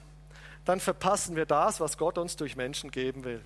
dann 0.66 0.80
verpassen 0.80 1.36
wir 1.36 1.48
das, 1.48 1.80
was 1.80 1.98
Gott 1.98 2.20
uns 2.20 2.36
durch 2.36 2.56
Menschen 2.56 2.92
geben 2.92 3.24
will. 3.24 3.42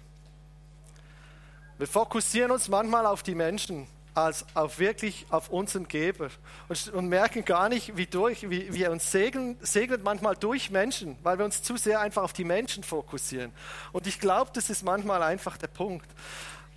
Wir 1.77 1.87
fokussieren 1.87 2.51
uns 2.51 2.67
manchmal 2.67 3.05
auf 3.05 3.23
die 3.23 3.35
Menschen 3.35 3.87
als 4.15 4.45
auf 4.55 4.79
wirklich 4.79 5.25
auf 5.29 5.49
unseren 5.49 5.87
Geber 5.87 6.29
und, 6.69 6.93
und 6.93 7.09
merken 7.09 7.45
gar 7.45 7.69
nicht, 7.69 7.97
wie, 7.97 8.07
durch, 8.07 8.49
wie, 8.49 8.73
wie 8.73 8.83
er 8.83 8.91
uns 8.91 9.11
segnen, 9.11 9.57
segnet 9.59 10.03
manchmal 10.03 10.35
durch 10.35 10.71
Menschen, 10.71 11.17
weil 11.21 11.37
wir 11.37 11.45
uns 11.45 11.61
zu 11.61 11.77
sehr 11.77 11.99
einfach 11.99 12.23
auf 12.23 12.33
die 12.33 12.45
Menschen 12.45 12.83
fokussieren. 12.83 13.51
Und 13.91 14.07
ich 14.07 14.19
glaube, 14.19 14.51
das 14.53 14.69
ist 14.69 14.83
manchmal 14.83 15.21
einfach 15.21 15.57
der 15.57 15.67
Punkt. 15.67 16.07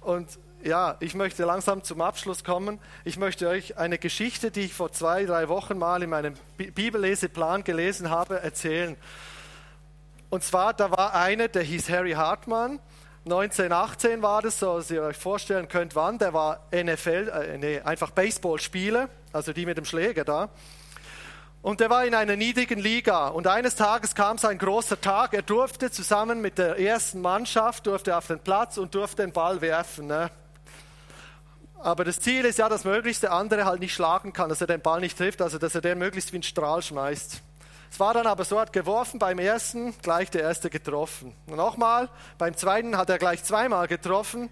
Und 0.00 0.38
ja, 0.64 0.96
ich 0.98 1.14
möchte 1.14 1.44
langsam 1.44 1.84
zum 1.84 2.00
Abschluss 2.00 2.42
kommen. 2.42 2.80
Ich 3.04 3.16
möchte 3.16 3.48
euch 3.48 3.78
eine 3.78 3.98
Geschichte, 3.98 4.50
die 4.50 4.62
ich 4.62 4.74
vor 4.74 4.90
zwei, 4.92 5.24
drei 5.24 5.48
Wochen 5.48 5.78
mal 5.78 6.02
in 6.02 6.10
meinem 6.10 6.34
Bibelleseplan 6.56 7.62
gelesen 7.62 8.10
habe, 8.10 8.40
erzählen. 8.40 8.96
Und 10.30 10.42
zwar, 10.42 10.74
da 10.74 10.90
war 10.90 11.14
einer, 11.14 11.46
der 11.46 11.62
hieß 11.62 11.88
Harry 11.90 12.12
Hartmann 12.12 12.80
1918 13.24 14.22
war 14.22 14.42
das, 14.42 14.58
so 14.58 14.76
dass 14.76 14.90
ihr 14.90 15.02
euch 15.02 15.16
vorstellen 15.16 15.68
könnt, 15.68 15.94
wann. 15.94 16.18
Der 16.18 16.32
war 16.32 16.66
NFL, 16.72 17.28
äh, 17.28 17.58
nee, 17.58 17.80
einfach 17.80 18.10
Baseballspieler, 18.10 19.08
also 19.32 19.52
die 19.52 19.66
mit 19.66 19.76
dem 19.76 19.84
Schläger 19.84 20.24
da. 20.24 20.50
Und 21.60 21.80
der 21.80 21.90
war 21.90 22.04
in 22.04 22.14
einer 22.14 22.36
niedrigen 22.36 22.78
Liga. 22.78 23.28
Und 23.28 23.46
eines 23.46 23.74
Tages 23.74 24.14
kam 24.14 24.38
sein 24.38 24.58
großer 24.58 25.00
Tag. 25.00 25.34
Er 25.34 25.42
durfte 25.42 25.90
zusammen 25.90 26.40
mit 26.40 26.56
der 26.56 26.78
ersten 26.78 27.20
Mannschaft 27.20 27.86
durfte 27.86 28.16
auf 28.16 28.28
den 28.28 28.38
Platz 28.38 28.78
und 28.78 28.94
durfte 28.94 29.22
den 29.22 29.32
Ball 29.32 29.60
werfen. 29.60 30.06
Ne? 30.06 30.30
Aber 31.80 32.04
das 32.04 32.20
Ziel 32.20 32.44
ist 32.44 32.58
ja, 32.58 32.68
dass 32.68 32.84
möglichst 32.84 33.24
der 33.24 33.32
andere 33.32 33.64
halt 33.64 33.80
nicht 33.80 33.94
schlagen 33.94 34.32
kann, 34.32 34.48
dass 34.48 34.60
er 34.60 34.66
den 34.66 34.80
Ball 34.80 35.00
nicht 35.00 35.18
trifft, 35.18 35.42
also 35.42 35.58
dass 35.58 35.74
er 35.74 35.80
den 35.80 35.98
möglichst 35.98 36.32
wie 36.32 36.36
einen 36.36 36.42
Strahl 36.44 36.82
schmeißt. 36.82 37.42
Es 37.90 37.98
war 37.98 38.14
dann 38.14 38.26
aber 38.26 38.44
so, 38.44 38.60
hat 38.60 38.72
geworfen, 38.72 39.18
beim 39.18 39.38
ersten 39.38 39.96
gleich 40.02 40.30
der 40.30 40.42
erste 40.42 40.70
getroffen. 40.70 41.34
Und 41.46 41.56
nochmal, 41.56 42.08
beim 42.36 42.56
zweiten 42.56 42.96
hat 42.96 43.10
er 43.10 43.18
gleich 43.18 43.42
zweimal 43.44 43.88
getroffen, 43.88 44.50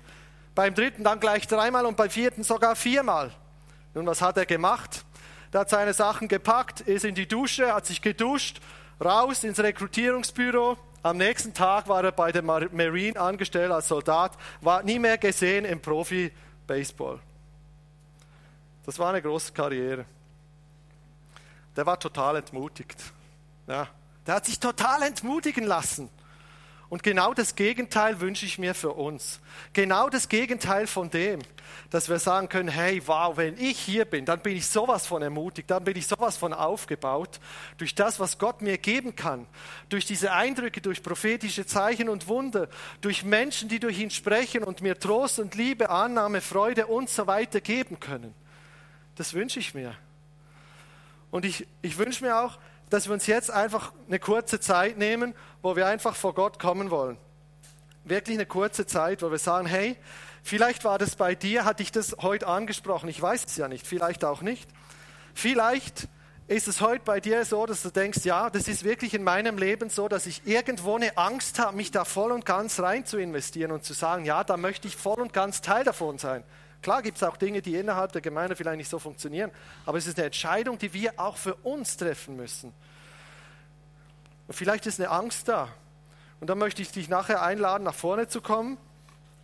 beim 0.55 0.75
dritten 0.75 1.05
dann 1.05 1.21
gleich 1.21 1.47
dreimal 1.47 1.87
und 1.87 1.97
beim 1.97 2.11
vierten 2.11 2.43
sogar 2.43 2.77
viermal. 2.77 3.31
Nun, 3.95 4.07
was 4.07 4.23
hat 4.23 4.37
er 4.37 4.47
gemacht? 4.47 5.05
Er 5.53 5.61
hat 5.61 5.71
seine 5.71 5.95
Sachen 5.95 6.29
gepackt, 6.29 6.81
ist 6.83 7.05
in 7.05 7.15
die 7.15 7.27
Dusche, 7.27 7.73
hat 7.73 7.87
sich 7.87 8.03
geduscht, 8.03 8.61
raus 9.03 9.45
ins 9.45 9.59
Rekrutierungsbüro. 9.59 10.77
Am 11.03 11.17
nächsten 11.17 11.55
Tag 11.55 11.89
war 11.89 12.05
er 12.05 12.13
bei 12.13 12.33
der 12.33 12.43
Marine 12.43 13.19
angestellt 13.19 13.71
als 13.71 13.89
Soldat, 13.89 14.33
war 14.61 14.83
nie 14.83 14.99
mehr 14.99 15.19
gesehen 15.19 15.65
im 15.65 15.81
Profi-Baseball. 15.81 17.21
Das 18.85 18.99
war 18.99 19.11
eine 19.11 19.23
große 19.23 19.53
Karriere. 19.53 20.05
Der 21.77 21.87
war 21.87 21.99
total 21.99 22.37
entmutigt. 22.37 23.03
Ja, 23.67 23.89
der 24.27 24.35
hat 24.35 24.47
sich 24.47 24.61
total 24.61 25.03
entmutigen 25.03 25.65
lassen. 25.65 26.11
Und 26.89 27.03
genau 27.03 27.35
das 27.35 27.57
Gegenteil 27.57 28.21
wünsche 28.21 28.47
ich 28.47 28.59
mir 28.59 28.73
für 28.73 28.93
uns. 28.93 29.41
Genau 29.73 30.09
das 30.09 30.29
Gegenteil 30.29 30.87
von 30.87 31.11
dem, 31.11 31.41
dass 31.91 32.09
wir 32.09 32.21
sagen 32.21 32.49
können, 32.49 32.69
hey, 32.69 33.03
wow, 33.07 33.37
wenn 33.37 33.59
ich 33.59 33.77
hier 33.81 34.05
bin, 34.05 34.25
dann 34.25 34.39
bin 34.39 34.57
ich 34.57 34.69
sowas 34.69 35.05
von 35.05 35.21
ermutigt, 35.21 35.69
dann 35.69 35.83
bin 35.83 35.97
ich 35.97 36.07
sowas 36.07 36.37
von 36.37 36.55
aufgebaut 36.55 37.41
durch 37.77 37.97
das, 37.97 38.21
was 38.21 38.39
Gott 38.39 38.63
mir 38.63 38.79
geben 38.79 39.17
kann, 39.17 39.49
durch 39.89 40.05
diese 40.05 40.31
Eindrücke, 40.31 40.81
durch 40.81 41.03
prophetische 41.03 41.67
Zeichen 41.67 42.09
und 42.09 42.29
Wunder, 42.29 42.69
durch 43.01 43.25
Menschen, 43.25 43.69
die 43.69 43.81
durch 43.81 43.99
ihn 43.99 44.11
sprechen 44.11 44.63
und 44.63 44.81
mir 44.81 44.97
Trost 44.97 45.41
und 45.41 45.57
Liebe, 45.57 45.91
Annahme, 45.91 46.41
Freude 46.41 46.87
und 46.87 47.11
so 47.11 47.27
weiter 47.27 47.61
geben 47.61 47.99
können. 47.99 48.33
Das 49.17 49.35
wünsche 49.35 49.59
ich 49.59 49.75
mir. 49.75 49.97
Und 51.33 51.45
ich, 51.45 51.67
ich 51.83 51.99
wünsche 51.99 52.25
mir 52.25 52.39
auch, 52.39 52.59
dass 52.91 53.07
wir 53.07 53.15
uns 53.15 53.27
jetzt 53.27 53.51
einfach 53.51 53.93
eine 54.07 54.19
kurze 54.19 54.61
Zeit 54.61 54.99
nehmen, 54.99 55.35
wo 55.63 55.77
wir 55.77 55.87
einfach 55.87 56.15
vor 56.15 56.35
Gott 56.35 56.59
kommen 56.59 56.91
wollen. 56.91 57.19
Wirklich 58.05 58.37
eine 58.37 58.47
kurze 58.47 58.87
Zeit, 58.87 59.23
wo 59.23 59.31
wir 59.31 59.39
sagen, 59.39 59.67
hey, 59.67 59.97
vielleicht 60.43 60.85
war 60.85 60.99
das 60.99 61.17
bei 61.17 61.35
dir, 61.35 61.65
hatte 61.65 61.83
ich 61.83 61.91
das 61.91 62.17
heute 62.21 62.47
angesprochen, 62.47 63.09
ich 63.09 63.21
weiß 63.21 63.45
es 63.47 63.57
ja 63.57 63.69
nicht, 63.69 63.87
vielleicht 63.87 64.25
auch 64.25 64.43
nicht. 64.43 64.69
Vielleicht 65.35 66.09
ist 66.49 66.69
es 66.69 66.81
heute 66.81 67.03
bei 67.05 67.19
dir 67.19 67.45
so, 67.45 67.67
dass 67.67 67.83
du 67.83 67.91
denkst, 67.91 68.25
ja, 68.25 68.51
das 68.51 68.69
ist 68.69 68.85
wirklich 68.85 69.15
in 69.15 69.25
meinem 69.25 69.59
Leben 69.59 69.91
so, 69.91 70.07
dass 70.07 70.27
ich 70.27 70.47
irgendwo 70.47 70.95
eine 70.95 71.19
Angst 71.19 71.59
habe, 71.59 71.77
mich 71.77 71.91
da 71.91 72.05
voll 72.05 72.31
und 72.31 72.47
ganz 72.47 72.79
rein 72.79 73.05
zu 73.05 73.17
investieren 73.17 73.73
und 73.73 73.85
zu 73.85 73.93
sagen, 73.95 74.25
ja, 74.25 74.45
da 74.45 74.57
möchte 74.57 74.87
ich 74.87 74.97
voll 74.97 75.21
und 75.21 75.33
ganz 75.33 75.61
Teil 75.61 75.83
davon 75.83 76.19
sein. 76.19 76.45
Klar 76.83 77.03
gibt 77.03 77.17
es 77.17 77.23
auch 77.23 77.37
Dinge, 77.37 77.63
die 77.63 77.75
innerhalb 77.75 78.13
der 78.13 78.21
Gemeinde 78.21 78.57
vielleicht 78.57 78.79
nicht 78.79 78.91
so 78.91 78.99
funktionieren, 78.99 79.51
aber 79.85 79.99
es 79.99 80.07
ist 80.07 80.19
eine 80.19 80.27
Entscheidung, 80.27 80.79
die 80.79 80.93
wir 80.93 81.15
auch 81.19 81.37
für 81.37 81.55
uns 81.57 81.97
treffen 81.97 82.37
müssen. 82.37 82.73
Und 84.47 84.55
vielleicht 84.55 84.87
ist 84.87 85.01
eine 85.01 85.11
Angst 85.11 85.49
da. 85.49 85.69
Und 86.41 86.49
dann 86.49 86.59
möchte 86.59 86.83
ich 86.83 86.93
dich 86.93 87.09
nachher 87.09 87.43
einladen, 87.43 87.85
nach 87.85 87.95
vorne 87.95 88.29
zu 88.29 88.41
kommen. 88.41 88.79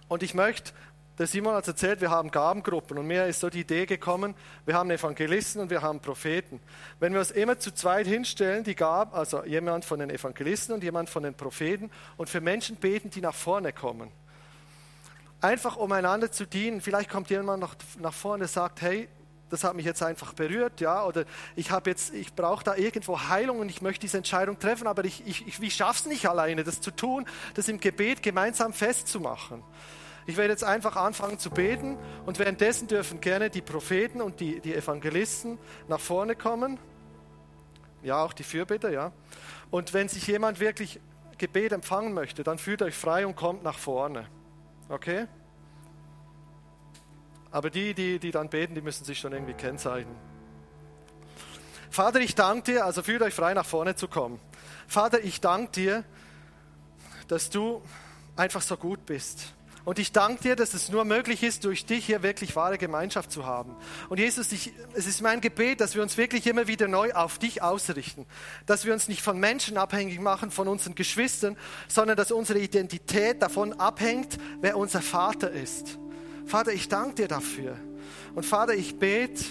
Und 0.08 0.22
ich 0.22 0.34
möchte, 0.34 0.72
der 1.18 1.26
Simon 1.26 1.54
hat 1.54 1.66
erzählt, 1.66 2.00
wir 2.00 2.10
haben 2.10 2.30
Gabengruppen 2.30 2.98
und 2.98 3.06
mir 3.06 3.26
ist 3.26 3.40
so 3.40 3.50
die 3.50 3.60
Idee 3.60 3.86
gekommen, 3.86 4.34
wir 4.64 4.74
haben 4.74 4.90
Evangelisten 4.90 5.60
und 5.60 5.70
wir 5.70 5.82
haben 5.82 6.00
Propheten. 6.00 6.60
Wenn 7.00 7.12
wir 7.12 7.20
uns 7.20 7.30
immer 7.30 7.58
zu 7.58 7.72
zweit 7.74 8.06
hinstellen, 8.06 8.64
die 8.64 8.74
Gaben, 8.74 9.12
also 9.14 9.44
jemand 9.44 9.84
von 9.84 9.98
den 9.98 10.10
Evangelisten 10.10 10.74
und 10.74 10.84
jemand 10.84 11.10
von 11.10 11.22
den 11.22 11.34
Propheten 11.34 11.90
und 12.16 12.28
für 12.28 12.40
Menschen 12.40 12.76
beten, 12.76 13.10
die 13.10 13.20
nach 13.20 13.34
vorne 13.34 13.72
kommen 13.72 14.10
einfach 15.42 15.76
um 15.76 15.92
einander 15.92 16.31
zu 16.31 16.46
dienen. 16.46 16.81
Vielleicht 16.81 17.11
kommt 17.11 17.31
jemand 17.31 17.61
noch 17.61 17.74
nach 18.00 18.14
vorne 18.14 18.44
und 18.44 18.50
sagt, 18.50 18.81
hey, 18.81 19.09
das 19.52 19.64
hat 19.64 19.76
mich 19.76 19.85
jetzt 19.85 20.02
einfach 20.02 20.33
berührt, 20.33 20.81
ja, 20.81 21.05
oder 21.05 21.26
ich 21.57 21.70
habe 21.70 21.90
jetzt, 21.90 22.14
ich 22.14 22.33
brauche 22.33 22.64
da 22.64 22.74
irgendwo 22.74 23.20
Heilung 23.20 23.61
und 23.61 23.68
ich 23.68 23.83
möchte 23.83 24.00
diese 24.00 24.16
Entscheidung 24.16 24.59
treffen, 24.59 24.87
aber 24.87 25.05
ich, 25.05 25.26
ich, 25.26 25.46
ich, 25.46 25.61
ich 25.61 25.74
schaffe 25.74 26.00
es 26.00 26.07
nicht 26.07 26.26
alleine, 26.26 26.64
das 26.64 26.81
zu 26.81 26.90
tun, 26.90 27.26
das 27.52 27.68
im 27.68 27.78
Gebet 27.78 28.22
gemeinsam 28.22 28.72
festzumachen. 28.72 29.62
Ich 30.24 30.38
werde 30.38 30.52
jetzt 30.52 30.64
einfach 30.64 30.96
anfangen 30.96 31.38
zu 31.38 31.50
beten 31.50 31.98
und 32.24 32.38
währenddessen 32.38 32.88
dürfen 32.88 33.20
gerne 33.20 33.50
die 33.50 33.61
Propheten 33.61 34.22
und 34.22 34.40
die, 34.40 34.61
die 34.61 34.74
Evangelisten 34.74 35.59
nach 35.87 36.00
vorne 36.00 36.35
kommen. 36.35 36.78
Ja, 38.02 38.24
auch 38.24 38.33
die 38.33 38.44
Fürbitter, 38.44 38.90
ja. 38.90 39.12
Und 39.70 39.92
wenn 39.92 40.09
sich 40.09 40.26
jemand 40.26 40.61
wirklich 40.61 40.98
Gebet 41.37 41.72
empfangen 41.72 42.14
möchte, 42.14 42.42
dann 42.42 42.57
fühlt 42.57 42.81
euch 42.81 42.94
frei 42.94 43.26
und 43.26 43.37
kommt 43.37 43.62
nach 43.64 43.78
vorne. 43.78 44.28
Okay? 44.88 45.26
Aber 47.50 47.70
die, 47.70 47.94
die, 47.94 48.18
die 48.18 48.30
dann 48.30 48.48
beten, 48.48 48.74
die 48.74 48.80
müssen 48.80 49.04
sich 49.04 49.18
schon 49.18 49.32
irgendwie 49.32 49.54
kennzeichnen. 49.54 50.16
Vater, 51.90 52.20
ich 52.20 52.34
danke 52.34 52.72
dir, 52.72 52.86
also 52.86 53.02
fühlt 53.02 53.20
euch 53.20 53.34
frei 53.34 53.52
nach 53.52 53.66
vorne 53.66 53.94
zu 53.94 54.08
kommen. 54.08 54.40
Vater, 54.86 55.22
ich 55.22 55.42
danke 55.42 55.72
dir, 55.72 56.04
dass 57.28 57.50
du 57.50 57.82
einfach 58.36 58.62
so 58.62 58.76
gut 58.78 59.04
bist. 59.04 59.52
Und 59.84 59.98
ich 59.98 60.12
danke 60.12 60.42
dir, 60.42 60.56
dass 60.56 60.74
es 60.74 60.90
nur 60.90 61.04
möglich 61.04 61.42
ist, 61.42 61.64
durch 61.64 61.84
dich 61.84 62.06
hier 62.06 62.22
wirklich 62.22 62.54
wahre 62.54 62.78
Gemeinschaft 62.78 63.32
zu 63.32 63.46
haben. 63.46 63.74
Und 64.08 64.20
Jesus, 64.20 64.52
ich, 64.52 64.72
es 64.94 65.06
ist 65.06 65.22
mein 65.22 65.40
Gebet, 65.40 65.80
dass 65.80 65.94
wir 65.94 66.02
uns 66.02 66.16
wirklich 66.16 66.46
immer 66.46 66.68
wieder 66.68 66.87
neu 66.87 67.12
auf 67.12 67.38
dich 67.38 67.62
ausrichten. 67.62 68.26
Dass 68.66 68.85
wir 68.85 68.92
uns 68.92 69.08
nicht 69.08 69.22
von 69.22 69.38
Menschen 69.40 69.76
abhängig 69.76 70.20
machen, 70.20 70.50
von 70.50 70.68
unseren 70.68 70.94
Geschwistern, 70.94 71.56
sondern 71.88 72.16
dass 72.16 72.30
unsere 72.30 72.60
Identität 72.60 73.42
davon 73.42 73.72
abhängt, 73.74 74.38
wer 74.60 74.76
unser 74.76 75.02
Vater 75.02 75.50
ist. 75.50 75.98
Vater, 76.46 76.72
ich 76.72 76.88
danke 76.88 77.14
dir 77.16 77.28
dafür. 77.28 77.76
Und 78.35 78.46
Vater, 78.46 78.74
ich 78.74 78.98
bete, 78.98 79.42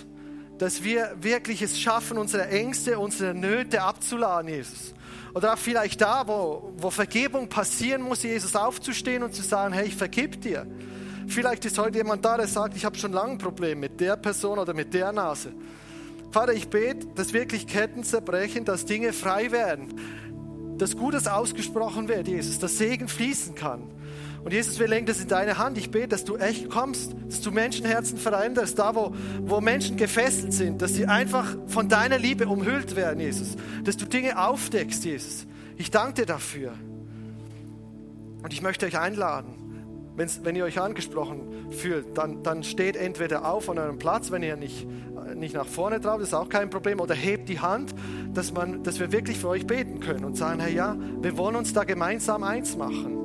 dass 0.57 0.84
wir 0.84 1.15
wirklich 1.19 1.61
es 1.61 1.79
schaffen, 1.79 2.17
unsere 2.17 2.47
Ängste, 2.47 2.99
unsere 2.99 3.34
Nöte 3.34 3.82
abzuladen, 3.82 4.49
Jesus 4.49 4.93
oder 5.34 5.53
auch 5.53 5.57
vielleicht 5.57 6.01
da, 6.01 6.27
wo, 6.27 6.73
wo 6.77 6.89
Vergebung 6.89 7.47
passieren 7.47 8.01
muss, 8.01 8.23
Jesus 8.23 8.55
aufzustehen 8.55 9.23
und 9.23 9.34
zu 9.34 9.41
sagen, 9.41 9.73
hey, 9.73 9.88
ich 9.88 9.95
vergib 9.95 10.41
dir. 10.41 10.67
Vielleicht 11.27 11.63
ist 11.65 11.77
heute 11.77 11.99
jemand 11.99 12.25
da, 12.25 12.38
der 12.38 12.47
sagt, 12.47 12.75
ich 12.75 12.84
habe 12.84 12.97
schon 12.97 13.13
lange 13.13 13.34
ein 13.34 13.38
Problem 13.38 13.79
mit 13.79 13.99
der 13.99 14.17
Person 14.17 14.59
oder 14.59 14.73
mit 14.73 14.93
der 14.93 15.11
Nase. 15.11 15.53
Vater, 16.32 16.53
ich 16.53 16.67
bete, 16.69 17.07
dass 17.15 17.34
wirklich 17.34 17.67
Ketten 17.67 18.03
zerbrechen, 18.03 18.65
dass 18.65 18.86
Dinge 18.86 19.13
frei 19.13 19.51
werden, 19.51 19.93
dass 20.77 20.97
Gutes 20.97 21.27
ausgesprochen 21.27 22.07
wird, 22.07 22.27
Jesus, 22.27 22.59
dass 22.59 22.77
Segen 22.77 23.07
fließen 23.07 23.55
kann. 23.55 23.84
Und 24.43 24.53
Jesus, 24.53 24.79
wir 24.79 24.87
legen 24.87 25.05
das 25.05 25.21
in 25.21 25.27
deine 25.27 25.57
Hand. 25.57 25.77
Ich 25.77 25.91
bete, 25.91 26.07
dass 26.07 26.23
du 26.23 26.35
echt 26.35 26.69
kommst, 26.69 27.15
dass 27.27 27.41
du 27.41 27.51
Menschenherzen 27.51 28.17
veränderst, 28.17 28.79
da 28.79 28.95
wo, 28.95 29.13
wo 29.41 29.61
Menschen 29.61 29.97
gefesselt 29.97 30.53
sind, 30.53 30.81
dass 30.81 30.95
sie 30.95 31.05
einfach 31.05 31.55
von 31.67 31.89
deiner 31.89 32.17
Liebe 32.17 32.47
umhüllt 32.47 32.95
werden, 32.95 33.19
Jesus. 33.19 33.55
Dass 33.83 33.97
du 33.97 34.05
Dinge 34.05 34.43
aufdeckst, 34.43 35.05
Jesus. 35.05 35.45
Ich 35.77 35.91
danke 35.91 36.21
dir 36.21 36.25
dafür. 36.25 36.73
Und 38.43 38.51
ich 38.51 38.63
möchte 38.63 38.87
euch 38.87 38.97
einladen, 38.97 39.61
wenn 40.15 40.55
ihr 40.55 40.65
euch 40.65 40.79
angesprochen 40.79 41.71
fühlt, 41.71 42.17
dann, 42.17 42.43
dann 42.43 42.63
steht 42.63 42.95
entweder 42.95 43.45
auf 43.45 43.65
von 43.65 43.77
eurem 43.77 43.99
Platz, 43.99 44.31
wenn 44.31 44.43
ihr 44.43 44.57
nicht, 44.57 44.87
nicht 45.35 45.53
nach 45.53 45.67
vorne 45.67 46.01
traut, 46.01 46.21
ist 46.21 46.33
auch 46.33 46.49
kein 46.49 46.69
Problem, 46.69 46.99
oder 46.99 47.13
hebt 47.13 47.47
die 47.47 47.59
Hand, 47.59 47.93
dass, 48.33 48.51
man, 48.51 48.83
dass 48.83 48.99
wir 48.99 49.11
wirklich 49.11 49.37
für 49.37 49.49
euch 49.49 49.67
beten 49.67 49.99
können 49.99 50.25
und 50.25 50.35
sagen, 50.35 50.59
hey 50.59 50.73
ja, 50.73 50.97
wir 51.21 51.37
wollen 51.37 51.55
uns 51.55 51.73
da 51.73 51.83
gemeinsam 51.83 52.43
eins 52.43 52.75
machen. 52.75 53.20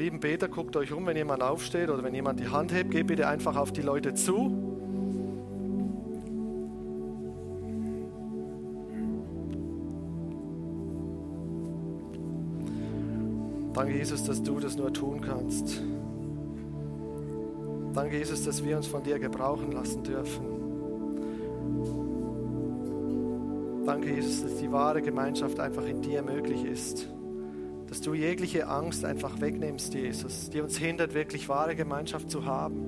Lieben 0.00 0.18
Beter, 0.18 0.48
guckt 0.48 0.76
euch 0.76 0.92
um, 0.92 1.06
wenn 1.06 1.16
jemand 1.16 1.42
aufsteht 1.42 1.90
oder 1.90 2.02
wenn 2.02 2.14
jemand 2.14 2.40
die 2.40 2.48
Hand 2.48 2.72
hebt, 2.72 2.90
geht 2.90 3.06
bitte 3.06 3.28
einfach 3.28 3.56
auf 3.56 3.70
die 3.70 3.82
Leute 3.82 4.14
zu. 4.14 4.66
Danke, 13.74 13.92
Jesus, 13.94 14.24
dass 14.24 14.42
du 14.42 14.58
das 14.58 14.76
nur 14.76 14.92
tun 14.92 15.20
kannst. 15.20 15.82
Danke, 17.92 18.16
Jesus, 18.16 18.44
dass 18.44 18.64
wir 18.64 18.76
uns 18.76 18.86
von 18.86 19.02
dir 19.02 19.18
gebrauchen 19.18 19.72
lassen 19.72 20.02
dürfen. 20.02 20.46
Danke, 23.84 24.14
Jesus, 24.14 24.42
dass 24.42 24.56
die 24.56 24.72
wahre 24.72 25.02
Gemeinschaft 25.02 25.60
einfach 25.60 25.84
in 25.84 26.00
dir 26.00 26.22
möglich 26.22 26.64
ist 26.64 27.08
dass 27.90 28.00
du 28.00 28.14
jegliche 28.14 28.68
Angst 28.68 29.04
einfach 29.04 29.40
wegnimmst, 29.40 29.94
Jesus, 29.94 30.48
die 30.48 30.60
uns 30.60 30.78
hindert, 30.78 31.12
wirklich 31.12 31.48
wahre 31.48 31.74
Gemeinschaft 31.74 32.30
zu 32.30 32.44
haben. 32.46 32.86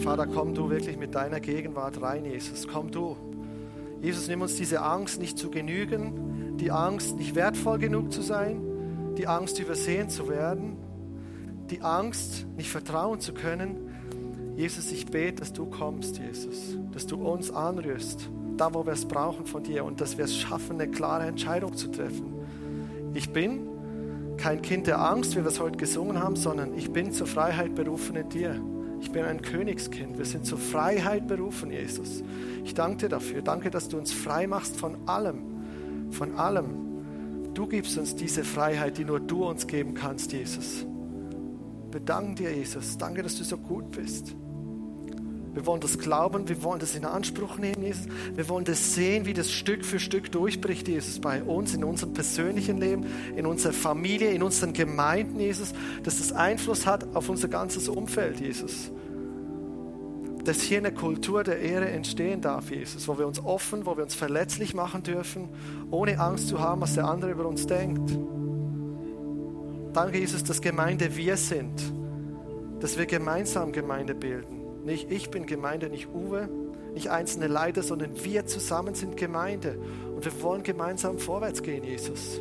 Vater, 0.00 0.26
komm 0.26 0.54
du 0.54 0.70
wirklich 0.70 0.96
mit 0.96 1.14
deiner 1.14 1.40
Gegenwart 1.40 2.00
rein, 2.00 2.24
Jesus. 2.24 2.66
Komm 2.66 2.90
du. 2.90 3.16
Jesus, 4.00 4.28
nimm 4.28 4.40
uns 4.40 4.56
diese 4.56 4.80
Angst 4.80 5.20
nicht 5.20 5.36
zu 5.36 5.50
genügen, 5.50 6.56
die 6.58 6.70
Angst 6.70 7.16
nicht 7.16 7.34
wertvoll 7.34 7.78
genug 7.78 8.12
zu 8.12 8.22
sein, 8.22 8.62
die 9.18 9.26
Angst 9.26 9.58
übersehen 9.60 10.08
zu 10.08 10.28
werden, 10.30 10.78
die 11.68 11.82
Angst 11.82 12.46
nicht 12.56 12.70
vertrauen 12.70 13.20
zu 13.20 13.34
können. 13.34 14.54
Jesus, 14.56 14.90
ich 14.90 15.04
bete, 15.04 15.40
dass 15.40 15.52
du 15.52 15.66
kommst, 15.66 16.18
Jesus, 16.18 16.78
dass 16.92 17.06
du 17.06 17.16
uns 17.16 17.50
anrührst, 17.50 18.30
da 18.56 18.72
wo 18.72 18.86
wir 18.86 18.94
es 18.94 19.04
brauchen 19.04 19.44
von 19.44 19.62
dir 19.62 19.84
und 19.84 20.00
dass 20.00 20.16
wir 20.16 20.24
es 20.24 20.34
schaffen, 20.34 20.80
eine 20.80 20.90
klare 20.90 21.26
Entscheidung 21.26 21.76
zu 21.76 21.88
treffen. 21.88 22.33
Ich 23.14 23.30
bin 23.30 23.68
kein 24.36 24.60
Kind 24.60 24.88
der 24.88 25.00
Angst, 25.00 25.36
wie 25.36 25.40
wir 25.40 25.46
es 25.46 25.60
heute 25.60 25.78
gesungen 25.78 26.20
haben, 26.20 26.36
sondern 26.36 26.74
ich 26.76 26.90
bin 26.92 27.12
zur 27.12 27.28
Freiheit 27.28 27.74
berufen 27.74 28.16
in 28.16 28.28
dir. 28.28 28.60
Ich 29.00 29.12
bin 29.12 29.24
ein 29.24 29.40
Königskind. 29.40 30.18
Wir 30.18 30.24
sind 30.24 30.44
zur 30.44 30.58
Freiheit 30.58 31.28
berufen, 31.28 31.70
Jesus. 31.70 32.24
Ich 32.64 32.74
danke 32.74 32.98
dir 32.98 33.08
dafür. 33.10 33.42
Danke, 33.42 33.70
dass 33.70 33.88
du 33.88 33.98
uns 33.98 34.12
frei 34.12 34.46
machst 34.46 34.76
von 34.76 35.08
allem. 35.08 36.10
Von 36.10 36.36
allem. 36.36 37.52
Du 37.54 37.66
gibst 37.68 37.96
uns 37.98 38.16
diese 38.16 38.42
Freiheit, 38.42 38.98
die 38.98 39.04
nur 39.04 39.20
du 39.20 39.46
uns 39.46 39.66
geben 39.66 39.94
kannst, 39.94 40.32
Jesus. 40.32 40.84
Bedanke 41.90 42.42
dir, 42.42 42.52
Jesus. 42.52 42.98
Danke, 42.98 43.22
dass 43.22 43.38
du 43.38 43.44
so 43.44 43.56
gut 43.56 43.92
bist. 43.92 44.34
Wir 45.54 45.66
wollen 45.66 45.80
das 45.80 45.98
glauben, 45.98 46.48
wir 46.48 46.62
wollen 46.64 46.80
das 46.80 46.96
in 46.96 47.04
Anspruch 47.04 47.58
nehmen, 47.58 47.80
Jesus. 47.80 48.06
Wir 48.34 48.48
wollen 48.48 48.64
das 48.64 48.94
sehen, 48.94 49.24
wie 49.24 49.34
das 49.34 49.52
Stück 49.52 49.84
für 49.84 50.00
Stück 50.00 50.32
durchbricht, 50.32 50.88
Jesus, 50.88 51.20
bei 51.20 51.44
uns, 51.44 51.74
in 51.74 51.84
unserem 51.84 52.12
persönlichen 52.12 52.78
Leben, 52.78 53.06
in 53.36 53.46
unserer 53.46 53.72
Familie, 53.72 54.32
in 54.32 54.42
unseren 54.42 54.72
Gemeinden, 54.72 55.38
Jesus, 55.38 55.72
dass 56.02 56.18
das 56.18 56.32
Einfluss 56.32 56.86
hat 56.86 57.14
auf 57.14 57.28
unser 57.28 57.46
ganzes 57.46 57.88
Umfeld, 57.88 58.40
Jesus. 58.40 58.90
Dass 60.42 60.60
hier 60.60 60.78
eine 60.78 60.92
Kultur 60.92 61.44
der 61.44 61.60
Ehre 61.60 61.88
entstehen 61.88 62.40
darf, 62.40 62.72
Jesus, 62.72 63.06
wo 63.06 63.16
wir 63.16 63.26
uns 63.26 63.42
offen, 63.42 63.86
wo 63.86 63.96
wir 63.96 64.02
uns 64.02 64.14
verletzlich 64.16 64.74
machen 64.74 65.04
dürfen, 65.04 65.48
ohne 65.92 66.18
Angst 66.18 66.48
zu 66.48 66.58
haben, 66.58 66.80
was 66.80 66.94
der 66.94 67.06
andere 67.06 67.30
über 67.30 67.46
uns 67.46 67.64
denkt. 67.66 68.18
Danke, 69.92 70.18
Jesus, 70.18 70.42
dass 70.42 70.60
Gemeinde 70.60 71.16
wir 71.16 71.36
sind, 71.36 71.80
dass 72.80 72.98
wir 72.98 73.06
gemeinsam 73.06 73.70
Gemeinde 73.70 74.16
bilden 74.16 74.63
nicht 74.84 75.10
ich 75.10 75.30
bin 75.30 75.46
Gemeinde, 75.46 75.88
nicht 75.88 76.08
Uwe, 76.08 76.48
nicht 76.92 77.08
einzelne 77.10 77.48
Leiter, 77.48 77.82
sondern 77.82 78.24
wir 78.24 78.46
zusammen 78.46 78.94
sind 78.94 79.16
Gemeinde. 79.16 79.78
Und 80.14 80.24
wir 80.24 80.42
wollen 80.42 80.62
gemeinsam 80.62 81.18
vorwärts 81.18 81.62
gehen, 81.62 81.84
Jesus. 81.84 82.40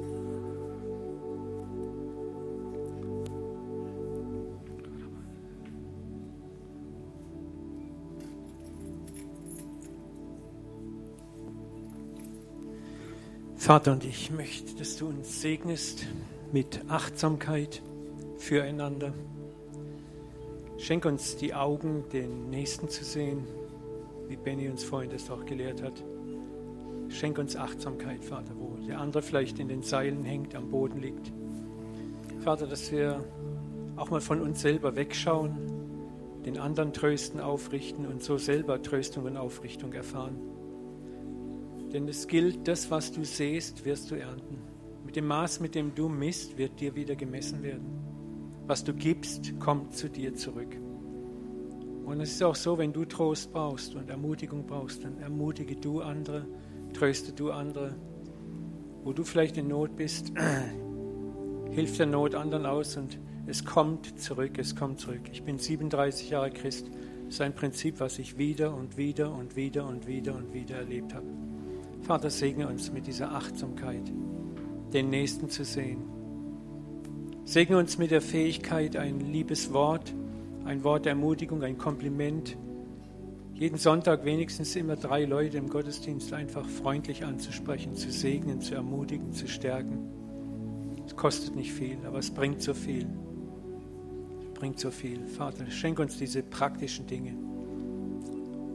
Vater, 13.63 13.93
und 13.93 14.03
ich 14.03 14.29
möchte, 14.29 14.75
dass 14.75 14.97
du 14.97 15.07
uns 15.07 15.41
segnest 15.41 16.05
mit 16.51 16.81
Achtsamkeit 16.89 17.81
füreinander. 18.37 19.13
Schenk 20.84 21.05
uns 21.05 21.38
die 21.38 21.53
Augen, 21.53 22.03
den 22.11 22.49
Nächsten 22.49 22.89
zu 22.89 23.05
sehen, 23.05 23.47
wie 24.27 24.36
Benny 24.36 24.67
uns 24.67 24.84
vorhin 24.84 25.09
das 25.09 25.31
auch 25.31 25.45
gelehrt 25.45 25.81
hat. 25.81 26.03
Schenk 27.07 27.38
uns 27.38 27.55
Achtsamkeit, 27.55 28.25
Vater, 28.25 28.51
wo 28.57 28.75
der 28.86 28.99
andere 28.99 29.21
vielleicht 29.21 29.59
in 29.59 29.69
den 29.69 29.81
Seilen 29.81 30.25
hängt, 30.25 30.55
am 30.55 30.69
Boden 30.69 30.99
liegt. 30.99 31.31
Vater, 32.41 32.67
dass 32.67 32.91
wir 32.91 33.23
auch 33.95 34.09
mal 34.09 34.19
von 34.19 34.41
uns 34.41 34.61
selber 34.61 34.97
wegschauen, 34.97 35.55
den 36.45 36.57
anderen 36.57 36.91
trösten, 36.91 37.39
aufrichten 37.39 38.05
und 38.05 38.21
so 38.21 38.38
selber 38.38 38.81
Tröstung 38.81 39.23
und 39.23 39.38
Aufrichtung 39.38 39.93
erfahren. 39.93 40.36
Denn 41.93 42.09
es 42.09 42.27
gilt, 42.27 42.67
das, 42.67 42.91
was 42.91 43.13
du 43.13 43.23
sähst, 43.23 43.86
wirst 43.86 44.11
du 44.11 44.15
ernten. 44.15 44.57
Mit 45.05 45.15
dem 45.15 45.27
Maß, 45.27 45.61
mit 45.61 45.75
dem 45.75 45.95
du 45.95 46.09
misst, 46.09 46.57
wird 46.57 46.81
dir 46.81 46.93
wieder 46.93 47.15
gemessen 47.15 47.63
werden. 47.63 48.03
Was 48.66 48.84
du 48.84 48.93
gibst, 48.93 49.59
kommt 49.59 49.93
zu 49.93 50.09
dir 50.09 50.36
zurück. 50.36 50.78
Und 52.05 52.22
es 52.22 52.32
ist 52.32 52.43
auch 52.43 52.55
so, 52.55 52.78
wenn 52.78 52.93
du 52.93 53.03
Trost 53.03 53.51
brauchst 53.51 53.95
und 53.95 54.09
Ermutigung 54.09 54.66
brauchst, 54.66 55.03
dann 55.03 55.18
ermutige 55.20 55.76
du 55.76 56.01
andere, 56.01 56.45
tröste 56.93 57.34
du 57.34 57.51
andere. 57.51 57.95
Wo 59.03 59.11
du 59.11 59.26
vielleicht 59.26 59.57
in 59.57 59.68
Not 59.68 59.97
bist, 59.97 60.32
hilf 61.72 61.97
der 61.97 62.05
Not 62.05 62.36
anderen 62.36 62.66
aus 62.66 62.95
und 62.95 63.20
es 63.47 63.66
kommt 63.66 64.18
zurück, 64.20 64.57
es 64.57 64.76
kommt 64.76 64.99
zurück. 64.99 65.30
Ich 65.34 65.43
bin 65.43 65.59
37 65.59 66.30
Jahre 66.30 66.51
Christ. 66.51 66.89
Das 67.26 67.36
ist 67.36 67.41
ein 67.41 67.55
Prinzip, 67.55 67.99
was 67.99 68.18
ich 68.18 68.38
wieder 68.38 68.74
und 68.74 68.95
wieder 68.95 69.34
und 69.34 69.57
wieder 69.57 69.86
und 69.86 70.07
wieder 70.07 70.36
und 70.36 70.53
wieder 70.53 70.78
erlebt 70.78 71.14
habe. 71.14 71.28
Vater, 72.01 72.30
segne 72.30 72.68
uns 72.68 72.93
mit 72.93 73.07
dieser 73.07 73.32
Achtsamkeit, 73.32 74.11
den 74.93 75.09
Nächsten 75.09 75.49
zu 75.49 75.66
sehen 75.66 76.22
Segne 77.45 77.77
uns 77.77 77.97
mit 77.97 78.11
der 78.11 78.21
Fähigkeit, 78.21 78.95
ein 78.95 79.19
liebes 79.19 79.73
Wort, 79.73 80.13
ein 80.63 80.83
Wort 80.85 81.05
der 81.05 81.11
Ermutigung, 81.11 81.61
ein 81.61 81.77
Kompliment, 81.77 82.55
jeden 83.53 83.77
Sonntag 83.77 84.23
wenigstens 84.23 84.75
immer 84.77 84.95
drei 84.95 85.25
Leute 85.25 85.57
im 85.57 85.69
Gottesdienst 85.69 86.31
einfach 86.33 86.67
freundlich 86.67 87.25
anzusprechen, 87.25 87.95
zu 87.95 88.11
segnen, 88.11 88.61
zu 88.61 88.75
ermutigen, 88.75 89.33
zu 89.33 89.47
stärken. 89.47 89.99
Es 91.05 91.15
kostet 91.15 91.55
nicht 91.55 91.73
viel, 91.73 91.97
aber 92.07 92.19
es 92.19 92.31
bringt 92.31 92.61
so 92.61 92.73
viel. 92.73 93.07
Es 94.41 94.59
bringt 94.59 94.79
so 94.79 94.89
viel. 94.89 95.19
Vater, 95.27 95.69
schenk 95.69 95.99
uns 95.99 96.17
diese 96.17 96.43
praktischen 96.43 97.07
Dinge. 97.07 97.33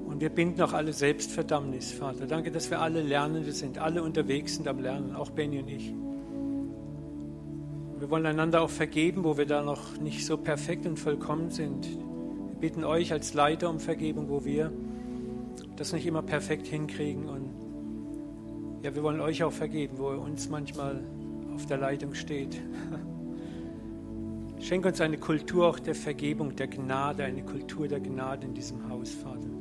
Und 0.06 0.20
wir 0.20 0.28
binden 0.28 0.60
auch 0.60 0.74
alle 0.74 0.92
Selbstverdammnis, 0.92 1.92
Vater. 1.92 2.26
Danke, 2.26 2.50
dass 2.50 2.70
wir 2.70 2.80
alle 2.80 3.02
Lernende 3.02 3.52
sind, 3.52 3.78
alle 3.78 4.02
unterwegs 4.02 4.56
sind 4.56 4.68
am 4.68 4.78
Lernen, 4.78 5.16
auch 5.16 5.30
Benny 5.30 5.58
und 5.58 5.68
ich. 5.68 5.92
Wir 8.08 8.12
wollen 8.12 8.24
einander 8.24 8.62
auch 8.62 8.70
vergeben, 8.70 9.22
wo 9.22 9.36
wir 9.36 9.44
da 9.44 9.60
noch 9.60 9.98
nicht 9.98 10.24
so 10.24 10.38
perfekt 10.38 10.86
und 10.86 10.98
vollkommen 10.98 11.50
sind. 11.50 11.84
Wir 11.84 12.56
bitten 12.58 12.82
euch 12.82 13.12
als 13.12 13.34
Leiter 13.34 13.68
um 13.68 13.80
Vergebung, 13.80 14.30
wo 14.30 14.46
wir 14.46 14.72
das 15.76 15.92
nicht 15.92 16.06
immer 16.06 16.22
perfekt 16.22 16.66
hinkriegen. 16.66 17.28
Und 17.28 17.50
ja, 18.82 18.94
wir 18.94 19.02
wollen 19.02 19.20
euch 19.20 19.44
auch 19.44 19.52
vergeben, 19.52 19.98
wo 19.98 20.12
ihr 20.12 20.22
uns 20.22 20.48
manchmal 20.48 21.04
auf 21.54 21.66
der 21.66 21.76
Leitung 21.76 22.14
steht. 22.14 22.58
Schenk 24.58 24.86
uns 24.86 25.02
eine 25.02 25.18
Kultur 25.18 25.66
auch 25.66 25.78
der 25.78 25.94
Vergebung, 25.94 26.56
der 26.56 26.68
Gnade, 26.68 27.24
eine 27.24 27.44
Kultur 27.44 27.88
der 27.88 28.00
Gnade 28.00 28.46
in 28.46 28.54
diesem 28.54 28.88
Haus, 28.88 29.10
Vater. 29.10 29.57